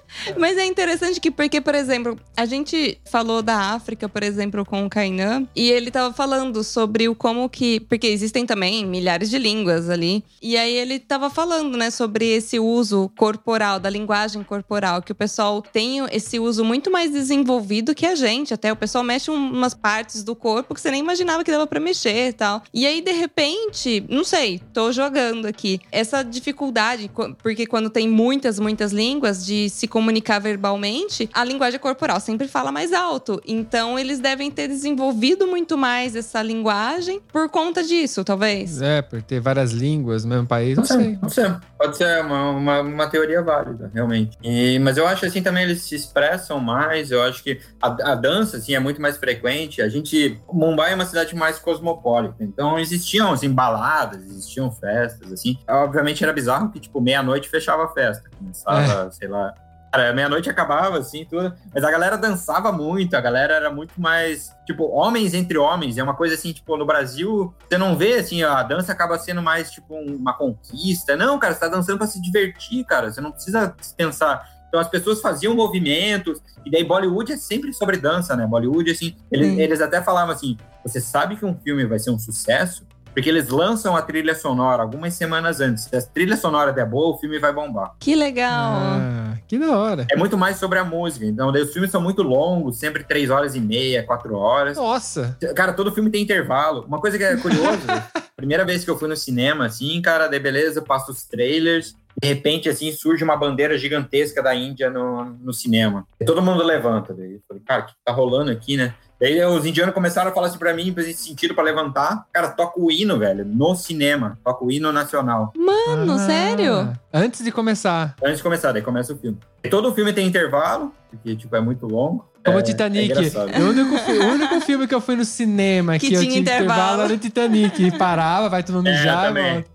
Mas 0.38 0.58
é 0.58 0.66
interessante 0.66 1.20
que, 1.20 1.32
porque, 1.32 1.62
por 1.62 1.76
exemplo, 1.76 2.18
a 2.36 2.46
gente 2.46 3.00
falou 3.10 3.42
da 3.42 3.74
África, 3.74 4.08
por 4.10 4.24
exemplo, 4.24 4.66
com 4.66 4.86
o 4.86 4.90
Kainan, 4.90 5.48
e 5.56 5.70
ele 5.70 5.92
tava 5.92 6.14
falando 6.14 6.64
sobre 6.64 7.08
o 7.08 7.16
como 7.16 7.50
que. 7.50 7.80
Porque 7.82 8.08
existem 8.08 8.46
também 8.46 8.86
milhares 8.86 9.30
de 9.30 9.38
línguas 9.38 9.90
ali. 9.90 10.24
E 10.42 10.58
aí 10.58 10.74
ele 10.74 11.00
tava 11.00 11.30
falando, 11.30 11.78
né, 11.78 11.90
sobre 11.92 12.26
esse 12.26 12.60
uso 12.60 13.12
corporal, 13.18 13.80
da 13.80 13.90
linguagem 13.90 14.44
corporal, 14.44 15.02
que 15.02 15.12
o 15.12 15.16
pessoal 15.16 15.62
tem 15.62 16.00
esse 16.12 16.40
uso 16.40 16.64
muito 16.64 16.92
mais 16.92 17.12
desenvolvido 17.12 17.94
que 17.96 18.06
a 18.06 18.16
gente. 18.16 18.54
Até 18.54 18.72
o 18.72 18.76
pessoal 18.76 19.04
mexe 19.04 19.30
um- 19.32 19.36
umas 19.52 19.74
partes 19.74 20.24
do 20.24 20.36
corpo 20.36 20.74
que 20.74 20.82
você 20.82 20.92
nem 20.92 21.00
imaginava 21.00 21.44
que 21.44 21.52
dava 21.52 21.68
pra 21.68 21.80
mexer 21.80 22.30
e 22.30 22.34
tal. 22.34 22.64
E 22.74 22.86
aí, 22.86 23.02
de 23.02 23.12
repente, 23.12 24.04
não 24.10 24.24
sei, 24.24 24.60
tô 24.74 24.92
jogando 24.92 25.46
aqui. 25.46 25.80
Essa 25.92 26.24
dificuldade, 26.24 27.10
porque 27.42 27.66
quando 27.66 27.90
tem 27.90 28.08
muitas, 28.08 28.60
muitas 28.60 28.92
línguas 28.92 29.46
de 29.46 29.70
se 29.70 29.88
comunicar 30.00 30.40
verbalmente, 30.40 31.30
a 31.34 31.44
linguagem 31.44 31.78
corporal 31.78 32.22
sempre 32.22 32.48
fala 32.48 32.72
mais 32.72 32.94
alto. 32.94 33.42
Então, 33.46 34.00
eles 34.00 34.20
devem 34.20 34.50
ter 34.50 34.70
desenvolvido 34.70 35.46
muito 35.46 35.78
mais 35.78 36.16
essa 36.16 36.42
linguagem 36.42 37.20
por 37.34 37.50
conta 37.50 37.84
disso, 37.84 38.24
talvez. 38.24 38.82
É, 38.82 39.02
por 39.02 39.22
ter 39.22 39.42
várias 39.42 39.74
línguas 39.74 40.24
no 40.24 40.30
mesmo 40.30 40.48
país, 40.48 40.78
não 40.78 40.86
sei. 40.86 41.18
Pode 41.18 41.34
ser, 41.34 41.60
pode 41.78 41.98
ser 41.98 42.24
uma, 42.24 42.52
uma, 42.52 42.82
uma 42.82 43.08
teoria 43.08 43.42
válida, 43.42 43.92
realmente. 43.94 44.38
E, 44.42 44.80
mas 44.80 44.96
eu 44.96 45.06
acho 45.06 45.26
assim 45.26 45.44
também 45.44 45.64
eles 45.64 45.82
se 45.82 45.96
expressam 45.96 46.62
mais. 46.62 47.12
Eu 47.12 47.22
acho 47.24 47.44
que 47.44 47.60
a, 47.82 48.12
a 48.12 48.16
dança 48.16 48.56
assim 48.56 48.74
é 48.74 48.80
muito 48.80 49.02
mais 49.02 49.18
frequente. 49.18 49.82
A 49.82 49.90
gente, 49.90 50.40
Mumbai 50.50 50.94
é 50.94 50.96
uma 50.96 51.06
cidade 51.06 51.36
mais 51.36 51.60
cosmopolita, 51.60 52.42
então 52.42 52.80
existiam 52.80 53.34
assim 53.34 53.52
baladas, 53.52 54.24
existiam 54.24 54.72
festas 54.72 55.30
assim. 55.34 55.58
Obviamente 55.68 56.24
era 56.24 56.32
bizarro 56.32 56.72
que 56.72 56.80
tipo 56.80 57.02
meia-noite 57.02 57.50
fechava 57.50 57.84
a 57.84 57.90
festa, 57.90 58.30
começava, 58.38 59.12
sei 59.12 59.28
lá. 59.28 59.54
Cara, 59.92 60.14
meia-noite 60.14 60.50
acabava, 60.50 61.00
assim, 61.00 61.26
tudo. 61.26 61.54
Mas 61.74 61.84
a 61.84 61.90
galera 61.90 62.18
dançava 62.18 62.72
muito, 62.72 63.16
a 63.16 63.22
galera 63.22 63.56
era 63.56 63.72
muito 63.72 64.00
mais, 64.00 64.56
tipo, 64.66 64.86
homens 64.86 65.34
entre 65.34 65.58
homens. 65.58 65.98
É 65.98 66.04
uma 66.04 66.14
coisa 66.16 66.36
assim, 66.36 66.54
tipo, 66.54 66.78
no 66.78 66.86
Brasil, 66.86 67.54
você 67.68 67.78
não 67.78 67.98
vê, 67.98 68.16
assim, 68.16 68.44
a 68.44 68.62
dança 68.62 68.92
acaba 68.92 69.18
sendo 69.18 69.42
mais, 69.42 69.72
tipo, 69.72 69.96
uma 69.96 70.34
conquista. 70.34 71.16
Não, 71.16 71.40
cara, 71.40 71.54
você 71.54 71.60
tá 71.60 71.68
dançando 71.68 71.98
pra 71.98 72.08
se 72.08 72.22
divertir, 72.22 72.86
cara. 72.86 73.12
Você 73.12 73.20
não 73.20 73.32
precisa 73.32 73.76
pensar. 73.98 74.48
Então 74.68 74.80
as 74.80 74.88
pessoas 74.88 75.20
faziam 75.20 75.56
movimentos, 75.56 76.40
e 76.64 76.70
daí 76.70 76.84
Bollywood 76.84 77.32
é 77.32 77.38
sempre 77.38 77.74
sobre 77.74 77.98
dança, 77.98 78.36
né? 78.36 78.46
Bollywood, 78.46 78.92
assim, 78.92 79.16
eles, 79.32 79.58
eles 79.58 79.82
até 79.82 80.02
falavam 80.02 80.34
assim: 80.34 80.56
você 80.84 81.02
sabe 81.02 81.36
que 81.36 81.44
um 81.44 81.56
filme 81.56 81.86
vai 81.86 81.98
ser 81.98 82.12
um 82.12 82.20
sucesso 82.20 82.86
porque 83.20 83.30
eles 83.30 83.50
lançam 83.50 83.98
a 83.98 84.02
trilha 84.02 84.34
sonora 84.34 84.82
algumas 84.82 85.14
semanas 85.14 85.60
antes. 85.60 85.84
Se 85.84 85.96
a 85.98 86.02
trilha 86.02 86.38
sonora 86.38 86.72
der 86.72 86.86
boa, 86.86 87.14
o 87.14 87.18
filme 87.18 87.38
vai 87.38 87.52
bombar. 87.52 87.94
Que 88.00 88.16
legal. 88.16 88.72
Ah, 88.76 89.34
que 89.46 89.60
da 89.60 89.78
hora. 89.78 90.08
É 90.10 90.16
muito 90.16 90.38
mais 90.38 90.56
sobre 90.56 90.80
a 90.80 90.86
música. 90.86 91.26
Então, 91.26 91.52
daí 91.52 91.62
os 91.62 91.74
filmes 91.74 91.92
são 91.92 92.00
muito 92.00 92.24
longos, 92.24 92.78
sempre 92.78 93.04
três 93.04 93.30
horas 93.30 93.56
e 93.56 93.60
meia, 93.60 94.04
quatro 94.04 94.38
horas. 94.38 94.78
Nossa. 94.78 95.38
Cara, 95.54 95.74
todo 95.74 95.92
filme 95.92 96.10
tem 96.10 96.24
intervalo. 96.24 96.86
Uma 96.88 97.02
coisa 97.02 97.18
que 97.18 97.24
é 97.26 97.36
curioso, 97.36 97.82
Primeira 98.38 98.64
vez 98.64 98.86
que 98.86 98.90
eu 98.90 98.98
fui 98.98 99.10
no 99.10 99.18
cinema, 99.18 99.66
assim, 99.66 100.02
cara, 100.02 100.30
daí 100.30 100.40
beleza, 100.40 100.80
eu 100.80 100.84
passo 100.84 101.12
os 101.12 101.26
trailers. 101.26 101.94
De 102.22 102.26
repente, 102.26 102.70
assim, 102.70 102.90
surge 102.94 103.22
uma 103.22 103.36
bandeira 103.36 103.78
gigantesca 103.78 104.42
da 104.42 104.56
Índia 104.56 104.90
no, 104.90 105.26
no 105.26 105.54
cinema. 105.54 106.08
E 106.22 106.24
todo 106.24 106.42
mundo 106.42 106.64
levanta. 106.64 107.14
Daí 107.14 107.34
eu 107.34 107.42
falei, 107.46 107.62
cara, 107.66 107.82
o 107.82 107.86
que 107.86 107.94
tá 108.06 108.14
rolando 108.14 108.50
aqui, 108.50 108.78
né? 108.78 108.94
Daí 109.20 109.44
os 109.44 109.66
indianos 109.66 109.94
começaram 109.94 110.32
a 110.32 110.34
falar 110.34 110.48
assim 110.48 110.58
pra 110.58 110.74
mim, 110.74 110.94
pra 110.94 111.04
esse 111.04 111.24
sentido 111.30 111.54
pra 111.54 111.64
levantar. 111.64 112.26
Cara, 112.32 112.50
toca 112.50 112.80
o 112.80 112.90
hino, 112.90 113.20
velho, 113.20 113.44
no 113.46 113.76
cinema. 113.76 114.40
Toca 114.44 114.64
o 114.64 114.72
hino 114.72 114.92
nacional. 114.92 115.52
Mano, 115.58 116.14
Ah, 116.14 116.20
sério? 116.20 116.94
Antes 117.14 117.44
de 117.44 117.52
começar. 117.52 118.16
Antes 118.24 118.38
de 118.38 118.44
começar, 118.44 118.72
daí 118.72 118.82
começa 118.82 119.14
o 119.14 119.18
filme. 119.18 119.38
Todo 119.70 119.90
o 119.90 119.94
filme 119.94 120.14
tem 120.14 120.26
intervalo, 120.26 120.94
porque, 121.10 121.36
tipo, 121.36 121.54
é 121.56 121.60
muito 121.60 121.86
longo. 121.86 122.26
Como 122.50 122.60
é, 122.60 122.62
o 122.62 122.64
Titanic. 122.66 123.00
É 123.00 123.06
engraçado. 123.06 123.52
o, 123.62 123.70
único, 123.70 123.96
o 123.96 124.26
único 124.34 124.62
filme 124.62 124.88
que 124.88 124.96
eu 124.96 125.02
fui 125.02 125.16
no 125.16 125.26
cinema 125.26 125.98
Que 125.98 126.10
que, 126.10 126.14
eu 126.16 126.22
tinha 126.22 126.38
intervalo. 126.38 126.72
intervalo. 126.72 127.02
era 127.04 127.14
o 127.14 127.18
Titanic. 127.18 127.92
Parava, 127.98 128.50
vai 128.50 128.64
tomar 128.64 128.80
É, 128.88 128.92
mijar 128.92 129.36
eu 129.36 129.38
e. 129.38 129.66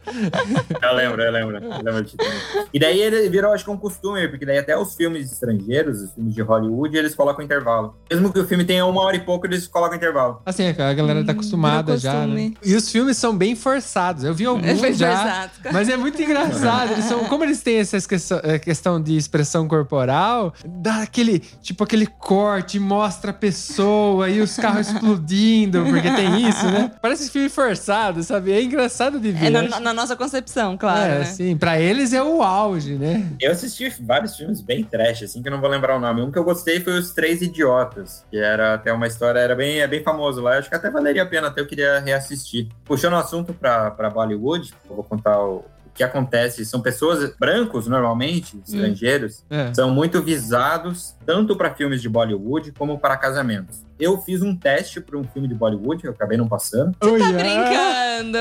Eu 0.83 0.95
lembro, 0.95 1.23
eu 1.23 1.33
lembro. 1.33 1.57
Eu 1.57 1.83
lembro 1.83 2.03
de 2.05 2.11
Titanic. 2.11 2.35
E 2.73 2.79
daí 2.79 3.01
ele 3.01 3.29
virou, 3.29 3.53
acho 3.53 3.65
que 3.65 3.71
um 3.71 3.77
costume, 3.77 4.29
porque 4.29 4.45
daí 4.47 4.59
até 4.59 4.77
os 4.77 4.95
filmes 4.95 5.31
estrangeiros, 5.33 6.01
os 6.03 6.13
filmes 6.13 6.35
de 6.35 6.43
Hollywood, 6.43 6.97
eles 6.97 7.15
colocam 7.15 7.45
intervalo. 7.45 7.97
Mesmo 8.11 8.33
que 8.33 8.39
o 8.41 8.47
filme 8.47 8.65
tenha 8.65 8.85
uma 8.87 9.03
hora 9.03 9.17
e 9.17 9.21
pouco, 9.21 9.47
eles 9.47 9.67
colocam 9.67 9.97
intervalo. 9.97 10.41
Assim, 10.47 10.69
a 10.69 10.93
galera 10.93 11.25
tá 11.25 11.33
Hum, 11.33 11.35
acostumada 11.35 11.97
virou 11.97 11.99
já, 11.99 12.27
né? 12.27 12.53
E 12.65 12.75
os 12.75 12.91
filmes 12.91 13.17
são 13.17 13.37
bem 13.37 13.55
forçados. 13.57 14.25
Eu 14.25 14.35
vi 14.35 14.45
alguns 14.45 14.79
Foi 14.85 14.93
já. 14.93 15.49
Mas 15.73 15.89
é 15.89 15.97
muito 15.97 16.21
engraçado. 16.23 16.93
Eles 16.93 17.05
são, 17.07 17.25
como 17.25 17.45
eles 17.45 17.63
têm 17.63 17.79
essa 17.79 18.01
questão, 18.07 18.41
eh, 18.43 18.59
questão 18.59 19.01
de 19.01 19.17
expressão 19.17 19.67
corporal, 19.67 20.53
dá 20.67 21.03
aquele, 21.03 21.39
tipo, 21.63 21.85
aquele 21.85 22.07
corte, 22.07 22.64
mostra 22.79 23.31
a 23.31 23.35
pessoa 23.35 24.29
e 24.29 24.41
os 24.41 24.57
carros 24.57 24.89
explodindo, 24.89 25.85
porque 25.85 26.11
tem 26.11 26.49
isso, 26.49 26.65
né? 26.67 26.91
Parece 27.01 27.31
filme 27.31 27.49
forçado, 27.49 28.23
sabe? 28.23 28.53
É 28.53 28.63
engraçado 28.63 29.21
de 29.21 29.33
ver. 29.33 29.47
É 29.47 29.51
na, 29.51 29.81
na 29.81 29.93
nossa 29.93 30.17
concepção, 30.17 30.77
claro, 30.77 31.13
é, 31.13 31.19
né? 31.21 31.25
sim. 31.25 31.57
Pra 31.57 31.79
eles 31.79 32.13
é 32.13 32.23
o 32.23 32.43
auge, 32.43 32.95
né? 32.95 33.27
Eu 33.41 33.53
assisti 33.53 33.89
vários 34.01 34.37
filmes 34.37 34.61
bem 34.61 34.83
trash, 34.85 35.23
assim, 35.23 35.43
que 35.43 35.49
eu 35.49 35.53
não 35.53 35.61
vou 35.61 35.71
lembrar 35.71 35.97
o 35.97 36.01
nome. 36.01 36.23
Um 36.23 36.31
que 36.31 36.39
eu 36.39 36.45
gostei 36.45 36.81
foi 36.81 36.99
Os 36.99 37.13
Três 37.13 37.43
Idiotas, 37.43 38.25
que 38.31 38.39
era 38.39 38.75
até 38.75 38.93
uma 38.93 39.07
história, 39.07 39.39
era 39.39 39.55
bem, 39.55 39.81
é 39.81 39.87
bem 39.87 40.03
famoso 40.03 40.41
lá. 40.41 40.59
Acho 40.59 40.69
que 40.69 40.77
até 40.77 40.91
valeria 40.91 41.23
a 41.23 41.27
pena, 41.27 41.49
até 41.49 41.61
eu 41.61 41.67
queria 41.67 42.01
reassistir. 42.01 42.69
Puxando 42.85 43.15
o 43.15 43.17
assunto 43.17 43.53
pra, 43.53 43.91
pra 43.91 44.11
Bollywood, 44.11 44.73
eu 44.89 44.97
vou 44.97 45.05
contar 45.05 45.39
o 45.43 45.65
que 45.95 46.03
acontece. 46.03 46.65
São 46.65 46.81
pessoas 46.83 47.33
brancos, 47.39 47.87
normalmente, 47.87 48.59
estrangeiros, 48.67 49.45
É. 49.49 49.73
são 49.73 49.91
muito 49.91 50.21
visados 50.21 51.15
tanto 51.25 51.57
para 51.57 51.73
filmes 51.75 52.03
de 52.03 52.09
Bollywood 52.09 52.73
como 52.73 52.99
para 52.99 53.17
casamentos. 53.17 53.85
Eu 53.99 54.19
fiz 54.19 54.43
um 54.43 54.57
teste 54.57 55.01
para 55.01 55.17
um 55.19 55.25
filme 55.25 55.47
de 55.49 55.55
Bollywood, 55.55 56.05
eu 56.05 56.13
acabei 56.13 56.37
não 56.37 56.49
passando. 56.49 56.95
Oh, 57.03 57.07
Tá 57.19 57.29
yeah. 57.29 57.39
brincando. 57.39 58.39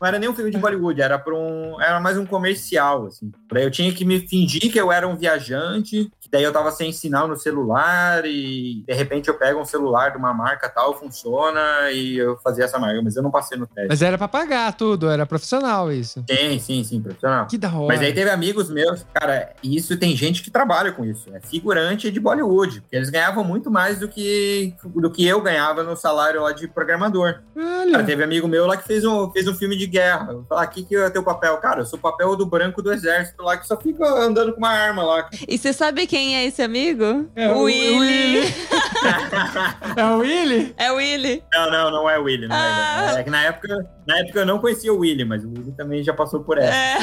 Não 0.00 0.08
era 0.08 0.18
nem 0.18 0.28
um 0.28 0.34
filme 0.34 0.50
de 0.50 0.58
Bollywood, 0.58 1.00
era 1.00 1.18
para 1.18 1.34
um, 1.34 1.80
era 1.80 2.00
mais 2.00 2.18
um 2.18 2.26
comercial 2.26 3.06
assim. 3.06 3.30
Eu 3.54 3.70
tinha 3.70 3.92
que 3.92 4.04
me 4.04 4.26
fingir 4.26 4.70
que 4.72 4.78
eu 4.78 4.90
era 4.90 5.06
um 5.06 5.16
viajante, 5.16 6.10
que 6.20 6.28
daí 6.30 6.42
eu 6.42 6.52
tava 6.52 6.70
sem 6.70 6.92
sinal 6.92 7.28
no 7.28 7.36
celular 7.36 8.24
e 8.24 8.82
de 8.86 8.92
repente 8.94 9.28
eu 9.28 9.34
pego 9.38 9.60
um 9.60 9.64
celular 9.64 10.10
de 10.10 10.18
uma 10.18 10.32
marca 10.34 10.68
tal, 10.68 10.98
funciona 10.98 11.90
e 11.92 12.16
eu 12.16 12.36
fazia 12.38 12.64
essa 12.64 12.78
marca, 12.78 13.00
mas 13.02 13.16
eu 13.16 13.22
não 13.22 13.30
passei 13.30 13.56
no 13.58 13.66
teste. 13.66 13.88
Mas 13.88 14.02
era 14.02 14.18
pra 14.18 14.28
pagar 14.28 14.72
tudo, 14.74 15.08
era 15.08 15.24
profissional 15.26 15.92
isso. 15.92 16.24
Sim, 16.30 16.58
sim, 16.58 16.84
sim, 16.84 17.00
profissional. 17.00 17.46
Que 17.46 17.56
da 17.58 17.72
hora. 17.72 17.86
Mas 17.88 18.00
aí 18.00 18.12
teve 18.12 18.30
amigos 18.30 18.70
meus, 18.70 19.04
cara, 19.14 19.52
e 19.62 19.76
isso 19.76 19.96
tem 19.96 20.16
gente 20.16 20.42
que 20.42 20.50
trabalha 20.50 20.92
com 20.92 21.04
isso, 21.04 21.28
é 21.34 21.40
figurante 21.40 22.10
de 22.10 22.18
Bollywood, 22.20 22.80
porque 22.80 22.96
eles 22.96 23.10
ganhavam 23.10 23.44
muito 23.44 23.70
mais 23.70 23.98
do 24.00 24.08
que, 24.08 24.74
do 24.84 25.10
que 25.10 25.26
eu 25.26 25.40
ganhava 25.40 25.82
no 25.82 25.96
salário 25.96 26.42
lá 26.42 26.52
de 26.52 26.66
programador. 26.68 27.40
Cara, 27.54 27.80
Olha, 27.82 28.04
teve 28.04 28.22
amigo 28.24 28.46
meu 28.48 28.66
lá 28.66 28.76
que 28.76 28.84
fez 28.86 29.04
um, 29.04 29.30
fez 29.30 29.46
um 29.48 29.54
filme 29.54 29.76
de 29.76 29.86
guerra. 29.86 30.26
Falei, 30.48 30.64
ah, 30.64 30.66
que 30.66 30.86
é 30.96 31.10
teu 31.10 31.22
papel? 31.22 31.56
Cara, 31.58 31.80
eu 31.80 31.84
sou 31.86 31.98
o 31.98 32.02
papel 32.02 32.34
do 32.36 32.46
branco 32.46 32.82
do 32.82 32.92
exército 32.92 33.42
lá, 33.42 33.56
que 33.56 33.66
só 33.66 33.76
fica 33.76 34.04
andando 34.06 34.52
com 34.52 34.58
uma 34.58 34.70
arma 34.70 35.02
lá. 35.04 35.28
E 35.48 35.56
você 35.58 35.72
sabe 35.72 36.06
quem 36.06 36.36
é 36.36 36.44
esse 36.46 36.62
amigo? 36.62 37.28
É 37.36 37.48
o- 37.52 37.62
Willy. 37.62 37.98
Willy. 38.40 38.54
é 39.96 40.04
o 40.04 40.18
Willy? 40.18 40.74
É 40.76 40.92
o 40.92 40.96
Willy. 40.96 41.42
não, 41.52 41.70
não, 41.70 41.90
não 41.90 42.10
é 42.10 42.18
o 42.18 42.22
Willy, 42.24 42.48
não 42.48 42.56
Ah. 42.56 43.12
é. 43.16 43.20
É 43.20 43.22
que 43.22 43.30
na 43.30 43.42
época, 43.44 43.86
na 44.06 44.18
época 44.18 44.40
eu 44.40 44.46
não 44.46 44.58
conhecia 44.58 44.92
o 44.92 44.98
Willy, 44.98 45.24
mas 45.24 45.44
o 45.44 45.48
Willy 45.48 45.72
também 45.72 46.02
já 46.02 46.12
passou 46.12 46.40
por 46.42 46.58
essa. 46.58 46.72
É. 46.74 46.96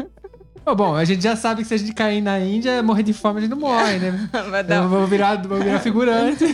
Ô, 0.00 0.03
bom, 0.72 0.94
a 0.94 1.04
gente 1.04 1.22
já 1.22 1.34
sabe 1.34 1.62
que 1.62 1.68
se 1.68 1.74
a 1.74 1.76
gente 1.76 1.92
cair 1.92 2.20
na 2.20 2.38
Índia, 2.38 2.80
morrer 2.82 3.02
de 3.02 3.12
fome 3.12 3.38
a 3.38 3.40
gente 3.42 3.50
não 3.50 3.58
morre, 3.58 3.98
né? 3.98 4.30
Vai 4.50 4.60
Eu 4.60 4.64
dar. 4.64 4.86
vou 4.86 5.06
virar, 5.06 5.42
vou 5.42 5.58
virar 5.58 5.80
figurante. 5.80 6.44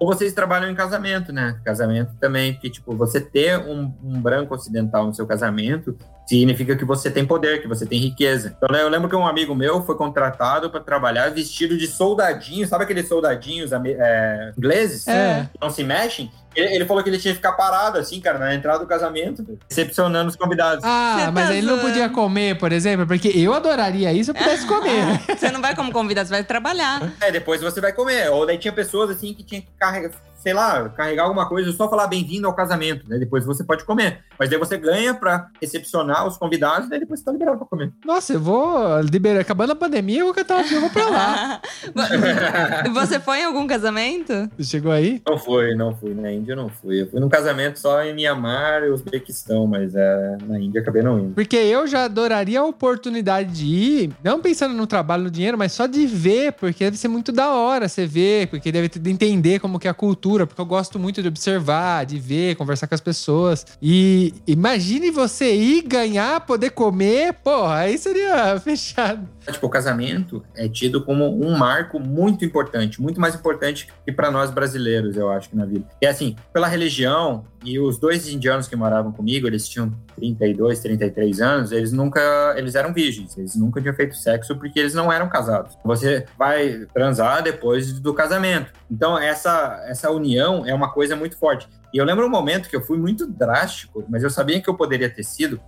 Ou 0.00 0.08
vocês 0.08 0.32
trabalham 0.32 0.70
em 0.70 0.74
casamento, 0.74 1.32
né? 1.32 1.60
Casamento 1.64 2.12
também, 2.18 2.54
porque, 2.54 2.70
tipo, 2.70 2.96
você 2.96 3.20
ter 3.20 3.58
um, 3.58 3.92
um 4.02 4.20
branco 4.20 4.54
ocidental 4.54 5.06
no 5.06 5.14
seu 5.14 5.26
casamento 5.26 5.96
significa 6.26 6.76
que 6.76 6.84
você 6.84 7.10
tem 7.10 7.26
poder, 7.26 7.60
que 7.60 7.66
você 7.66 7.84
tem 7.84 7.98
riqueza. 7.98 8.54
Então, 8.56 8.68
né, 8.72 8.82
eu 8.82 8.88
lembro 8.88 9.08
que 9.08 9.16
um 9.16 9.26
amigo 9.26 9.52
meu 9.54 9.82
foi 9.82 9.96
contratado 9.96 10.70
para 10.70 10.80
trabalhar 10.80 11.28
vestido 11.30 11.76
de 11.76 11.88
soldadinho, 11.88 12.66
sabe 12.68 12.84
aqueles 12.84 13.08
soldadinhos 13.08 13.72
é, 13.72 14.52
ingleses? 14.56 15.06
É. 15.08 15.48
Que 15.52 15.58
não 15.60 15.70
se 15.70 15.82
mexem? 15.82 16.30
Ele, 16.54 16.74
ele 16.74 16.84
falou 16.84 17.02
que 17.02 17.08
ele 17.08 17.18
tinha 17.18 17.32
que 17.32 17.36
ficar 17.36 17.52
parado, 17.52 17.98
assim, 17.98 18.20
cara, 18.20 18.38
na 18.38 18.54
entrada 18.54 18.80
do 18.80 18.86
casamento, 18.86 19.44
recepcionando 19.68 20.30
os 20.30 20.36
convidados. 20.36 20.84
Ah, 20.84 21.16
Você 21.26 21.30
mas 21.30 21.46
tá 21.48 21.54
ele 21.54 21.66
não 21.66 21.74
zoando. 21.76 21.88
podia 21.88 22.08
comer, 22.08 22.58
por 22.58 22.72
exemplo, 22.72 23.06
porque 23.06 23.28
eu 23.28 23.54
adoraria 23.54 24.12
isso 24.12 24.26
se 24.26 24.30
eu 24.30 24.34
pudesse 24.34 24.66
comer. 24.68 25.20
Você 25.38 25.50
não 25.50 25.60
vai 25.62 25.74
como 25.76 25.92
convidado, 25.92 26.26
você 26.28 26.34
vai 26.34 26.44
trabalhar. 26.44 27.12
É, 27.20 27.30
depois 27.30 27.60
você 27.60 27.80
vai 27.80 27.92
comer. 27.92 28.28
Ou 28.30 28.44
daí 28.46 28.58
tinha 28.58 28.72
pessoas 28.72 29.10
assim 29.10 29.32
que 29.32 29.42
tinha 29.44 29.60
que 29.60 29.68
carregar, 29.78 30.10
sei 30.40 30.52
lá, 30.52 30.88
carregar 30.88 31.24
alguma 31.24 31.48
coisa, 31.48 31.72
só 31.72 31.88
falar 31.88 32.06
bem-vindo 32.06 32.46
ao 32.46 32.54
casamento, 32.54 33.08
né? 33.08 33.18
Depois 33.18 33.44
você 33.44 33.62
pode 33.64 33.84
comer. 33.84 34.20
Mas 34.38 34.48
daí 34.48 34.58
você 34.58 34.76
ganha 34.76 35.14
pra 35.14 35.48
recepcionar 35.60 36.26
os 36.26 36.36
convidados, 36.36 36.88
daí 36.88 37.00
depois 37.00 37.20
você 37.20 37.26
tá 37.26 37.32
liberado 37.32 37.58
pra 37.58 37.66
comer. 37.66 37.92
Nossa, 38.04 38.32
eu 38.32 38.40
vou 38.40 39.00
liberar. 39.00 39.40
Acabando 39.40 39.72
a 39.72 39.76
pandemia, 39.76 40.20
eu 40.20 40.26
vou 40.26 40.34
cantar 40.34 40.60
eu 40.72 40.80
vou 40.80 40.90
pra 40.90 41.08
lá. 41.08 41.60
Você 42.92 43.18
foi 43.20 43.40
em 43.40 43.44
algum 43.44 43.66
casamento? 43.66 44.50
Você 44.56 44.64
chegou 44.64 44.92
aí? 44.92 45.22
Não 45.26 45.38
fui, 45.38 45.74
não 45.74 45.94
fui. 45.94 46.14
Na 46.14 46.32
Índia 46.32 46.52
eu 46.52 46.56
não 46.56 46.68
fui. 46.68 47.02
Eu 47.02 47.10
fui 47.10 47.20
num 47.20 47.28
casamento 47.28 47.78
só 47.78 48.02
em 48.02 48.14
Mianmar 48.14 48.82
e 48.82 48.90
Uzbequistão, 48.90 49.66
mas 49.66 49.94
é, 49.94 50.36
na 50.46 50.58
Índia 50.58 50.78
eu 50.78 50.82
acabei 50.82 51.02
não 51.02 51.18
indo. 51.18 51.34
Porque 51.34 51.56
eu 51.56 51.86
já 51.86 52.04
adoraria 52.04 52.60
a 52.60 52.64
oportunidade 52.64 53.52
de 53.52 53.66
ir, 53.66 54.12
não 54.22 54.40
pensando 54.40 54.74
no 54.74 54.86
trabalho, 54.86 55.24
no 55.24 55.30
dinheiro, 55.30 55.58
mas 55.58 55.72
só 55.72 55.86
de 55.86 56.06
ver, 56.06 56.52
porque 56.52 56.84
deve 56.84 56.96
ser 56.96 57.08
muito 57.08 57.32
da 57.32 57.52
hora 57.52 57.88
você 57.88 58.06
ver, 58.06 58.48
porque 58.48 58.70
deve 58.70 58.90
entender 59.06 59.58
como 59.58 59.78
que 59.78 59.88
é 59.88 59.90
a 59.90 59.94
cultura, 59.94 60.29
porque 60.46 60.60
eu 60.60 60.66
gosto 60.66 60.98
muito 60.98 61.22
de 61.22 61.28
observar, 61.28 62.06
de 62.06 62.18
ver, 62.18 62.56
conversar 62.56 62.86
com 62.86 62.94
as 62.94 63.00
pessoas. 63.00 63.66
E 63.80 64.34
imagine 64.46 65.10
você 65.10 65.54
ir 65.54 65.82
ganhar, 65.82 66.40
poder 66.42 66.70
comer, 66.70 67.34
porra, 67.34 67.76
aí 67.76 67.98
seria 67.98 68.58
fechado. 68.62 69.28
Tipo, 69.50 69.66
o 69.66 69.70
casamento 69.70 70.44
é 70.54 70.68
tido 70.68 71.04
como 71.04 71.24
um 71.44 71.56
marco 71.56 71.98
muito 71.98 72.44
importante, 72.44 73.00
muito 73.00 73.20
mais 73.20 73.34
importante 73.34 73.88
que 74.04 74.12
para 74.12 74.30
nós 74.30 74.50
brasileiros, 74.50 75.16
eu 75.16 75.30
acho, 75.30 75.48
na 75.52 75.64
vida. 75.64 75.84
E 76.00 76.06
assim, 76.06 76.36
pela 76.52 76.68
religião, 76.68 77.44
e 77.64 77.78
os 77.78 77.98
dois 77.98 78.28
indianos 78.28 78.66
que 78.66 78.74
moravam 78.74 79.12
comigo, 79.12 79.46
eles 79.46 79.68
tinham 79.68 79.92
32, 80.16 80.80
33 80.80 81.40
anos, 81.40 81.72
eles 81.72 81.92
nunca, 81.92 82.54
eles 82.56 82.74
eram 82.74 82.92
virgens, 82.92 83.36
eles 83.36 83.54
nunca 83.54 83.80
tinham 83.80 83.94
feito 83.94 84.16
sexo 84.16 84.56
porque 84.56 84.80
eles 84.80 84.94
não 84.94 85.12
eram 85.12 85.28
casados. 85.28 85.76
Você 85.84 86.24
vai 86.38 86.86
transar 86.92 87.42
depois 87.42 88.00
do 88.00 88.14
casamento. 88.14 88.72
Então, 88.90 89.18
essa, 89.18 89.82
essa 89.86 90.10
união 90.10 90.64
é 90.66 90.74
uma 90.74 90.90
coisa 90.92 91.14
muito 91.14 91.36
forte. 91.36 91.68
E 91.92 91.98
eu 91.98 92.04
lembro 92.04 92.26
um 92.26 92.30
momento 92.30 92.68
que 92.68 92.76
eu 92.76 92.80
fui 92.80 92.98
muito 92.98 93.26
drástico, 93.26 94.04
mas 94.08 94.22
eu 94.22 94.30
sabia 94.30 94.60
que 94.60 94.68
eu 94.68 94.74
poderia 94.74 95.10
ter 95.10 95.24
sido, 95.24 95.60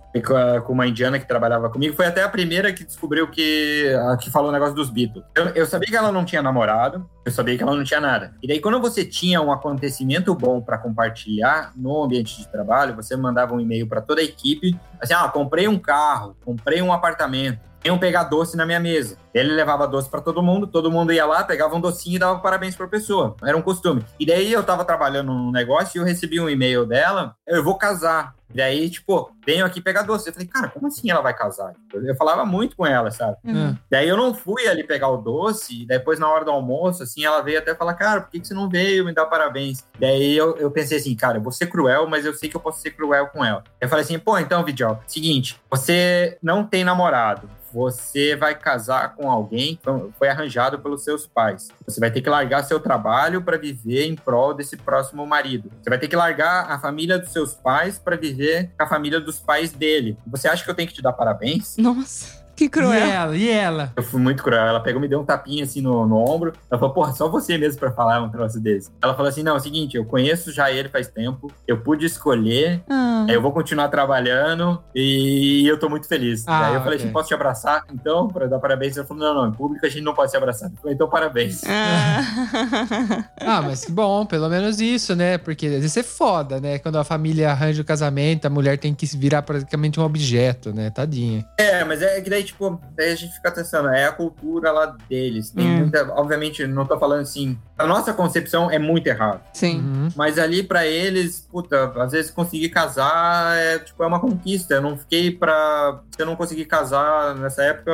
com, 0.65 0.73
uma 0.73 0.87
indiana 0.87 1.19
que 1.19 1.27
trabalhava 1.27 1.69
comigo. 1.69 1.95
Foi 1.95 2.05
até 2.05 2.23
a 2.23 2.29
primeira 2.29 2.71
que 2.71 2.83
descobriu 2.83 3.27
que, 3.29 3.93
que 4.21 4.29
falou 4.29 4.49
o 4.49 4.53
negócio 4.53 4.73
dos 4.73 4.89
Beatles. 4.89 5.23
Eu, 5.35 5.47
eu 5.49 5.65
sabia 5.65 5.89
que 5.89 5.95
ela 5.95 6.11
não 6.11 6.23
tinha 6.23 6.41
namorado, 6.41 7.09
eu 7.25 7.31
sabia 7.31 7.57
que 7.57 7.63
ela 7.63 7.75
não 7.75 7.83
tinha 7.83 7.99
nada. 7.99 8.33
E 8.41 8.47
daí, 8.47 8.59
quando 8.59 8.79
você 8.79 9.05
tinha 9.05 9.41
um 9.41 9.51
acontecimento 9.51 10.33
bom 10.33 10.61
para 10.61 10.77
compartilhar 10.77 11.73
no 11.75 12.03
ambiente 12.03 12.37
de 12.37 12.47
trabalho, 12.47 12.95
você 12.95 13.15
mandava 13.15 13.53
um 13.53 13.59
e-mail 13.59 13.87
para 13.87 14.01
toda 14.01 14.21
a 14.21 14.23
equipe, 14.23 14.77
assim, 15.01 15.13
ah, 15.13 15.27
comprei 15.27 15.67
um 15.67 15.77
carro, 15.77 16.35
comprei 16.43 16.81
um 16.81 16.93
apartamento. 16.93 17.59
Iam 17.85 17.97
pegar 17.97 18.23
doce 18.23 18.55
na 18.55 18.65
minha 18.65 18.79
mesa. 18.79 19.17
Ele 19.33 19.53
levava 19.53 19.85
doce 19.85 20.09
para 20.09 20.21
todo 20.21 20.41
mundo, 20.41 20.67
todo 20.67 20.89
mundo 20.89 21.11
ia 21.11 21.25
lá, 21.25 21.43
pegava 21.43 21.75
um 21.75 21.81
docinho 21.81 22.15
e 22.15 22.19
dava 22.19 22.39
parabéns 22.39 22.75
pra 22.75 22.87
pessoa. 22.87 23.35
Era 23.43 23.57
um 23.57 23.61
costume. 23.61 24.05
E 24.17 24.25
daí 24.25 24.53
eu 24.53 24.63
tava 24.63 24.85
trabalhando 24.85 25.33
num 25.33 25.51
negócio 25.51 25.97
e 25.97 25.99
eu 25.99 26.05
recebi 26.05 26.39
um 26.39 26.49
e-mail 26.49 26.85
dela, 26.85 27.35
eu 27.45 27.63
vou 27.63 27.77
casar. 27.77 28.35
E 28.53 28.57
daí, 28.57 28.89
tipo, 28.89 29.31
venho 29.45 29.65
aqui 29.65 29.81
pegar 29.81 30.03
doce. 30.03 30.29
Eu 30.29 30.33
falei, 30.33 30.47
cara, 30.47 30.69
como 30.69 30.87
assim 30.87 31.09
ela 31.09 31.21
vai 31.21 31.33
casar? 31.33 31.73
Eu 31.93 32.15
falava 32.15 32.45
muito 32.45 32.75
com 32.75 32.85
ela, 32.85 33.11
sabe? 33.11 33.37
Ah. 33.47 33.75
Daí 33.89 34.07
eu 34.07 34.15
não 34.15 34.33
fui 34.33 34.67
ali 34.67 34.83
pegar 34.83 35.09
o 35.09 35.17
doce, 35.17 35.83
e 35.83 35.85
depois 35.85 36.19
na 36.19 36.29
hora 36.29 36.45
do 36.45 36.51
almoço, 36.51 37.03
assim, 37.03 37.25
ela 37.25 37.41
veio 37.41 37.59
até 37.59 37.73
falar, 37.73 37.95
cara, 37.95 38.21
por 38.21 38.29
que, 38.29 38.39
que 38.39 38.47
você 38.47 38.53
não 38.53 38.69
veio 38.69 39.05
me 39.05 39.13
dar 39.13 39.25
parabéns? 39.25 39.83
Daí 39.99 40.37
eu, 40.37 40.55
eu 40.57 40.69
pensei 40.69 40.97
assim, 40.97 41.15
cara, 41.15 41.37
eu 41.37 41.41
vou 41.41 41.51
ser 41.51 41.67
cruel, 41.67 42.07
mas 42.07 42.25
eu 42.25 42.33
sei 42.33 42.49
que 42.49 42.55
eu 42.55 42.61
posso 42.61 42.81
ser 42.81 42.91
cruel 42.91 43.27
com 43.27 43.43
ela. 43.43 43.63
Eu 43.81 43.89
falei 43.89 44.05
assim, 44.05 44.19
pô, 44.19 44.37
então, 44.37 44.63
Vidal, 44.63 45.01
seguinte, 45.07 45.59
você 45.69 46.37
não 46.41 46.63
tem 46.63 46.83
namorado, 46.83 47.49
você 47.73 48.35
vai 48.35 48.53
casar 48.53 49.15
com 49.15 49.31
alguém 49.31 49.75
que 49.75 49.89
foi 50.19 50.29
arranjado 50.29 50.77
pelos 50.77 51.03
seus 51.03 51.25
pais. 51.25 51.69
Você 51.87 51.99
vai 51.99 52.11
ter 52.11 52.21
que 52.21 52.29
largar 52.29 52.63
seu 52.63 52.79
trabalho 52.79 53.41
para 53.41 53.57
viver 53.57 54.05
em 54.05 54.15
prol 54.15 54.53
desse 54.53 54.77
próximo 54.77 55.25
marido. 55.25 55.71
Você 55.81 55.89
vai 55.89 55.97
ter 55.97 56.07
que 56.07 56.15
largar 56.15 56.69
a 56.69 56.77
família 56.77 57.17
dos 57.17 57.31
seus 57.31 57.55
pais 57.55 57.97
para 57.97 58.15
viver 58.15 58.42
com 58.77 58.83
a 58.83 58.87
família 58.87 59.19
dos 59.19 59.39
pais 59.39 59.71
dele. 59.71 60.17
Você 60.27 60.47
acha 60.47 60.63
que 60.63 60.69
eu 60.69 60.75
tenho 60.75 60.87
que 60.87 60.93
te 60.93 61.01
dar 61.01 61.13
parabéns? 61.13 61.75
Nossa, 61.77 62.42
que 62.55 62.65
E 62.65 62.69
cruel. 62.69 62.93
ela? 62.93 63.35
E 63.35 63.49
ela? 63.49 63.91
Eu 63.95 64.03
fui 64.03 64.19
muito 64.21 64.43
cruel. 64.43 64.65
Ela 64.65 64.79
pegou, 64.79 65.01
me 65.01 65.07
deu 65.07 65.19
um 65.19 65.25
tapinha 65.25 65.63
assim 65.63 65.81
no, 65.81 66.05
no 66.07 66.17
ombro. 66.17 66.53
Ela 66.69 66.79
falou, 66.79 66.93
porra, 66.93 67.11
só 67.13 67.27
você 67.29 67.57
mesmo 67.57 67.79
pra 67.79 67.91
falar 67.91 68.21
um 68.21 68.29
troço 68.29 68.59
desse. 68.59 68.89
Ela 69.01 69.13
falou 69.13 69.29
assim: 69.29 69.43
não, 69.43 69.53
é 69.53 69.57
o 69.57 69.59
seguinte, 69.59 69.97
eu 69.97 70.05
conheço 70.05 70.51
já 70.51 70.71
ele 70.71 70.89
faz 70.89 71.07
tempo, 71.07 71.51
eu 71.67 71.77
pude 71.79 72.05
escolher, 72.05 72.81
Ah. 72.89 73.25
eu 73.29 73.41
vou 73.41 73.51
continuar 73.51 73.87
trabalhando 73.89 74.81
e 74.95 75.65
eu 75.67 75.77
tô 75.79 75.89
muito 75.89 76.07
feliz. 76.07 76.43
Ah, 76.47 76.67
Aí 76.67 76.73
eu 76.75 76.81
falei 76.81 76.95
ok. 76.95 77.05
assim: 77.05 77.13
posso 77.13 77.27
te 77.27 77.33
abraçar? 77.33 77.83
Então, 77.93 78.27
pra 78.27 78.45
dar 78.47 78.59
parabéns. 78.59 78.97
Ela 78.97 79.05
falou: 79.05 79.23
não, 79.23 79.33
não, 79.33 79.49
em 79.49 79.53
público 79.53 79.85
a 79.85 79.89
gente 79.89 80.03
não 80.03 80.13
pode 80.13 80.31
se 80.31 80.37
abraçar. 80.37 80.69
Eu 80.71 80.77
falei, 80.77 80.95
então 80.95 81.09
parabéns. 81.09 81.61
Ah. 81.65 82.21
Ah, 83.45 83.61
mas 83.61 83.85
que 83.85 83.91
bom, 83.91 84.25
pelo 84.25 84.47
menos 84.49 84.79
isso, 84.79 85.15
né? 85.15 85.37
Porque 85.37 85.65
às 85.67 85.73
vezes 85.73 85.97
é 85.97 86.03
foda, 86.03 86.59
né? 86.59 86.79
Quando 86.79 86.97
a 86.97 87.03
família 87.03 87.51
arranja 87.51 87.81
o 87.81 87.85
casamento, 87.85 88.45
a 88.45 88.49
mulher 88.49 88.77
tem 88.77 88.93
que 88.93 89.05
se 89.05 89.17
virar 89.17 89.41
praticamente 89.41 89.99
um 89.99 90.03
objeto, 90.03 90.73
né? 90.73 90.89
Tadinha. 90.89 91.45
É, 91.57 91.83
mas 91.83 92.01
é 92.01 92.21
que 92.21 92.29
daí, 92.29 92.42
tipo, 92.43 92.79
daí 92.95 93.11
a 93.11 93.15
gente 93.15 93.33
fica 93.33 93.51
pensando, 93.51 93.89
é 93.89 94.05
a 94.05 94.11
cultura 94.11 94.71
lá 94.71 94.95
deles. 95.09 95.49
Tem 95.51 95.65
Hum. 95.65 95.77
muita, 95.79 96.11
obviamente, 96.13 96.65
não 96.67 96.85
tô 96.85 96.97
falando 96.99 97.21
assim, 97.21 97.57
a 97.77 97.85
nossa 97.87 98.13
concepção 98.13 98.69
é 98.69 98.77
muito 98.77 99.07
errada. 99.07 99.41
Sim. 99.53 99.79
Uhum. 99.79 100.09
Mas 100.15 100.37
ali 100.37 100.63
pra 100.63 100.85
eles, 100.85 101.47
puta, 101.51 101.91
às 102.01 102.11
vezes 102.11 102.31
conseguir 102.31 102.69
casar 102.69 103.55
é 103.57 103.79
tipo 103.79 104.03
é 104.03 104.07
uma 104.07 104.19
conquista. 104.19 104.75
Eu 104.75 104.81
não 104.81 104.97
fiquei 104.97 105.31
pra. 105.31 105.99
Se 106.15 106.21
eu 106.21 106.25
não 106.25 106.35
conseguir 106.35 106.65
casar 106.65 107.35
nessa 107.35 107.63
época, 107.63 107.91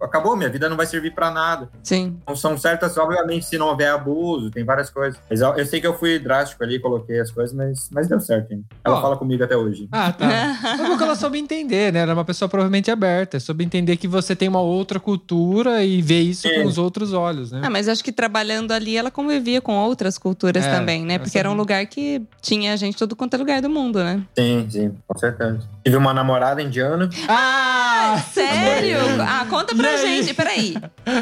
acabou, 0.00 0.36
minha 0.36 0.50
vida 0.50 0.68
não 0.68 0.76
vai 0.76 0.84
servir 0.86 1.14
pra 1.14 1.30
nada. 1.30 1.68
Sim. 1.82 2.18
Não 2.26 2.36
são 2.36 2.58
certas, 2.58 2.96
obviamente, 2.98 3.46
se 3.46 3.56
não 3.56 3.68
houver 3.68 3.88
abuso, 3.88 4.50
tem 4.50 4.64
várias 4.64 4.90
coisas. 4.90 5.18
Mas 5.30 5.40
eu, 5.40 5.54
eu 5.56 5.64
sei 5.66 5.80
que 5.80 5.86
eu 5.86 5.98
fui 5.98 6.18
drástico 6.18 6.62
ali, 6.62 6.78
coloquei 6.78 7.18
as 7.20 7.30
coisas, 7.30 7.54
mas, 7.54 7.88
mas 7.90 8.08
deu 8.08 8.20
certo, 8.20 8.52
hein? 8.52 8.64
Ela 8.84 8.98
Ó. 8.98 9.00
fala 9.02 9.16
comigo 9.16 9.42
até 9.42 9.56
hoje. 9.56 9.88
Ah, 9.90 10.12
tá. 10.12 10.26
Mas 10.62 10.88
porque 10.88 11.04
ela 11.04 11.14
soube 11.14 11.38
entender, 11.38 11.92
né? 11.92 12.00
Era 12.00 12.12
uma 12.14 12.24
pessoa 12.24 12.48
provavelmente 12.48 12.90
aberta. 12.90 13.38
Soube 13.40 13.64
entender 13.64 13.91
que 13.96 14.08
você 14.08 14.34
tem 14.36 14.48
uma 14.48 14.60
outra 14.60 14.98
cultura 15.00 15.82
e 15.84 16.00
vê 16.02 16.20
isso 16.20 16.46
É. 16.48 16.60
com 16.62 16.68
os 16.68 16.78
outros 16.78 17.12
olhos, 17.12 17.52
né? 17.52 17.60
Ah, 17.64 17.70
mas 17.70 17.88
acho 17.88 18.02
que 18.02 18.12
trabalhando 18.12 18.72
ali, 18.72 18.96
ela 18.96 19.10
convivia 19.10 19.60
com 19.60 19.74
outras 19.76 20.18
culturas 20.18 20.64
É, 20.64 20.70
também, 20.70 21.04
né? 21.04 21.18
Porque 21.18 21.38
era 21.38 21.48
um 21.48 21.52
sabia. 21.52 21.60
lugar 21.62 21.86
que 21.86 22.22
tinha 22.40 22.76
gente 22.76 22.92
de 22.94 22.98
todo 22.98 23.14
quanto 23.16 23.34
é 23.34 23.36
lugar 23.38 23.60
do 23.62 23.70
mundo, 23.70 24.02
né? 24.02 24.22
Sim, 24.38 24.66
sim, 24.70 24.92
com 25.06 25.18
certeza. 25.18 25.60
Tive 25.84 25.96
uma 25.96 26.12
namorada 26.14 26.62
indiana. 26.62 27.08
Ah! 27.28 28.22
Sério? 28.32 28.98
Ah, 29.20 29.46
conta 29.48 29.74
pra 29.74 29.90
E 29.92 29.94
aí? 29.96 30.22
gente. 30.22 30.34
Peraí. 30.34 30.74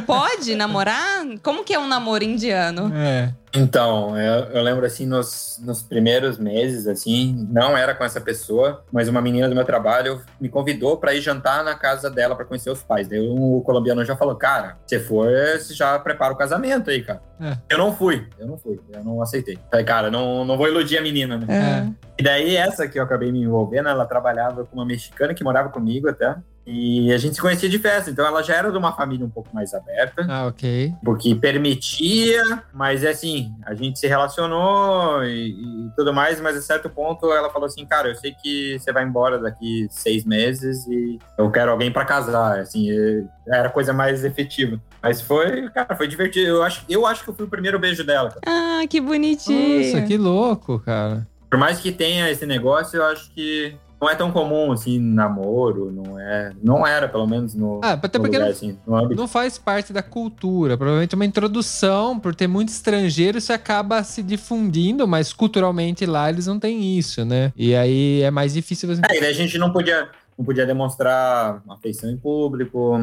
Pode 0.07 0.55
namorar? 0.55 1.25
Como 1.43 1.65
que 1.65 1.75
é 1.75 1.79
um 1.79 1.87
namoro 1.89 2.25
indiano? 2.25 2.91
É. 2.95 3.33
Então, 3.55 4.17
eu, 4.19 4.45
eu 4.45 4.63
lembro 4.63 4.87
assim, 4.87 5.07
nos, 5.07 5.61
nos 5.63 5.83
primeiros 5.83 6.39
meses, 6.39 6.87
assim, 6.87 7.47
não 7.51 7.77
era 7.77 7.95
com 7.95 8.05
essa 8.05 8.21
pessoa, 8.21 8.85
mas 8.93 9.09
uma 9.09 9.21
menina 9.21 9.49
do 9.49 9.55
meu 9.55 9.65
trabalho 9.65 10.21
me 10.41 10.49
convidou 10.49 10.97
pra 10.97 11.15
ir 11.15 11.21
jantar 11.21 11.65
na 11.65 11.75
casa 11.75 12.09
dela 12.09 12.37
pra 12.37 12.45
conhecer 12.45 12.71
os 12.71 12.83
pais. 12.83 13.09
Daí 13.09 13.21
o 13.21 13.61
colombiano 13.63 14.05
já 14.05 14.17
falou, 14.17 14.37
cara, 14.37 14.77
se 14.87 15.01
for, 15.01 15.31
você 15.59 15.75
já 15.75 15.99
prepara 15.99 16.33
o 16.33 16.37
casamento 16.37 16.91
aí, 16.91 17.03
cara. 17.03 17.23
É. 17.41 17.57
Eu 17.71 17.79
não 17.79 17.95
fui, 17.95 18.27
eu 18.39 18.47
não 18.47 18.57
fui, 18.57 18.79
eu 18.93 19.03
não 19.03 19.21
aceitei. 19.21 19.59
Falei, 19.71 19.85
cara, 19.85 20.11
não, 20.11 20.45
não 20.45 20.57
vou 20.57 20.69
iludir 20.69 20.99
a 20.99 21.03
menina, 21.03 21.37
né? 21.39 21.47
É. 21.49 22.11
E 22.19 22.23
daí 22.23 22.55
essa 22.55 22.87
que 22.87 22.99
eu 22.99 23.03
acabei 23.03 23.33
me 23.33 23.43
envolvendo, 23.43 23.89
ela 23.89 24.05
trabalhava 24.05 24.65
com 24.65 24.77
uma 24.77 24.85
mexicana 24.85 25.35
que 25.35 25.43
morava 25.43 25.71
comigo 25.71 26.09
até. 26.09 26.37
E 26.67 27.13
a 27.13 27.19
gente 27.19 27.35
se 27.35 27.41
conhecia 27.41 27.69
de 27.69 27.79
festa, 27.79 28.11
então 28.11 28.25
ela 28.25 28.43
já 28.43 28.55
era 28.55 28.71
de 28.71 28.77
uma 28.79 28.93
família 28.93 29.25
um 29.27 29.31
pouco 29.31 29.49
mais 29.53 29.73
aberta 29.75 30.25
Ah, 30.29 30.47
ok. 30.47 30.93
porque 31.03 31.35
permitia, 31.35 32.63
mas 32.73 33.03
é 33.03 33.11
assim, 33.11 33.53
a 33.65 33.75
gente 33.75 33.99
se 33.99 34.07
relacionou 34.07 35.25
e, 35.25 35.51
e 35.51 35.91
tudo 35.97 36.13
mais, 36.13 36.41
mas 36.41 36.57
a 36.57 36.63
certo 36.63 36.89
ponto 36.89 37.33
ela 37.33 37.51
falou 37.51 37.67
assim, 37.67 37.85
cara, 37.87 38.09
eu 38.09 38.15
sei 38.15 38.33
que 38.41 38.79
você 38.79 38.93
vai 38.93 39.05
embora 39.05 39.39
daqui 39.39 39.87
seis 39.91 40.25
meses 40.25 40.87
e 40.87 41.19
eu 41.39 41.51
quero 41.51 41.71
alguém 41.73 41.91
pra 41.91 42.05
casar, 42.05 42.61
assim, 42.61 42.89
era 43.49 43.69
a 43.69 43.73
coisa 43.73 43.93
mais 43.93 44.25
efetiva. 44.25 44.81
Mas 45.03 45.21
foi, 45.21 45.69
cara, 45.71 45.97
foi 45.97 46.07
divertido. 46.07 46.47
Eu 46.49 46.63
acho, 46.63 46.85
eu 46.89 47.07
acho 47.07 47.25
que 47.25 47.31
eu 47.31 47.35
fui 47.35 47.47
o 47.47 47.51
primeiro 47.51 47.79
beijo 47.79 48.05
dela. 48.05 48.29
cara. 48.31 48.41
Ah, 48.47 48.87
que 48.87 49.01
bonitinho. 49.01 49.95
Nossa, 49.95 50.07
que 50.07 50.17
louco, 50.19 50.79
cara. 50.79 51.27
Por 51.49 51.59
mais 51.59 51.81
que 51.81 51.91
tenha 51.91 52.31
esse 52.31 52.45
negócio, 52.47 52.99
eu 52.99 53.05
acho 53.07 53.33
que 53.33 53.75
não 54.01 54.09
é 54.09 54.15
tão 54.15 54.31
comum 54.33 54.73
assim, 54.73 54.99
namoro, 54.99 55.93
não 55.93 56.19
é, 56.19 56.53
não 56.63 56.87
era 56.87 57.07
pelo 57.09 57.27
menos 57.27 57.55
no, 57.55 57.81
Ah, 57.85 57.93
até 57.93 58.19
no 58.19 58.25
porque 58.25 58.37
lugar, 58.39 58.47
não- 58.47 58.51
assim. 58.53 58.79
Não 59.17 59.29
faz 59.29 59.59
parte 59.59 59.93
da 59.93 60.03
cultura. 60.03 60.77
Provavelmente 60.77 61.15
uma 61.15 61.25
introdução, 61.27 62.19
por 62.19 62.35
ter 62.35 62.47
muito 62.47 62.71
estrangeiro, 62.71 63.37
isso 63.39 63.53
acaba 63.53 64.03
se 64.03 64.23
difundindo, 64.23 65.07
mas 65.07 65.33
culturalmente 65.33 66.07
lá 66.07 66.31
eles 66.31 66.47
não 66.47 66.59
têm 66.59 66.99
isso, 66.99 67.25
né? 67.25 67.53
E 67.57 67.75
aí 67.75 68.23
é 68.23 68.31
mais 68.31 68.55
difícil 68.55 68.89
você. 68.89 69.03
É, 69.11 69.17
e 69.17 69.21
daí 69.21 69.31
a 69.31 69.35
gente 69.35 69.59
não 69.59 69.71
podia, 69.73 70.09
não 70.39 70.45
podia 70.45 70.65
demonstrar 70.67 71.63
afeição 71.69 72.09
em 72.11 72.17
público, 72.17 72.99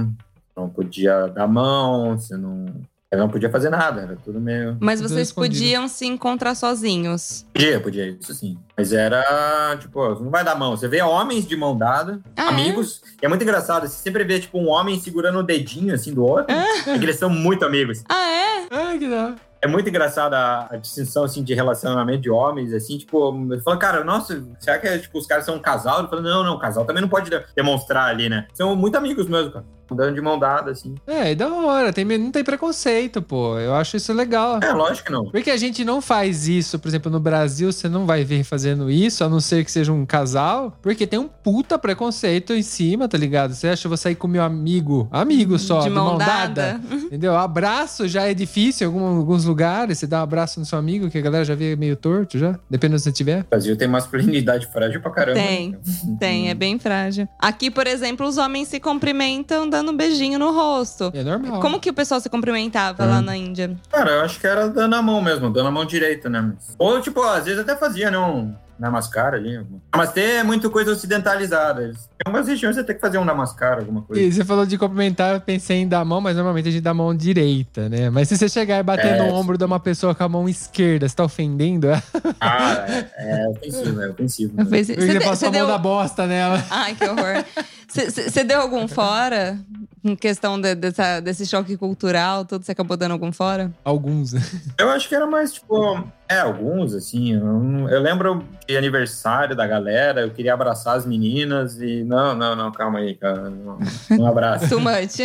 não 0.55 0.67
podia 0.69 1.27
dar 1.27 1.47
mão, 1.47 2.17
você 2.17 2.35
não, 2.35 2.65
eu 3.09 3.17
não 3.19 3.29
podia 3.29 3.49
fazer 3.49 3.69
nada, 3.69 4.01
era 4.01 4.15
tudo 4.17 4.39
meio. 4.39 4.75
Mas 4.81 4.99
vocês 4.99 5.29
escondido. 5.29 5.53
podiam 5.55 5.87
se 5.87 6.05
encontrar 6.05 6.55
sozinhos. 6.55 7.45
Podia, 7.53 7.79
podia, 7.79 8.05
isso 8.09 8.33
sim. 8.33 8.57
Mas 8.77 8.91
era, 8.91 9.77
tipo, 9.79 10.07
não 10.19 10.29
vai 10.29 10.43
dar 10.43 10.55
mão. 10.55 10.75
Você 10.75 10.89
vê 10.89 11.01
homens 11.01 11.47
de 11.47 11.55
mão 11.55 11.77
dada, 11.77 12.19
Ah, 12.35 12.49
amigos, 12.49 13.01
e 13.21 13.25
é 13.25 13.29
muito 13.29 13.41
engraçado, 13.43 13.87
você 13.87 13.95
sempre 13.95 14.25
vê, 14.25 14.39
tipo, 14.41 14.59
um 14.59 14.67
homem 14.67 14.99
segurando 14.99 15.39
o 15.39 15.43
dedinho, 15.43 15.93
assim, 15.95 16.13
do 16.13 16.25
outro, 16.25 16.53
é 16.53 16.97
que 16.97 17.05
eles 17.05 17.15
são 17.17 17.29
muito 17.29 17.63
amigos. 17.65 18.03
Ah, 18.09 18.29
é? 18.29 18.67
Ah, 18.69 18.97
que 18.97 19.07
da. 19.09 19.35
É 19.59 19.67
muito 19.67 19.87
engraçado 19.89 20.33
a, 20.35 20.67
a 20.69 20.75
distinção, 20.75 21.23
assim, 21.23 21.43
de 21.43 21.53
relacionamento 21.55 22.21
de 22.21 22.29
homens, 22.29 22.73
assim, 22.73 22.97
tipo, 22.97 23.33
eu 23.51 23.59
falo, 23.61 23.79
cara, 23.79 24.03
nossa, 24.03 24.45
será 24.59 24.77
que, 24.77 24.99
tipo, 24.99 25.17
os 25.17 25.25
caras 25.25 25.45
são 25.45 25.55
um 25.55 25.59
casal? 25.59 26.01
Eu 26.03 26.09
falo, 26.09 26.21
não, 26.21 26.43
não, 26.43 26.59
casal 26.59 26.85
também 26.85 27.01
não 27.01 27.09
pode 27.09 27.29
de- 27.29 27.43
demonstrar 27.55 28.09
ali, 28.09 28.27
né? 28.29 28.47
São 28.53 28.75
muito 28.75 28.95
amigos 28.97 29.27
mesmo, 29.27 29.51
cara. 29.51 29.65
Andando 29.91 30.15
de 30.15 30.21
mão 30.21 30.37
dada, 30.37 30.71
assim. 30.71 30.95
É, 31.05 31.31
e 31.31 31.35
da 31.35 31.47
hora. 31.53 31.91
Tem, 31.93 32.03
não 32.05 32.31
tem 32.31 32.43
preconceito, 32.43 33.21
pô. 33.21 33.57
Eu 33.57 33.73
acho 33.75 33.97
isso 33.97 34.11
legal. 34.13 34.59
É, 34.61 34.71
lógico 34.73 35.07
que 35.07 35.11
não. 35.11 35.29
Porque 35.29 35.49
a 35.51 35.57
gente 35.57 35.83
não 35.85 36.01
faz 36.01 36.47
isso, 36.47 36.77
por 36.79 36.87
exemplo, 36.87 37.11
no 37.11 37.19
Brasil, 37.19 37.71
você 37.71 37.87
não 37.87 38.05
vai 38.05 38.23
ver 38.23 38.43
fazendo 38.43 38.89
isso, 38.89 39.23
a 39.23 39.29
não 39.29 39.39
ser 39.39 39.63
que 39.63 39.71
seja 39.71 39.91
um 39.91 40.05
casal, 40.05 40.77
porque 40.81 41.07
tem 41.07 41.19
um 41.19 41.27
puta 41.27 41.77
preconceito 41.79 42.53
em 42.53 42.61
cima, 42.61 43.07
tá 43.07 43.17
ligado? 43.17 43.53
Você 43.53 43.67
acha 43.67 43.81
que 43.81 43.87
eu 43.87 43.89
vou 43.89 43.97
sair 43.97 44.15
com 44.15 44.27
meu 44.27 44.43
amigo, 44.43 45.07
amigo 45.11 45.57
só, 45.59 45.79
de 45.81 45.89
mão 45.89 46.17
dada. 46.17 46.79
Entendeu? 46.91 47.35
Abraço 47.35 48.07
já 48.07 48.23
é 48.23 48.33
difícil 48.33 48.85
em 48.85 48.93
algum- 48.93 49.17
alguns 49.17 49.45
lugares, 49.45 49.97
você 49.97 50.07
dá 50.07 50.19
um 50.19 50.23
abraço 50.23 50.59
no 50.59 50.65
seu 50.65 50.77
amigo, 50.77 51.09
que 51.09 51.17
a 51.17 51.21
galera 51.21 51.45
já 51.45 51.55
vê 51.55 51.75
meio 51.75 51.95
torto 51.95 52.37
já, 52.37 52.59
dependendo 52.69 52.99
se 52.99 53.05
você 53.05 53.11
tiver. 53.11 53.41
O 53.41 53.49
Brasil 53.49 53.75
tem 53.77 53.87
masculinidade 53.87 54.67
frágil 54.67 55.01
pra 55.01 55.11
caramba. 55.11 55.39
Tem, 55.39 55.69
né? 55.71 55.77
Tem, 56.19 56.49
é 56.49 56.53
bem 56.53 56.77
frágil. 56.79 57.27
Aqui, 57.39 57.69
por 57.71 57.87
exemplo, 57.87 58.27
os 58.27 58.37
homens 58.37 58.67
se 58.67 58.79
cumprimentam 58.79 59.69
dando 59.77 59.91
um 59.91 59.97
beijinho 59.97 60.39
no 60.39 60.51
rosto. 60.51 61.11
É 61.13 61.23
normal. 61.23 61.61
Como 61.61 61.79
que 61.79 61.89
o 61.89 61.93
pessoal 61.93 62.19
se 62.19 62.29
cumprimentava 62.29 63.05
lá 63.05 63.21
na 63.21 63.37
Índia? 63.37 63.77
Cara, 63.91 64.11
eu 64.11 64.21
acho 64.21 64.39
que 64.39 64.47
era 64.47 64.67
dando 64.67 64.95
a 64.95 65.01
mão 65.01 65.21
mesmo, 65.21 65.51
dando 65.51 65.67
a 65.67 65.71
mão 65.71 65.85
direita, 65.85 66.29
né? 66.29 66.53
Ou, 66.77 66.99
tipo, 66.99 67.21
às 67.21 67.45
vezes 67.45 67.59
até 67.59 67.75
fazia, 67.75 68.09
né? 68.09 68.17
Um 68.17 68.53
namaskar 68.79 69.33
ali. 69.33 69.59
Namastê 69.93 70.21
é 70.37 70.43
muito 70.43 70.69
coisa 70.69 70.91
ocidentalizada. 70.91 71.83
Eles- 71.83 72.07
Em 72.17 72.27
algumas 72.29 72.47
regiões 72.47 72.75
você 72.75 72.83
tem 72.83 72.95
que 72.95 73.01
fazer 73.01 73.17
um 73.17 73.25
namaskar, 73.25 73.77
alguma 73.79 74.01
coisa. 74.01 74.21
E 74.21 74.31
você 74.31 74.43
falou 74.45 74.65
de 74.65 74.77
cumprimentar, 74.77 75.35
eu 75.35 75.41
pensei 75.41 75.77
em 75.77 75.87
dar 75.87 75.99
a 75.99 76.05
mão, 76.05 76.19
mas 76.21 76.35
normalmente 76.35 76.67
a 76.69 76.71
gente 76.71 76.81
dá 76.83 76.91
a 76.91 76.93
mão 76.93 77.15
direita, 77.15 77.87
né? 77.89 78.09
Mas 78.09 78.27
se 78.29 78.37
você 78.37 78.47
chegar 78.49 78.79
e 78.79 78.83
bater 78.83 79.13
É, 79.13 79.17
no 79.17 79.33
ombro 79.33 79.57
de 79.57 79.63
uma 79.65 79.79
pessoa 79.79 80.13
com 80.15 80.23
a 80.23 80.29
mão 80.29 80.47
esquerda, 80.49 81.07
você 81.07 81.15
tá 81.15 81.23
ofendendo 81.23 81.87
ela? 81.87 82.03
Ah, 82.39 82.85
é, 82.87 83.43
é 83.43 83.47
ofensivo, 83.49 84.01
é 84.01 84.09
ofensivo. 84.09 84.53
Eu 84.61 84.65
fiz- 84.65 84.87
Porque 84.87 85.01
Você 85.01 85.07
você 85.13 85.19
passou 85.19 85.35
você 85.35 85.45
a 85.45 85.51
mão 85.51 85.59
deu... 85.59 85.67
da 85.67 85.77
bosta 85.77 86.27
nela. 86.27 86.63
Ai, 86.69 86.95
que 86.95 87.03
horror. 87.05 87.43
Você 87.87 88.43
deu 88.43 88.61
algum 88.61 88.87
fora? 88.87 89.57
Em 90.03 90.15
questão 90.15 90.59
de- 90.59 90.75
dessa- 90.75 91.19
desse 91.19 91.45
choque 91.45 91.75
cultural, 91.75 92.45
tudo, 92.45 92.63
você 92.63 92.71
acabou 92.71 92.95
dando 92.95 93.11
algum 93.11 93.31
fora? 93.31 93.71
Alguns. 93.83 94.33
Eu 94.77 94.89
acho 94.89 95.09
que 95.09 95.15
era 95.15 95.25
mais, 95.27 95.51
tipo, 95.53 96.03
é, 96.29 96.39
alguns, 96.39 96.93
assim. 96.93 97.33
Eu, 97.33 97.89
eu 97.89 97.99
lembro 98.01 98.43
de 98.67 98.75
aniversário 98.77 99.55
da 99.55 99.65
galera, 99.65 100.21
eu 100.21 100.29
queria 100.31 100.53
abraçar 100.53 100.95
as 100.97 101.05
meninas 101.05 101.79
e. 101.81 102.03
Não, 102.03 102.35
não, 102.35 102.55
não, 102.55 102.71
calma 102.71 102.99
aí, 102.99 103.15
cara. 103.15 103.49
Não, 103.49 103.77
não 104.11 104.27
abraço. 104.27 104.67
Too 104.69 104.79
much. 104.79 105.17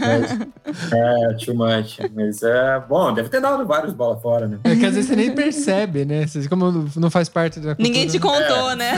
Mas- 0.00 0.90
é, 0.92 1.34
too 1.34 1.54
much. 1.54 1.98
Mas 2.14 2.42
é. 2.42 2.80
Bom, 2.88 3.12
deve 3.14 3.28
ter 3.28 3.40
dado 3.40 3.64
vários 3.66 3.92
bola 3.92 4.16
fora, 4.20 4.46
né? 4.48 4.58
É 4.64 4.74
que 4.76 4.86
às 4.86 4.94
vezes 4.94 5.06
você 5.06 5.16
nem 5.16 5.32
percebe, 5.34 6.04
né? 6.04 6.26
Você- 6.26 6.48
Como 6.48 6.88
não 6.96 7.10
faz 7.10 7.28
parte 7.28 7.60
da 7.60 7.74
cultura. 7.74 7.82
Ninguém 7.88 8.06
te 8.06 8.18
contou, 8.18 8.70
É. 8.72 8.76
né? 8.76 8.92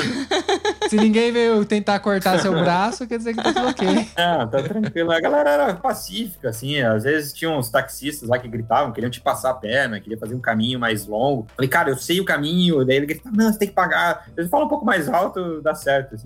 Se 0.89 0.97
ninguém 0.97 1.33
veio 1.33 1.65
tentar 1.65 1.99
cortar 2.01 2.39
seu 2.39 2.53
braço, 2.53 3.07
quer 3.07 3.17
dizer 3.19 3.35
que 3.35 3.43
tá 3.43 3.53
tudo 3.53 3.69
ok. 3.69 4.09
Ah, 4.17 4.47
tá 4.47 4.63
tranquilo. 4.63 5.11
A 5.13 5.21
galera 5.21 5.51
era 5.51 5.75
pacífica, 5.75 6.49
assim. 6.51 6.81
Às 6.81 7.05
vezes 7.05 7.33
tinha 7.33 7.51
uns 7.51 7.71
taxistas 7.71 8.29
lá 8.29 8.39
que 8.39 8.49
gritavam, 8.49 8.93
queriam 8.93 9.11
te 9.11 9.21
passar 9.21 9.51
a 9.51 9.55
perna, 9.55 10.01
queriam 10.01 10.19
fazer 10.19 10.35
um 10.35 10.41
caminho 10.41 10.79
mais 10.79 11.07
longo. 11.07 11.42
Falei, 11.55 11.69
cara, 11.69 11.91
eu 11.91 11.97
sei 11.97 12.21
o 12.21 12.25
caminho. 12.25 12.85
Daí 12.85 12.97
ele 12.97 13.07
gritava, 13.07 13.35
não, 13.37 13.53
você 13.53 13.59
tem 13.59 13.69
que 13.69 13.75
pagar. 13.75 14.27
Eles 14.37 14.51
falam 14.51 14.67
um 14.67 14.69
pouco 14.69 14.85
mais 14.85 15.09
alto, 15.09 15.61
dá 15.63 15.75
certo, 15.75 16.15
assim, 16.15 16.25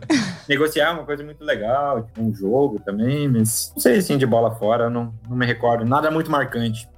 negociar 0.48 0.88
é 0.88 0.92
uma 0.92 1.04
coisa 1.04 1.24
muito 1.24 1.44
legal, 1.44 2.04
tipo 2.04 2.22
um 2.22 2.34
jogo 2.34 2.80
também, 2.80 3.28
mas 3.28 3.72
não 3.74 3.80
sei 3.80 3.96
assim 3.98 4.16
de 4.18 4.26
bola 4.26 4.54
fora, 4.54 4.88
não, 4.88 5.12
não 5.28 5.36
me 5.36 5.46
recordo. 5.46 5.84
Nada 5.84 6.10
muito 6.10 6.30
marcante. 6.30 6.88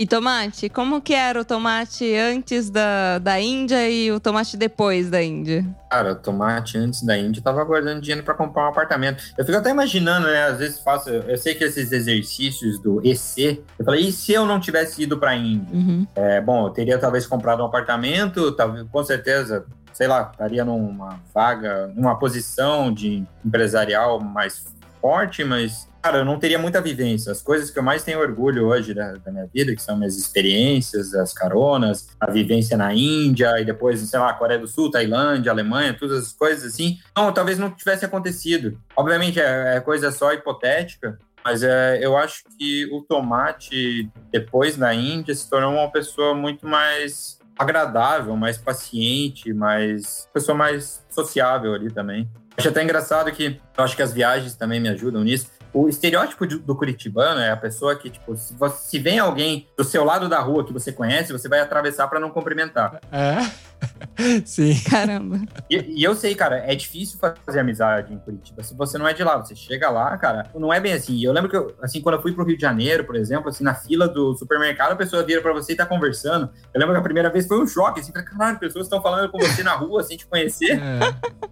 E 0.00 0.06
tomate, 0.06 0.70
como 0.70 1.02
que 1.02 1.12
era 1.12 1.38
o 1.38 1.44
tomate 1.44 2.16
antes 2.16 2.70
da, 2.70 3.18
da 3.18 3.38
Índia 3.38 3.86
e 3.90 4.10
o 4.10 4.18
tomate 4.18 4.56
depois 4.56 5.10
da 5.10 5.22
Índia? 5.22 5.62
Cara, 5.90 6.14
tomate 6.14 6.78
antes 6.78 7.02
da 7.02 7.18
Índia, 7.18 7.42
tava 7.42 7.62
guardando 7.64 8.00
dinheiro 8.00 8.24
pra 8.24 8.32
comprar 8.32 8.64
um 8.64 8.68
apartamento. 8.70 9.22
Eu 9.36 9.44
fico 9.44 9.58
até 9.58 9.68
imaginando, 9.68 10.26
né? 10.26 10.44
Às 10.44 10.58
vezes 10.58 10.80
faço. 10.80 11.10
Eu 11.10 11.36
sei 11.36 11.54
que 11.54 11.64
esses 11.64 11.92
exercícios 11.92 12.78
do 12.78 13.06
EC, 13.06 13.62
eu 13.78 13.84
falei, 13.84 14.06
e 14.06 14.10
se 14.10 14.32
eu 14.32 14.46
não 14.46 14.58
tivesse 14.58 15.02
ido 15.02 15.18
pra 15.18 15.36
Índia? 15.36 15.76
Uhum. 15.76 16.06
É, 16.14 16.40
bom, 16.40 16.68
eu 16.68 16.70
teria 16.70 16.96
talvez 16.96 17.26
comprado 17.26 17.62
um 17.62 17.66
apartamento, 17.66 18.52
talvez, 18.52 18.86
com 18.90 19.04
certeza, 19.04 19.66
sei 19.92 20.08
lá, 20.08 20.30
estaria 20.32 20.64
numa 20.64 21.20
vaga, 21.34 21.88
numa 21.94 22.18
posição 22.18 22.90
de 22.90 23.22
empresarial 23.44 24.18
mais 24.18 24.64
forte, 25.00 25.42
mas, 25.44 25.88
cara, 26.02 26.18
eu 26.18 26.24
não 26.24 26.38
teria 26.38 26.58
muita 26.58 26.80
vivência. 26.80 27.32
As 27.32 27.42
coisas 27.42 27.70
que 27.70 27.78
eu 27.78 27.82
mais 27.82 28.02
tenho 28.02 28.20
orgulho 28.20 28.66
hoje 28.66 28.94
da, 28.94 29.12
da 29.12 29.32
minha 29.32 29.46
vida, 29.52 29.74
que 29.74 29.82
são 29.82 29.96
minhas 29.96 30.16
experiências, 30.16 31.14
as 31.14 31.32
caronas, 31.32 32.08
a 32.20 32.30
vivência 32.30 32.76
na 32.76 32.94
Índia 32.94 33.60
e 33.60 33.64
depois, 33.64 34.00
sei 34.00 34.18
lá, 34.18 34.32
Coreia 34.34 34.60
do 34.60 34.68
Sul, 34.68 34.90
Tailândia, 34.90 35.50
Alemanha, 35.50 35.96
todas 35.98 36.26
as 36.26 36.32
coisas 36.32 36.72
assim, 36.72 36.98
não, 37.16 37.32
talvez 37.32 37.58
não 37.58 37.70
tivesse 37.70 38.04
acontecido. 38.04 38.78
Obviamente 38.96 39.40
é, 39.40 39.76
é 39.76 39.80
coisa 39.80 40.12
só 40.12 40.32
hipotética, 40.32 41.18
mas 41.44 41.62
é, 41.62 41.98
eu 42.04 42.16
acho 42.16 42.44
que 42.58 42.86
o 42.92 43.02
tomate, 43.02 44.10
depois 44.30 44.76
na 44.76 44.94
Índia, 44.94 45.34
se 45.34 45.48
tornou 45.48 45.72
uma 45.72 45.90
pessoa 45.90 46.34
muito 46.34 46.66
mais 46.66 47.39
agradável, 47.60 48.34
mais 48.36 48.56
paciente, 48.56 49.52
mais 49.52 50.26
pessoa 50.32 50.56
mais 50.56 51.04
sociável 51.10 51.74
ali 51.74 51.92
também. 51.92 52.26
Acho 52.56 52.70
até 52.70 52.82
engraçado 52.82 53.30
que 53.30 53.60
eu 53.76 53.84
acho 53.84 53.94
que 53.94 54.02
as 54.02 54.14
viagens 54.14 54.54
também 54.54 54.80
me 54.80 54.88
ajudam 54.88 55.22
nisso. 55.22 55.50
O 55.72 55.86
estereótipo 55.86 56.46
do 56.46 56.74
curitibano 56.74 57.38
é 57.38 57.50
a 57.50 57.56
pessoa 57.56 57.94
que, 57.94 58.08
tipo, 58.08 58.34
se, 58.34 58.54
você, 58.54 58.88
se 58.88 58.98
vem 58.98 59.18
alguém 59.18 59.68
do 59.76 59.84
seu 59.84 60.04
lado 60.04 60.28
da 60.28 60.40
rua 60.40 60.64
que 60.64 60.72
você 60.72 60.90
conhece, 60.90 61.32
você 61.32 61.48
vai 61.48 61.60
atravessar 61.60 62.08
para 62.08 62.18
não 62.18 62.30
cumprimentar. 62.30 62.98
É? 63.12 63.36
Sim. 64.44 64.74
Caramba. 64.88 65.40
E, 65.68 66.00
e 66.00 66.04
eu 66.04 66.14
sei, 66.14 66.34
cara, 66.34 66.58
é 66.58 66.74
difícil 66.74 67.18
fazer 67.18 67.60
amizade 67.60 68.12
em 68.12 68.18
Curitiba 68.18 68.62
se 68.62 68.74
você 68.74 68.98
não 68.98 69.08
é 69.08 69.12
de 69.12 69.24
lá. 69.24 69.38
Você 69.38 69.54
chega 69.54 69.88
lá, 69.90 70.16
cara, 70.18 70.46
não 70.54 70.72
é 70.72 70.80
bem 70.80 70.92
assim. 70.92 71.14
E 71.14 71.24
Eu 71.24 71.32
lembro 71.32 71.48
que, 71.48 71.56
eu, 71.56 71.74
assim, 71.82 72.00
quando 72.00 72.16
eu 72.16 72.22
fui 72.22 72.32
pro 72.32 72.44
Rio 72.44 72.56
de 72.56 72.62
Janeiro, 72.62 73.04
por 73.04 73.16
exemplo, 73.16 73.48
assim, 73.48 73.64
na 73.64 73.74
fila 73.74 74.08
do 74.08 74.34
supermercado, 74.34 74.92
a 74.92 74.96
pessoa 74.96 75.22
vira 75.22 75.40
pra 75.40 75.52
você 75.52 75.72
e 75.72 75.76
tá 75.76 75.86
conversando. 75.86 76.50
Eu 76.72 76.80
lembro 76.80 76.94
que 76.94 77.00
a 77.00 77.04
primeira 77.04 77.30
vez 77.30 77.46
foi 77.46 77.60
um 77.60 77.66
choque, 77.66 78.00
assim, 78.00 78.12
falei, 78.12 78.26
caralho, 78.26 78.58
pessoas 78.58 78.86
estão 78.86 79.02
falando 79.02 79.30
com 79.30 79.38
você 79.38 79.62
na 79.62 79.74
rua, 79.74 80.02
sem 80.02 80.16
te 80.16 80.26
conhecer. 80.26 80.80
É. 80.80 80.98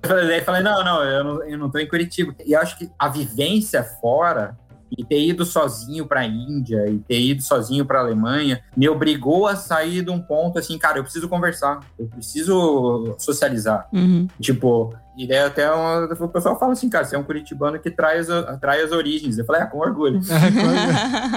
Eu 0.03 0.09
falei, 0.09 0.29
daí 0.29 0.41
falei, 0.43 0.62
não, 0.62 0.85
não, 0.85 1.03
eu 1.03 1.24
não, 1.24 1.43
eu 1.45 1.59
não 1.59 1.70
tô 1.70 1.79
em 1.79 1.89
Curitiba. 1.89 2.35
E 2.45 2.53
eu 2.53 2.61
acho 2.61 2.76
que 2.79 2.91
a 2.99 3.09
vivência 3.09 3.83
fora 3.83 4.57
e 4.97 5.05
ter 5.05 5.20
ido 5.26 5.45
sozinho 5.45 6.07
pra 6.07 6.24
Índia 6.26 6.89
e 6.89 6.99
ter 6.99 7.20
ido 7.20 7.43
sozinho 7.43 7.84
pra 7.84 8.01
Alemanha 8.01 8.61
me 8.76 8.89
obrigou 8.89 9.47
a 9.47 9.57
sair 9.57 10.03
de 10.03 10.11
um 10.11 10.20
ponto 10.20 10.59
assim, 10.59 10.78
cara, 10.78 10.99
eu 10.99 11.03
preciso 11.03 11.28
conversar, 11.28 11.80
eu 11.99 12.07
preciso 12.07 13.14
socializar. 13.18 13.89
Uhum. 13.93 14.26
Tipo, 14.41 14.95
e 15.16 15.26
daí 15.26 15.39
até 15.41 15.70
uma, 15.70 16.05
o 16.05 16.28
pessoal 16.28 16.59
fala 16.59 16.72
assim, 16.72 16.89
cara, 16.89 17.05
você 17.05 17.16
é 17.16 17.18
um 17.18 17.24
curitibano 17.24 17.78
que 17.78 17.91
traz, 17.91 18.30
a- 18.30 18.57
traz 18.57 18.84
as 18.84 18.93
origens. 18.93 19.36
Eu 19.36 19.45
falei, 19.45 19.62
ah, 19.62 19.66
com 19.66 19.78
orgulho. 19.78 20.20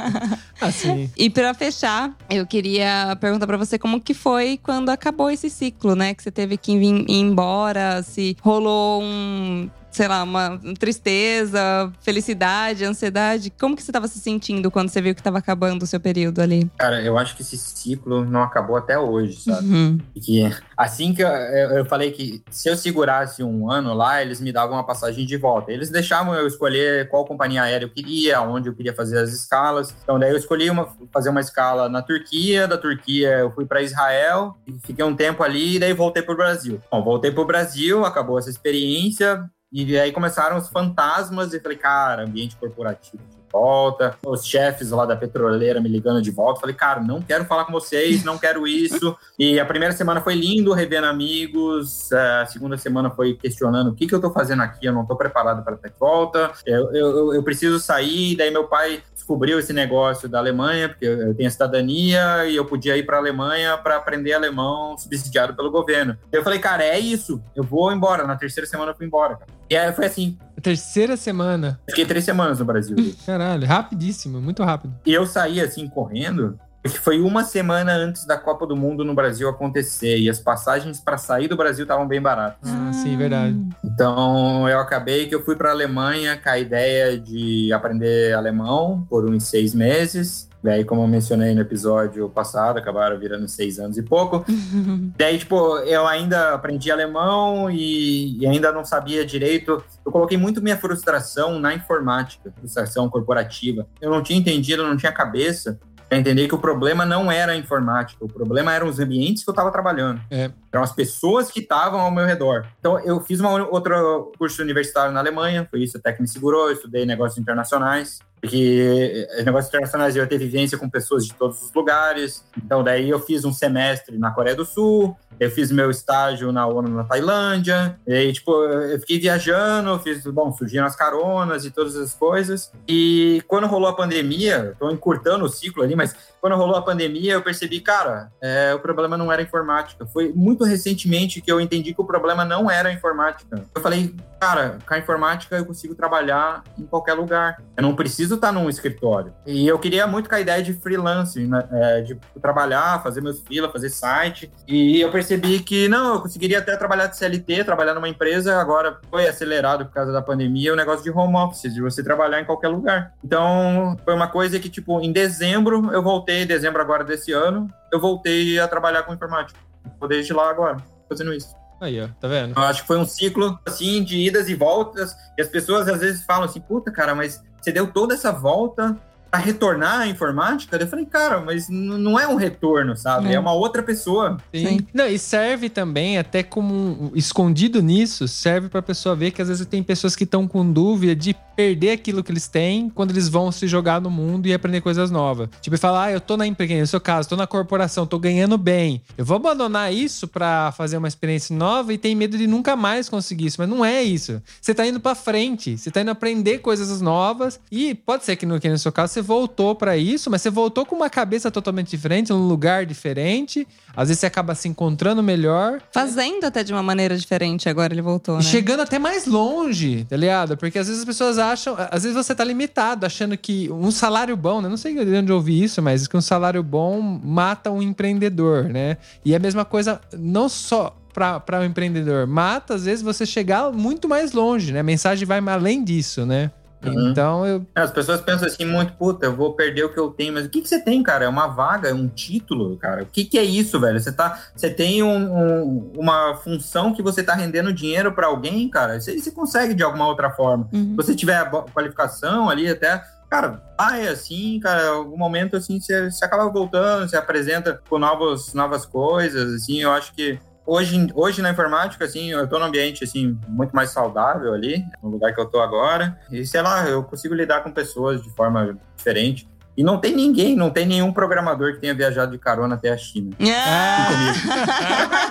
Assim. 0.61 1.09
E 1.17 1.29
pra 1.29 1.53
fechar, 1.53 2.11
eu 2.29 2.45
queria 2.45 3.17
perguntar 3.19 3.47
pra 3.47 3.57
você 3.57 3.79
como 3.79 3.99
que 3.99 4.13
foi 4.13 4.59
quando 4.61 4.89
acabou 4.89 5.29
esse 5.31 5.49
ciclo, 5.49 5.95
né? 5.95 6.13
Que 6.13 6.21
você 6.21 6.31
teve 6.31 6.57
que 6.57 6.77
vir 6.77 7.03
ir 7.09 7.19
embora, 7.19 8.03
se 8.03 8.37
rolou 8.41 9.01
um, 9.01 9.67
sei 9.91 10.07
lá, 10.07 10.23
uma 10.23 10.59
tristeza, 10.79 11.91
felicidade, 12.01 12.85
ansiedade. 12.85 13.51
Como 13.59 13.75
que 13.75 13.83
você 13.83 13.91
tava 13.91 14.07
se 14.07 14.19
sentindo 14.19 14.71
quando 14.71 14.89
você 14.89 15.01
viu 15.01 15.13
que 15.13 15.21
tava 15.21 15.37
acabando 15.37 15.83
o 15.83 15.87
seu 15.87 15.99
período 15.99 16.39
ali? 16.39 16.69
Cara, 16.77 17.01
eu 17.01 17.17
acho 17.17 17.35
que 17.35 17.41
esse 17.41 17.57
ciclo 17.57 18.23
não 18.25 18.41
acabou 18.41 18.77
até 18.77 18.97
hoje, 18.97 19.41
sabe? 19.41 19.67
Uhum. 19.67 19.99
E 20.15 20.19
que 20.19 20.55
assim 20.77 21.13
que 21.13 21.21
eu, 21.21 21.27
eu, 21.27 21.85
falei 21.85 22.11
que 22.11 22.41
se 22.49 22.69
eu 22.69 22.77
segurasse 22.77 23.43
um 23.43 23.69
ano 23.69 23.93
lá, 23.93 24.21
eles 24.21 24.39
me 24.39 24.51
davam 24.51 24.77
uma 24.77 24.85
passagem 24.85 25.25
de 25.25 25.35
volta. 25.35 25.71
Eles 25.71 25.89
deixavam 25.89 26.33
eu 26.33 26.47
escolher 26.47 27.09
qual 27.09 27.25
companhia 27.25 27.63
aérea 27.63 27.85
eu 27.85 27.89
queria, 27.89 28.41
onde 28.41 28.69
eu 28.69 28.73
queria 28.73 28.93
fazer 28.93 29.19
as 29.19 29.31
escalas. 29.33 29.93
Então 30.03 30.17
daí 30.17 30.31
eu 30.31 30.37
escolhi 30.37 30.69
uma, 30.69 30.87
fazer 31.11 31.29
uma 31.29 31.41
escala 31.41 31.89
na 31.89 32.01
Turquia, 32.01 32.67
da 32.67 32.77
Turquia 32.77 33.39
eu 33.39 33.51
fui 33.51 33.65
para 33.65 33.81
Israel, 33.81 34.55
e 34.65 34.73
fiquei 34.85 35.03
um 35.03 35.15
tempo 35.15 35.43
ali 35.43 35.75
e 35.75 35.79
daí 35.79 35.93
voltei 35.93 36.23
pro 36.23 36.37
Brasil. 36.37 36.81
Bom, 36.89 37.03
voltei 37.03 37.31
pro 37.31 37.45
Brasil, 37.45 38.05
acabou 38.05 38.39
essa 38.39 38.49
experiência 38.49 39.49
e 39.71 39.97
aí 39.97 40.11
começaram 40.11 40.57
os 40.57 40.69
fantasmas 40.69 41.53
e 41.53 41.59
falei, 41.59 41.77
cara, 41.77 42.23
ambiente 42.23 42.55
corporativo 42.57 43.23
de 43.29 43.41
volta, 43.51 44.17
os 44.25 44.45
chefes 44.45 44.91
lá 44.91 45.05
da 45.05 45.15
petroleira 45.15 45.81
me 45.81 45.89
ligando 45.89 46.21
de 46.21 46.31
volta. 46.31 46.61
Falei, 46.61 46.75
cara, 46.75 47.01
não 47.01 47.21
quero 47.21 47.45
falar 47.45 47.65
com 47.65 47.71
vocês, 47.71 48.23
não 48.23 48.37
quero 48.37 48.67
isso. 48.67 49.15
E 49.37 49.59
a 49.59 49.65
primeira 49.65 49.93
semana 49.93 50.21
foi 50.21 50.35
lindo, 50.35 50.73
revendo 50.73 51.07
amigos. 51.07 52.11
A 52.13 52.45
segunda 52.45 52.77
semana 52.77 53.09
foi 53.09 53.33
questionando 53.33 53.91
o 53.91 53.95
que, 53.95 54.07
que 54.07 54.15
eu 54.15 54.21
tô 54.21 54.31
fazendo 54.31 54.61
aqui, 54.61 54.85
eu 54.85 54.93
não 54.93 55.05
tô 55.05 55.15
preparado 55.15 55.63
para 55.63 55.75
de 55.75 55.93
volta. 55.99 56.51
Eu, 56.65 56.93
eu, 56.93 57.33
eu 57.33 57.43
preciso 57.43 57.79
sair. 57.79 58.35
Daí 58.35 58.51
meu 58.51 58.67
pai 58.67 59.03
descobriu 59.13 59.59
esse 59.59 59.73
negócio 59.73 60.27
da 60.27 60.39
Alemanha, 60.39 60.89
porque 60.89 61.05
eu 61.05 61.21
eu 61.31 61.35
tenho 61.35 61.51
cidadania 61.51 62.45
e 62.45 62.55
eu 62.55 62.65
podia 62.65 62.97
ir 62.97 63.05
para 63.05 63.17
a 63.17 63.19
Alemanha 63.19 63.77
para 63.77 63.95
aprender 63.95 64.33
alemão 64.33 64.97
subsidiado 64.97 65.55
pelo 65.55 65.71
governo. 65.71 66.17
Eu 66.31 66.43
falei, 66.43 66.59
cara, 66.59 66.83
é 66.83 66.99
isso, 66.99 67.41
eu 67.55 67.63
vou 67.63 67.91
embora. 67.91 68.27
Na 68.27 68.35
terceira 68.35 68.67
semana 68.67 68.91
eu 68.91 68.95
fui 68.95 69.05
embora, 69.05 69.35
cara. 69.35 69.60
E 69.71 69.77
aí 69.77 69.93
foi 69.93 70.05
assim, 70.05 70.37
terceira 70.61 71.15
semana. 71.15 71.79
fiquei 71.89 72.05
três 72.05 72.25
semanas 72.25 72.59
no 72.59 72.65
Brasil. 72.65 72.93
Caralho, 73.25 73.65
rapidíssimo, 73.65 74.41
muito 74.41 74.61
rápido. 74.63 74.93
E 75.05 75.13
eu 75.13 75.25
saí 75.25 75.61
assim 75.61 75.87
correndo, 75.87 76.59
porque 76.83 76.97
foi 76.97 77.21
uma 77.21 77.45
semana 77.45 77.93
antes 77.93 78.25
da 78.25 78.37
Copa 78.37 78.67
do 78.67 78.75
Mundo 78.75 79.05
no 79.05 79.15
Brasil 79.15 79.47
acontecer 79.47 80.17
e 80.17 80.29
as 80.29 80.39
passagens 80.39 80.99
para 80.99 81.17
sair 81.17 81.47
do 81.47 81.55
Brasil 81.55 81.83
estavam 81.83 82.05
bem 82.05 82.21
baratas. 82.21 82.69
Ah, 82.69 82.91
sim, 82.91 83.15
verdade. 83.15 83.57
Então 83.81 84.67
eu 84.67 84.77
acabei 84.77 85.27
que 85.27 85.33
eu 85.33 85.41
fui 85.45 85.55
para 85.55 85.69
a 85.69 85.71
Alemanha 85.71 86.35
com 86.35 86.49
a 86.49 86.59
ideia 86.59 87.17
de 87.17 87.71
aprender 87.71 88.33
alemão 88.33 89.07
por 89.09 89.23
uns 89.23 89.45
seis 89.45 89.73
meses. 89.73 90.49
Daí, 90.63 90.85
como 90.85 91.01
eu 91.01 91.07
mencionei 91.07 91.55
no 91.55 91.61
episódio 91.61 92.29
passado, 92.29 92.77
acabaram 92.77 93.17
virando 93.17 93.47
seis 93.47 93.79
anos 93.79 93.97
e 93.97 94.03
pouco. 94.03 94.45
Daí, 95.17 95.39
tipo, 95.39 95.77
eu 95.79 96.05
ainda 96.07 96.53
aprendi 96.53 96.91
alemão 96.91 97.69
e, 97.69 98.37
e 98.37 98.45
ainda 98.45 98.71
não 98.71 98.85
sabia 98.85 99.25
direito. 99.25 99.83
Eu 100.05 100.11
coloquei 100.11 100.37
muito 100.37 100.61
minha 100.61 100.77
frustração 100.77 101.59
na 101.59 101.73
informática, 101.73 102.53
frustração 102.59 103.09
corporativa. 103.09 103.87
Eu 103.99 104.11
não 104.11 104.21
tinha 104.21 104.37
entendido, 104.37 104.83
eu 104.83 104.87
não 104.87 104.97
tinha 104.97 105.11
cabeça 105.11 105.79
para 106.11 106.19
entender 106.19 106.45
que 106.45 106.53
o 106.53 106.57
problema 106.57 107.05
não 107.05 107.31
era 107.31 107.53
a 107.53 107.55
informática, 107.55 108.25
o 108.25 108.27
problema 108.27 108.73
eram 108.73 108.89
os 108.89 108.99
ambientes 108.99 109.45
que 109.45 109.49
eu 109.49 109.53
estava 109.53 109.71
trabalhando. 109.71 110.19
É. 110.29 110.51
Eram 110.69 110.83
as 110.83 110.91
pessoas 110.91 111.49
que 111.49 111.61
estavam 111.61 112.01
ao 112.01 112.11
meu 112.11 112.25
redor. 112.25 112.67
Então, 112.81 112.99
eu 112.99 113.21
fiz 113.21 113.39
uma 113.39 113.65
outro 113.69 114.33
curso 114.37 114.61
universitário 114.61 115.13
na 115.13 115.21
Alemanha, 115.21 115.65
foi 115.71 115.81
isso 115.81 115.97
até 115.97 116.11
que 116.11 116.21
me 116.21 116.27
segurou. 116.27 116.67
Eu 116.67 116.73
estudei 116.73 117.05
negócios 117.05 117.39
internacionais, 117.39 118.19
porque 118.41 119.27
eh, 119.29 119.43
negócios 119.43 119.69
internacionais 119.69 120.15
eu 120.15 120.23
ia 120.23 120.27
ter 120.27 120.39
vivência 120.39 120.75
com 120.75 120.89
pessoas 120.89 121.25
de 121.25 121.33
todos 121.33 121.61
os 121.61 121.71
lugares. 121.73 122.43
Então, 122.57 122.83
daí 122.83 123.07
eu 123.07 123.19
fiz 123.19 123.45
um 123.45 123.53
semestre 123.53 124.17
na 124.17 124.31
Coreia 124.31 124.55
do 124.55 124.65
Sul, 124.65 125.15
eu 125.39 125.49
fiz 125.51 125.71
meu 125.71 125.91
estágio 125.91 126.51
na 126.51 126.65
ONU 126.65 126.89
na 126.89 127.03
Tailândia, 127.03 127.99
e 128.05 128.33
tipo, 128.33 128.51
eu 128.51 128.99
fiquei 128.99 129.19
viajando, 129.19 129.97
fiz, 129.99 130.23
bom, 130.25 130.51
surgiram 130.51 130.85
as 130.85 130.95
caronas 130.95 131.65
e 131.65 131.71
todas 131.71 131.95
as 131.95 132.13
coisas. 132.13 132.71
E 132.87 133.43
quando 133.47 133.67
rolou 133.67 133.89
a 133.89 133.95
pandemia, 133.95 134.75
tô 134.79 134.89
encurtando 134.89 135.45
o 135.45 135.49
ciclo 135.49 135.83
ali, 135.83 135.95
mas 135.95 136.15
quando 136.41 136.55
rolou 136.55 136.75
a 136.75 136.81
pandemia, 136.81 137.33
eu 137.33 137.41
percebi, 137.43 137.79
cara, 137.79 138.31
é, 138.41 138.73
o 138.73 138.79
problema 138.79 139.15
não 139.15 139.31
era 139.31 139.43
informática. 139.43 140.07
Foi 140.07 140.33
muito 140.33 140.63
recentemente 140.63 141.39
que 141.39 141.51
eu 141.51 141.61
entendi 141.61 141.93
que 141.93 142.01
o 142.01 142.05
problema 142.05 142.43
não 142.43 142.69
era 142.69 142.91
informática. 142.91 143.63
Eu 143.73 143.81
falei, 143.81 144.15
cara, 144.39 144.79
com 144.87 144.93
a 144.95 144.97
informática 144.97 145.55
eu 145.55 145.65
consigo 145.65 145.93
trabalhar 145.93 146.63
em 146.77 146.83
qualquer 146.83 147.13
lugar. 147.13 147.61
Eu 147.77 147.83
não 147.83 147.95
preciso 147.95 148.30
estar 148.35 148.51
num 148.51 148.69
escritório. 148.69 149.33
E 149.45 149.67
eu 149.67 149.77
queria 149.79 150.05
muito 150.07 150.29
com 150.29 150.35
a 150.35 150.39
ideia 150.39 150.61
de 150.61 150.73
freelance, 150.73 151.39
né? 151.45 151.67
É, 151.71 152.01
de 152.01 152.15
trabalhar, 152.41 153.01
fazer 153.03 153.21
meus 153.21 153.39
freela, 153.39 153.71
fazer 153.71 153.89
site. 153.89 154.51
E 154.67 155.01
eu 155.01 155.11
percebi 155.11 155.59
que, 155.59 155.87
não, 155.87 156.15
eu 156.15 156.21
conseguiria 156.21 156.59
até 156.59 156.75
trabalhar 156.75 157.07
de 157.07 157.17
CLT, 157.17 157.63
trabalhar 157.63 157.93
numa 157.93 158.09
empresa. 158.09 158.59
Agora 158.59 158.99
foi 159.09 159.27
acelerado 159.27 159.85
por 159.85 159.93
causa 159.93 160.11
da 160.11 160.21
pandemia 160.21 160.73
o 160.73 160.75
negócio 160.75 161.03
de 161.03 161.11
home 161.11 161.35
office, 161.35 161.73
de 161.73 161.81
você 161.81 162.03
trabalhar 162.03 162.41
em 162.41 162.45
qualquer 162.45 162.69
lugar. 162.69 163.13
Então, 163.23 163.97
foi 164.03 164.13
uma 164.13 164.27
coisa 164.27 164.59
que, 164.59 164.69
tipo, 164.69 164.99
em 165.01 165.11
dezembro 165.11 165.91
eu 165.91 166.01
voltei, 166.01 166.43
em 166.43 166.47
dezembro 166.47 166.81
agora 166.81 167.03
desse 167.03 167.31
ano, 167.31 167.67
eu 167.91 167.99
voltei 167.99 168.59
a 168.59 168.67
trabalhar 168.67 169.03
com 169.03 169.13
informática. 169.13 169.59
Tô 169.99 170.07
desde 170.07 170.33
lá 170.33 170.49
agora, 170.49 170.77
fazendo 171.09 171.33
isso. 171.33 171.61
Aí, 171.81 171.99
ó, 171.99 172.07
tá 172.19 172.27
vendo? 172.27 172.53
Eu 172.55 172.61
acho 172.63 172.81
que 172.81 172.87
foi 172.87 172.97
um 172.97 173.05
ciclo, 173.05 173.59
assim, 173.65 174.03
de 174.03 174.15
idas 174.15 174.47
e 174.47 174.53
voltas. 174.53 175.15
E 175.35 175.41
as 175.41 175.47
pessoas 175.47 175.87
às 175.87 175.99
vezes 175.99 176.23
falam 176.23 176.43
assim, 176.43 176.61
puta, 176.61 176.91
cara, 176.91 177.15
mas 177.15 177.41
você 177.61 177.71
deu 177.71 177.91
toda 177.91 178.15
essa 178.15 178.31
volta 178.31 178.97
pra 179.31 179.39
retornar 179.39 180.01
à 180.01 180.07
informática, 180.07 180.75
eu 180.75 180.87
falei, 180.87 181.05
cara, 181.05 181.39
mas 181.39 181.69
não 181.69 182.19
é 182.19 182.27
um 182.27 182.35
retorno, 182.35 182.95
sabe? 182.97 183.29
É. 183.29 183.35
É 183.35 183.39
uma 183.39 183.53
outra 183.53 183.81
pessoa. 183.81 184.37
Sim. 184.53 184.67
Sim. 184.67 184.87
Não, 184.93 185.07
e 185.07 185.17
serve 185.17 185.69
também, 185.69 186.17
até 186.17 186.43
como 186.43 186.73
um- 186.73 187.11
escondido 187.15 187.81
nisso, 187.81 188.27
serve 188.27 188.67
pra 188.67 188.81
pessoa 188.81 189.15
ver 189.15 189.31
que 189.31 189.41
às 189.41 189.47
vezes 189.47 189.65
tem 189.65 189.81
pessoas 189.81 190.15
que 190.15 190.25
estão 190.25 190.45
com 190.47 190.69
dúvida 190.69 191.15
de 191.15 191.33
perder 191.55 191.91
aquilo 191.91 192.23
que 192.23 192.31
eles 192.31 192.47
têm 192.47 192.89
quando 192.89 193.11
eles 193.11 193.27
vão 193.29 193.51
se 193.51 193.67
jogar 193.67 194.01
no 194.01 194.09
mundo 194.09 194.47
e 194.47 194.53
aprender 194.53 194.81
coisas 194.81 195.09
novas. 195.11 195.47
Tipo, 195.61 195.77
falar, 195.77 196.05
ah, 196.05 196.11
eu 196.11 196.19
tô 196.21 196.35
na 196.35 196.45
empresa, 196.47 196.75
no 196.79 196.87
seu 196.87 196.99
caso, 196.99 197.29
tô 197.29 197.35
na 197.35 197.45
corporação, 197.47 198.05
tô 198.05 198.17
ganhando 198.19 198.57
bem. 198.57 199.01
Eu 199.17 199.23
vou 199.25 199.37
abandonar 199.37 199.93
isso 199.93 200.27
pra 200.27 200.71
fazer 200.73 200.97
uma 200.97 201.07
experiência 201.07 201.55
nova 201.55 201.93
e 201.93 201.97
tem 201.97 202.15
medo 202.15 202.37
de 202.37 202.47
nunca 202.47 202.75
mais 202.75 203.07
conseguir 203.09 203.47
isso. 203.47 203.57
Mas 203.59 203.69
não 203.69 203.83
é 203.85 204.01
isso. 204.01 204.41
Você 204.61 204.73
tá 204.73 204.85
indo 204.85 204.99
pra 204.99 205.13
frente, 205.15 205.77
você 205.77 205.89
tá 205.91 206.01
indo 206.01 206.11
aprender 206.11 206.59
coisas 206.59 206.99
novas 207.01 207.59
e 207.71 207.93
pode 207.95 208.25
ser 208.25 208.35
que 208.35 208.45
no, 208.45 208.59
que 208.59 208.67
no 208.69 208.77
seu 208.77 208.91
caso 208.91 209.13
você 209.13 209.20
voltou 209.21 209.75
pra 209.75 209.95
isso, 209.97 210.29
mas 210.29 210.41
você 210.41 210.49
voltou 210.49 210.85
com 210.85 210.95
uma 210.95 211.09
cabeça 211.09 211.49
totalmente 211.49 211.89
diferente, 211.89 212.31
num 212.31 212.47
lugar 212.47 212.85
diferente. 212.85 213.67
Às 213.95 214.07
vezes 214.07 214.19
você 214.19 214.25
acaba 214.25 214.55
se 214.55 214.67
encontrando 214.67 215.21
melhor 215.21 215.81
Fazendo 215.91 216.45
até 216.45 216.63
de 216.63 216.71
uma 216.71 216.83
maneira 216.83 217.17
diferente, 217.17 217.69
agora 217.69 217.93
ele 217.93 218.01
voltou, 218.01 218.35
né? 218.35 218.41
e 218.41 218.43
chegando 218.43 218.81
até 218.81 218.97
mais 218.97 219.25
longe, 219.25 220.05
tá 220.05 220.15
ligado? 220.15 220.57
Porque 220.57 220.79
às 220.79 220.87
vezes 220.87 221.01
as 221.01 221.05
pessoas 221.05 221.37
acham, 221.37 221.75
às 221.77 222.03
vezes 222.03 222.15
você 222.15 222.33
tá 222.33 222.43
limitado, 222.43 223.05
achando 223.05 223.37
que 223.37 223.69
um 223.71 223.91
salário 223.91 224.35
bom, 224.35 224.61
né? 224.61 224.69
Não 224.69 224.77
sei 224.77 224.93
de 224.93 225.15
onde 225.15 225.31
eu 225.31 225.35
ouvi 225.35 225.63
isso, 225.63 225.81
mas 225.81 226.07
que 226.07 226.17
um 226.17 226.21
salário 226.21 226.63
bom 226.63 227.01
mata 227.01 227.69
um 227.71 227.81
empreendedor, 227.81 228.65
né? 228.65 228.97
E 229.23 229.33
é 229.33 229.37
a 229.37 229.39
mesma 229.39 229.65
coisa, 229.65 229.99
não 230.17 230.47
só 230.47 230.95
para 231.13 231.59
o 231.59 231.63
empreendedor, 231.63 232.25
mata 232.25 232.75
às 232.75 232.85
vezes 232.85 233.03
você 233.03 233.25
chegar 233.25 233.71
muito 233.71 234.07
mais 234.07 234.31
longe, 234.31 234.71
né? 234.71 234.79
A 234.79 234.83
mensagem 234.83 235.25
vai 235.25 235.39
além 235.39 235.83
disso, 235.83 236.25
né? 236.25 236.51
Uhum. 236.83 237.09
Então 237.09 237.45
eu. 237.45 237.65
As 237.75 237.91
pessoas 237.91 238.21
pensam 238.21 238.47
assim, 238.47 238.65
muito, 238.65 238.93
puta, 238.93 239.25
eu 239.27 239.35
vou 239.35 239.53
perder 239.53 239.83
o 239.83 239.93
que 239.93 239.99
eu 239.99 240.09
tenho, 240.09 240.33
mas 240.33 240.45
o 240.45 240.49
que, 240.49 240.61
que 240.61 240.67
você 240.69 240.79
tem, 240.79 241.03
cara? 241.03 241.25
É 241.25 241.27
uma 241.27 241.47
vaga, 241.47 241.89
é 241.89 241.93
um 241.93 242.07
título, 242.07 242.75
cara. 242.77 243.03
O 243.03 243.05
que, 243.05 243.23
que 243.25 243.37
é 243.37 243.43
isso, 243.43 243.79
velho? 243.79 243.99
Você, 243.99 244.11
tá, 244.11 244.41
você 244.55 244.69
tem 244.69 245.03
um- 245.03 245.31
um- 245.37 245.91
uma 245.97 246.35
função 246.37 246.93
que 246.93 247.03
você 247.03 247.21
tá 247.23 247.33
rendendo 247.33 247.71
dinheiro 247.71 248.11
pra 248.13 248.27
alguém, 248.27 248.67
cara. 248.69 248.99
Você, 248.99 249.19
você 249.19 249.31
consegue 249.31 249.73
de 249.73 249.83
alguma 249.83 250.07
outra 250.07 250.31
forma. 250.31 250.67
Uhum. 250.73 250.89
Se 250.91 250.95
você 250.95 251.15
tiver 251.15 251.35
a 251.37 251.45
qualificação 251.45 252.49
ali, 252.49 252.67
até. 252.67 253.03
Cara, 253.29 253.63
vai 253.77 254.07
assim, 254.09 254.59
cara, 254.59 254.83
em 254.83 254.89
algum 254.89 255.17
momento 255.17 255.55
assim, 255.55 255.79
você, 255.79 256.11
você 256.11 256.25
acaba 256.25 256.49
voltando, 256.51 257.07
você 257.09 257.15
apresenta 257.15 257.79
com 257.89 257.97
novos, 257.97 258.53
novas 258.53 258.85
coisas, 258.85 259.53
assim, 259.53 259.81
eu 259.81 259.91
acho 259.91 260.13
que 260.13 260.37
hoje, 260.65 261.07
hoje 261.13 261.41
na 261.41 261.51
informática, 261.51 262.05
assim, 262.05 262.31
eu 262.31 262.47
tô 262.47 262.59
num 262.59 262.65
ambiente, 262.65 263.03
assim, 263.03 263.37
muito 263.47 263.75
mais 263.75 263.89
saudável 263.91 264.53
ali, 264.53 264.83
no 265.01 265.09
lugar 265.09 265.33
que 265.33 265.41
eu 265.41 265.45
tô 265.45 265.59
agora, 265.59 266.17
e 266.31 266.45
sei 266.45 266.61
lá, 266.61 266.87
eu 266.87 267.03
consigo 267.03 267.33
lidar 267.33 267.63
com 267.63 267.71
pessoas 267.71 268.21
de 268.21 268.29
forma 268.31 268.77
diferente. 268.95 269.49
E 269.75 269.83
não 269.83 269.97
tem 269.97 270.13
ninguém, 270.13 270.53
não 270.55 270.69
tem 270.69 270.85
nenhum 270.85 271.13
programador 271.13 271.73
que 271.73 271.79
tenha 271.79 271.93
viajado 271.93 272.31
de 272.33 272.37
carona 272.37 272.75
até 272.75 272.91
a 272.91 272.97
China. 272.97 273.31
Ah, 273.41 274.09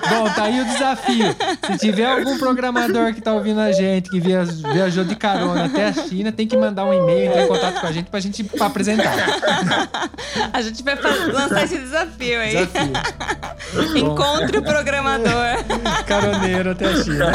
Bom, 0.08 0.30
tá 0.30 0.44
aí 0.44 0.60
o 0.60 0.64
desafio. 0.64 1.36
Se 1.70 1.78
tiver 1.78 2.06
algum 2.06 2.38
programador 2.38 3.12
que 3.14 3.20
tá 3.20 3.34
ouvindo 3.34 3.60
a 3.60 3.70
gente, 3.70 4.08
que 4.08 4.18
via- 4.18 4.44
viajou 4.44 5.04
de 5.04 5.14
carona 5.14 5.66
até 5.66 5.88
a 5.88 5.92
China, 5.92 6.32
tem 6.32 6.46
que 6.46 6.56
mandar 6.56 6.84
um 6.86 6.92
e-mail, 6.94 7.26
entrar 7.30 7.42
em 7.44 7.48
contato 7.48 7.80
com 7.82 7.86
a 7.86 7.92
gente 7.92 8.10
pra 8.10 8.18
gente 8.18 8.50
apresentar. 8.58 9.14
a 10.52 10.62
gente 10.62 10.82
vai 10.82 10.96
lançar 11.32 11.64
esse 11.64 11.78
desafio 11.78 12.40
aí. 12.40 12.56
Desafio. 12.66 13.98
Encontre 14.08 14.56
o 14.58 14.62
programador. 14.62 15.64
Caroneiro 16.06 16.70
até 16.70 16.86
a 16.86 16.96
China. 17.04 17.30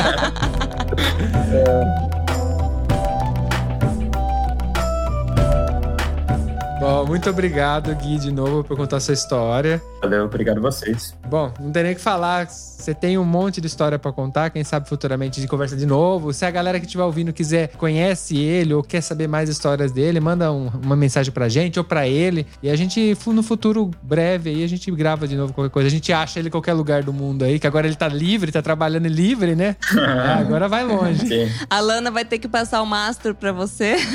Bom, 6.79 7.05
muito 7.05 7.29
obrigado, 7.29 7.95
Gui, 7.95 8.19
de 8.19 8.31
novo, 8.31 8.63
por 8.63 8.75
contar 8.75 8.99
sua 8.99 9.13
história. 9.13 9.81
Valeu, 10.01 10.25
obrigado 10.25 10.57
a 10.57 10.61
vocês. 10.61 11.15
Bom, 11.29 11.51
não 11.59 11.71
tem 11.71 11.83
nem 11.83 11.91
o 11.93 11.95
que 11.95 12.01
falar. 12.01 12.47
Você 12.47 12.93
tem 12.93 13.17
um 13.17 13.23
monte 13.23 13.59
de 13.59 13.67
história 13.67 13.97
pra 13.97 14.11
contar. 14.11 14.49
Quem 14.51 14.63
sabe 14.63 14.87
futuramente 14.87 15.41
de 15.41 15.47
conversa 15.47 15.75
de 15.75 15.85
novo. 15.85 16.31
Se 16.31 16.45
a 16.45 16.51
galera 16.51 16.79
que 16.79 16.85
estiver 16.85 17.03
ouvindo 17.03 17.33
quiser, 17.33 17.69
conhece 17.77 18.37
ele 18.37 18.73
ou 18.75 18.83
quer 18.83 19.01
saber 19.01 19.27
mais 19.27 19.49
histórias 19.49 19.91
dele, 19.91 20.19
manda 20.19 20.51
um- 20.51 20.69
uma 20.83 20.95
mensagem 20.95 21.31
pra 21.33 21.49
gente 21.49 21.79
ou 21.79 21.83
pra 21.85 22.07
ele. 22.07 22.45
E 22.61 22.69
a 22.69 22.75
gente, 22.75 23.17
no 23.27 23.41
futuro 23.41 23.89
breve 24.03 24.49
aí, 24.51 24.63
a 24.63 24.67
gente 24.67 24.91
grava 24.91 25.27
de 25.27 25.35
novo 25.35 25.51
qualquer 25.53 25.71
coisa. 25.71 25.87
A 25.87 25.91
gente 25.91 26.13
acha 26.13 26.37
ele 26.39 26.49
em 26.49 26.51
qualquer 26.51 26.73
lugar 26.73 27.01
do 27.03 27.11
mundo 27.11 27.43
aí, 27.43 27.59
que 27.59 27.65
agora 27.67 27.87
ele 27.87 27.95
tá 27.95 28.07
livre, 28.07 28.51
tá 28.51 28.61
trabalhando 28.61 29.07
livre, 29.07 29.55
né? 29.55 29.75
É, 29.97 30.31
agora 30.39 30.67
vai 30.67 30.83
longe. 30.85 31.25
Sim. 31.27 31.51
A 31.69 31.79
Lana 31.79 32.11
vai 32.11 32.23
ter 32.23 32.37
que 32.37 32.47
passar 32.47 32.81
o 32.81 32.85
mastro 32.85 33.33
pra 33.33 33.51
você. 33.51 33.95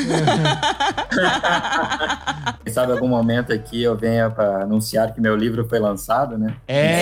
Quem 2.65 2.73
sabe 2.73 2.93
algum 2.93 3.09
momento 3.09 3.53
aqui 3.53 3.83
eu 3.83 3.97
venha 3.97 4.31
para 4.31 4.63
anunciar 4.63 5.13
que 5.13 5.21
meu 5.21 5.35
livro 5.37 5.67
foi 5.69 5.79
lançado, 5.79 6.39
né? 6.39 6.55
É, 6.69 7.00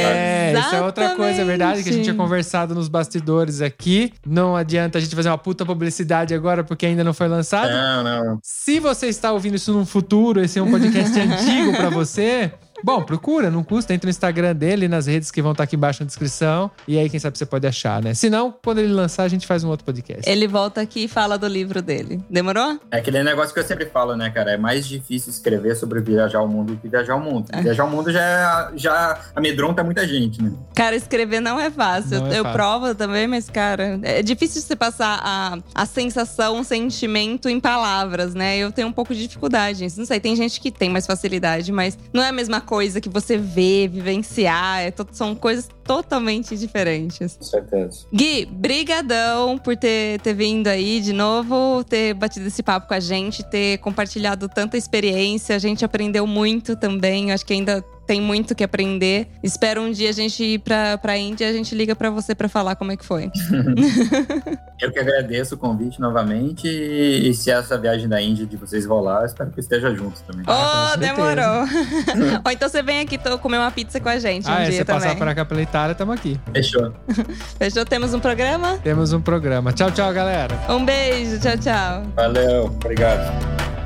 isso 0.59 0.75
é 0.75 0.83
outra 0.83 1.15
coisa, 1.15 1.43
é 1.43 1.45
verdade, 1.45 1.83
que 1.83 1.89
a 1.89 1.93
gente 1.93 2.03
tinha 2.03 2.13
Exatamente. 2.13 2.17
conversado 2.17 2.75
nos 2.75 2.89
bastidores 2.89 3.61
aqui. 3.61 4.13
Não 4.27 4.57
adianta 4.57 4.99
a 4.99 5.01
gente 5.01 5.15
fazer 5.15 5.29
uma 5.29 5.39
puta 5.39 5.65
publicidade 5.65 6.35
agora 6.35 6.65
porque 6.65 6.87
ainda 6.87 7.05
não 7.05 7.15
foi 7.15 7.29
lançado. 7.29 7.71
Não, 7.71 8.03
não. 8.03 8.39
Se 8.43 8.81
você 8.81 9.07
está 9.07 9.33
ouvindo 9.33 9.57
isso 9.57 9.73
num 9.73 9.87
futuro, 9.87 10.43
esse 10.43 10.59
é 10.59 10.63
um 10.63 10.71
podcast 10.71 11.19
antigo 11.19 11.77
pra 11.77 11.91
você. 11.91 12.53
Bom, 12.83 13.03
procura, 13.03 13.51
não 13.51 13.63
custa. 13.63 13.93
Entra 13.93 14.07
no 14.07 14.11
Instagram 14.11 14.55
dele, 14.55 14.89
nas 14.89 15.07
redes 15.07 15.31
que 15.31 15.43
vão 15.43 15.53
estar 15.53 15.65
aqui 15.65 15.77
embaixo 15.77 16.03
na 16.03 16.07
descrição. 16.07 16.71
E 16.87 16.99
aí, 16.99 17.09
quem 17.11 17.19
sabe 17.19 17.37
você 17.37 17.47
pode 17.47 17.67
achar, 17.67 18.03
né? 18.03 18.15
Se 18.15 18.31
não, 18.31 18.55
quando 18.65 18.79
ele 18.79 18.93
lançar, 18.93 19.25
a 19.25 19.29
gente 19.29 19.47
faz 19.47 19.65
um 19.65 19.69
outro 19.69 19.85
podcast. 19.85 20.29
Ele 20.29 20.47
volta 20.47 20.81
aqui 20.81 21.05
e 21.05 21.09
fala 21.09 21.37
do 21.37 21.47
livro 21.47 21.83
dele. 21.83 22.23
Demorou? 22.31 22.79
É 22.91 22.99
aquele 22.99 23.23
negócio 23.23 23.53
que 23.53 23.61
eu 23.61 23.65
sempre 23.65 23.87
falo, 23.87 24.17
né, 24.17 24.31
cara? 24.31 24.53
É 24.53 24.57
mais 24.57 24.87
difícil 24.87 25.31
escrever 25.31 25.75
sobre 25.77 26.01
viajar 26.01 26.41
o 26.41 26.49
mundo 26.49 26.75
do 26.75 26.81
que 26.81 26.89
viajar 26.89 27.17
o 27.17 27.21
mundo. 27.21 27.49
É. 27.53 27.63
Viajar 27.63 27.85
o 27.85 27.91
mundo 27.91 28.13
já, 28.13 28.73
já 28.75 29.21
amedronta 29.35 29.83
muita 29.83 30.07
gente, 30.07 30.43
né? 30.43 30.53
Cara, 30.75 30.95
escrever 30.95 31.41
não 31.41 31.59
é 31.59 31.71
fácil. 31.71 32.21
Não 32.21 32.27
é 32.29 32.39
eu 32.39 32.45
fácil. 32.45 32.59
provo 32.59 32.95
também, 32.95 33.27
mas, 33.27 33.51
cara, 33.51 33.99
é 34.03 34.23
difícil 34.23 34.63
você 34.63 34.77
passar 34.77 35.21
a, 35.23 35.59
a 35.75 35.87
sensação, 35.87 36.61
o 36.61 36.65
sentimento 36.65 37.49
em 37.49 37.59
palavras, 37.59 38.35
né? 38.35 38.57
Eu 38.57 38.71
tenho 38.71 38.89
um 38.89 38.93
pouco 38.93 39.15
de 39.15 39.23
dificuldade. 39.27 39.87
Não 39.97 40.07
sei, 40.07 40.21
tem 40.21 40.37
gente 40.37 40.61
que 40.61 40.71
tem 40.71 40.89
mais 40.89 41.07
facilidade, 41.07 41.73
mas 41.73 41.99
não 42.13 42.23
é 42.23 42.29
a 42.29 42.33
mesma 42.33 42.61
coisa 42.69 43.01
que 43.01 43.09
você 43.09 43.39
vê, 43.39 43.89
vivenciar. 43.89 44.83
É 44.83 44.93
são 45.11 45.35
coisas 45.35 45.67
totalmente 45.83 46.55
diferentes. 46.55 47.35
Com 47.39 47.45
certeza. 47.45 48.07
Gui, 48.13 48.45
brigadão 48.45 49.57
por 49.57 49.75
ter, 49.75 50.21
ter 50.21 50.35
vindo 50.35 50.67
aí 50.67 51.01
de 51.01 51.15
novo, 51.15 51.83
ter 51.83 52.13
batido 52.13 52.47
esse 52.47 52.63
papo 52.63 52.87
com 52.87 52.93
a 52.93 53.01
gente, 53.01 53.43
ter 53.43 53.79
compartilhado 53.79 54.51
tanta 54.51 54.77
experiência. 54.77 55.57
A 55.57 55.59
gente 55.59 55.83
aprendeu 55.83 56.27
muito 56.27 56.77
também. 56.77 57.33
Acho 57.33 57.47
que 57.47 57.55
ainda 57.55 57.83
tem 58.09 58.23
muito 58.23 58.55
que 58.55 58.65
aprender. 58.65 59.29
Espero 59.43 59.83
um 59.83 59.91
dia 59.93 60.09
a 60.09 60.13
gente 60.13 60.43
ir 60.43 60.59
pra, 60.61 60.97
pra 60.97 61.17
Índia 61.19 61.45
e 61.45 61.51
a 61.51 61.53
gente 61.53 61.75
liga 61.75 61.95
pra 61.95 62.09
você 62.09 62.35
pra 62.35 62.49
falar 62.49 62.75
como 62.75 62.91
é 62.91 62.97
que 62.97 63.05
foi. 63.05 63.31
Eu 64.81 64.91
que 64.93 64.99
agradeço 64.99 65.57
o 65.57 65.59
convite 65.59 66.01
novamente 66.01 66.67
e, 66.67 67.29
e 67.29 67.35
se 67.35 67.51
essa 67.51 67.77
viagem 67.77 68.09
da 68.09 68.23
Índia 68.23 68.47
de 68.47 68.57
vocês 68.57 68.87
rolar, 68.87 69.25
espero 69.27 69.51
que 69.51 69.61
esteja 69.61 69.95
junto 69.95 70.23
também. 70.23 70.45
Oh, 70.49 70.97
demorou! 70.97 71.67
Ou 72.47 72.51
então 72.53 72.69
você 72.69 72.83
vem 72.83 73.01
aqui 73.01 73.19
to- 73.19 73.39
comer 73.39 73.59
uma 73.59 73.71
pizza 73.71 74.01
com 74.01 74.09
a 74.09 74.19
gente 74.19 74.49
um 74.49 74.53
Ah, 74.53 74.61
é, 74.63 74.65
dia 74.71 74.73
você 74.79 74.85
também. 74.85 75.03
passar 75.03 75.17
por 75.17 75.35
cá 75.35 75.45
pela 75.45 75.61
Itália, 75.63 75.95
tamo 75.95 76.13
aqui. 76.13 76.41
Fechou. 76.55 76.95
Fechou? 77.59 77.85
Temos 77.85 78.15
um 78.15 78.21
programa? 78.21 78.79
Temos 78.83 79.13
um 79.13 79.21
programa. 79.21 79.73
Tchau, 79.73 79.91
tchau, 79.91 80.11
galera. 80.15 80.57
Um 80.71 80.83
beijo, 80.85 81.39
tchau, 81.41 81.59
tchau. 81.59 82.03
Valeu, 82.17 82.65
obrigado. 82.67 83.78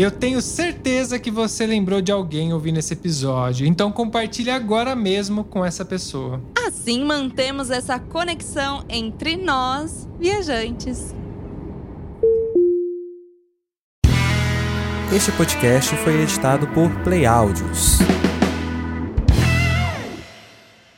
Eu 0.00 0.10
tenho 0.10 0.40
certeza 0.40 1.18
que 1.18 1.30
você 1.30 1.66
lembrou 1.66 2.00
de 2.00 2.10
alguém 2.10 2.54
ouvindo 2.54 2.78
esse 2.78 2.94
episódio, 2.94 3.66
então 3.66 3.92
compartilhe 3.92 4.48
agora 4.48 4.96
mesmo 4.96 5.44
com 5.44 5.62
essa 5.62 5.84
pessoa. 5.84 6.40
Assim 6.66 7.04
mantemos 7.04 7.68
essa 7.68 7.98
conexão 7.98 8.82
entre 8.88 9.36
nós, 9.36 10.08
viajantes. 10.18 11.14
Este 15.14 15.30
podcast 15.32 15.94
foi 15.96 16.22
editado 16.22 16.66
por 16.68 16.90
Play 17.02 17.26
Áudios. 17.26 17.98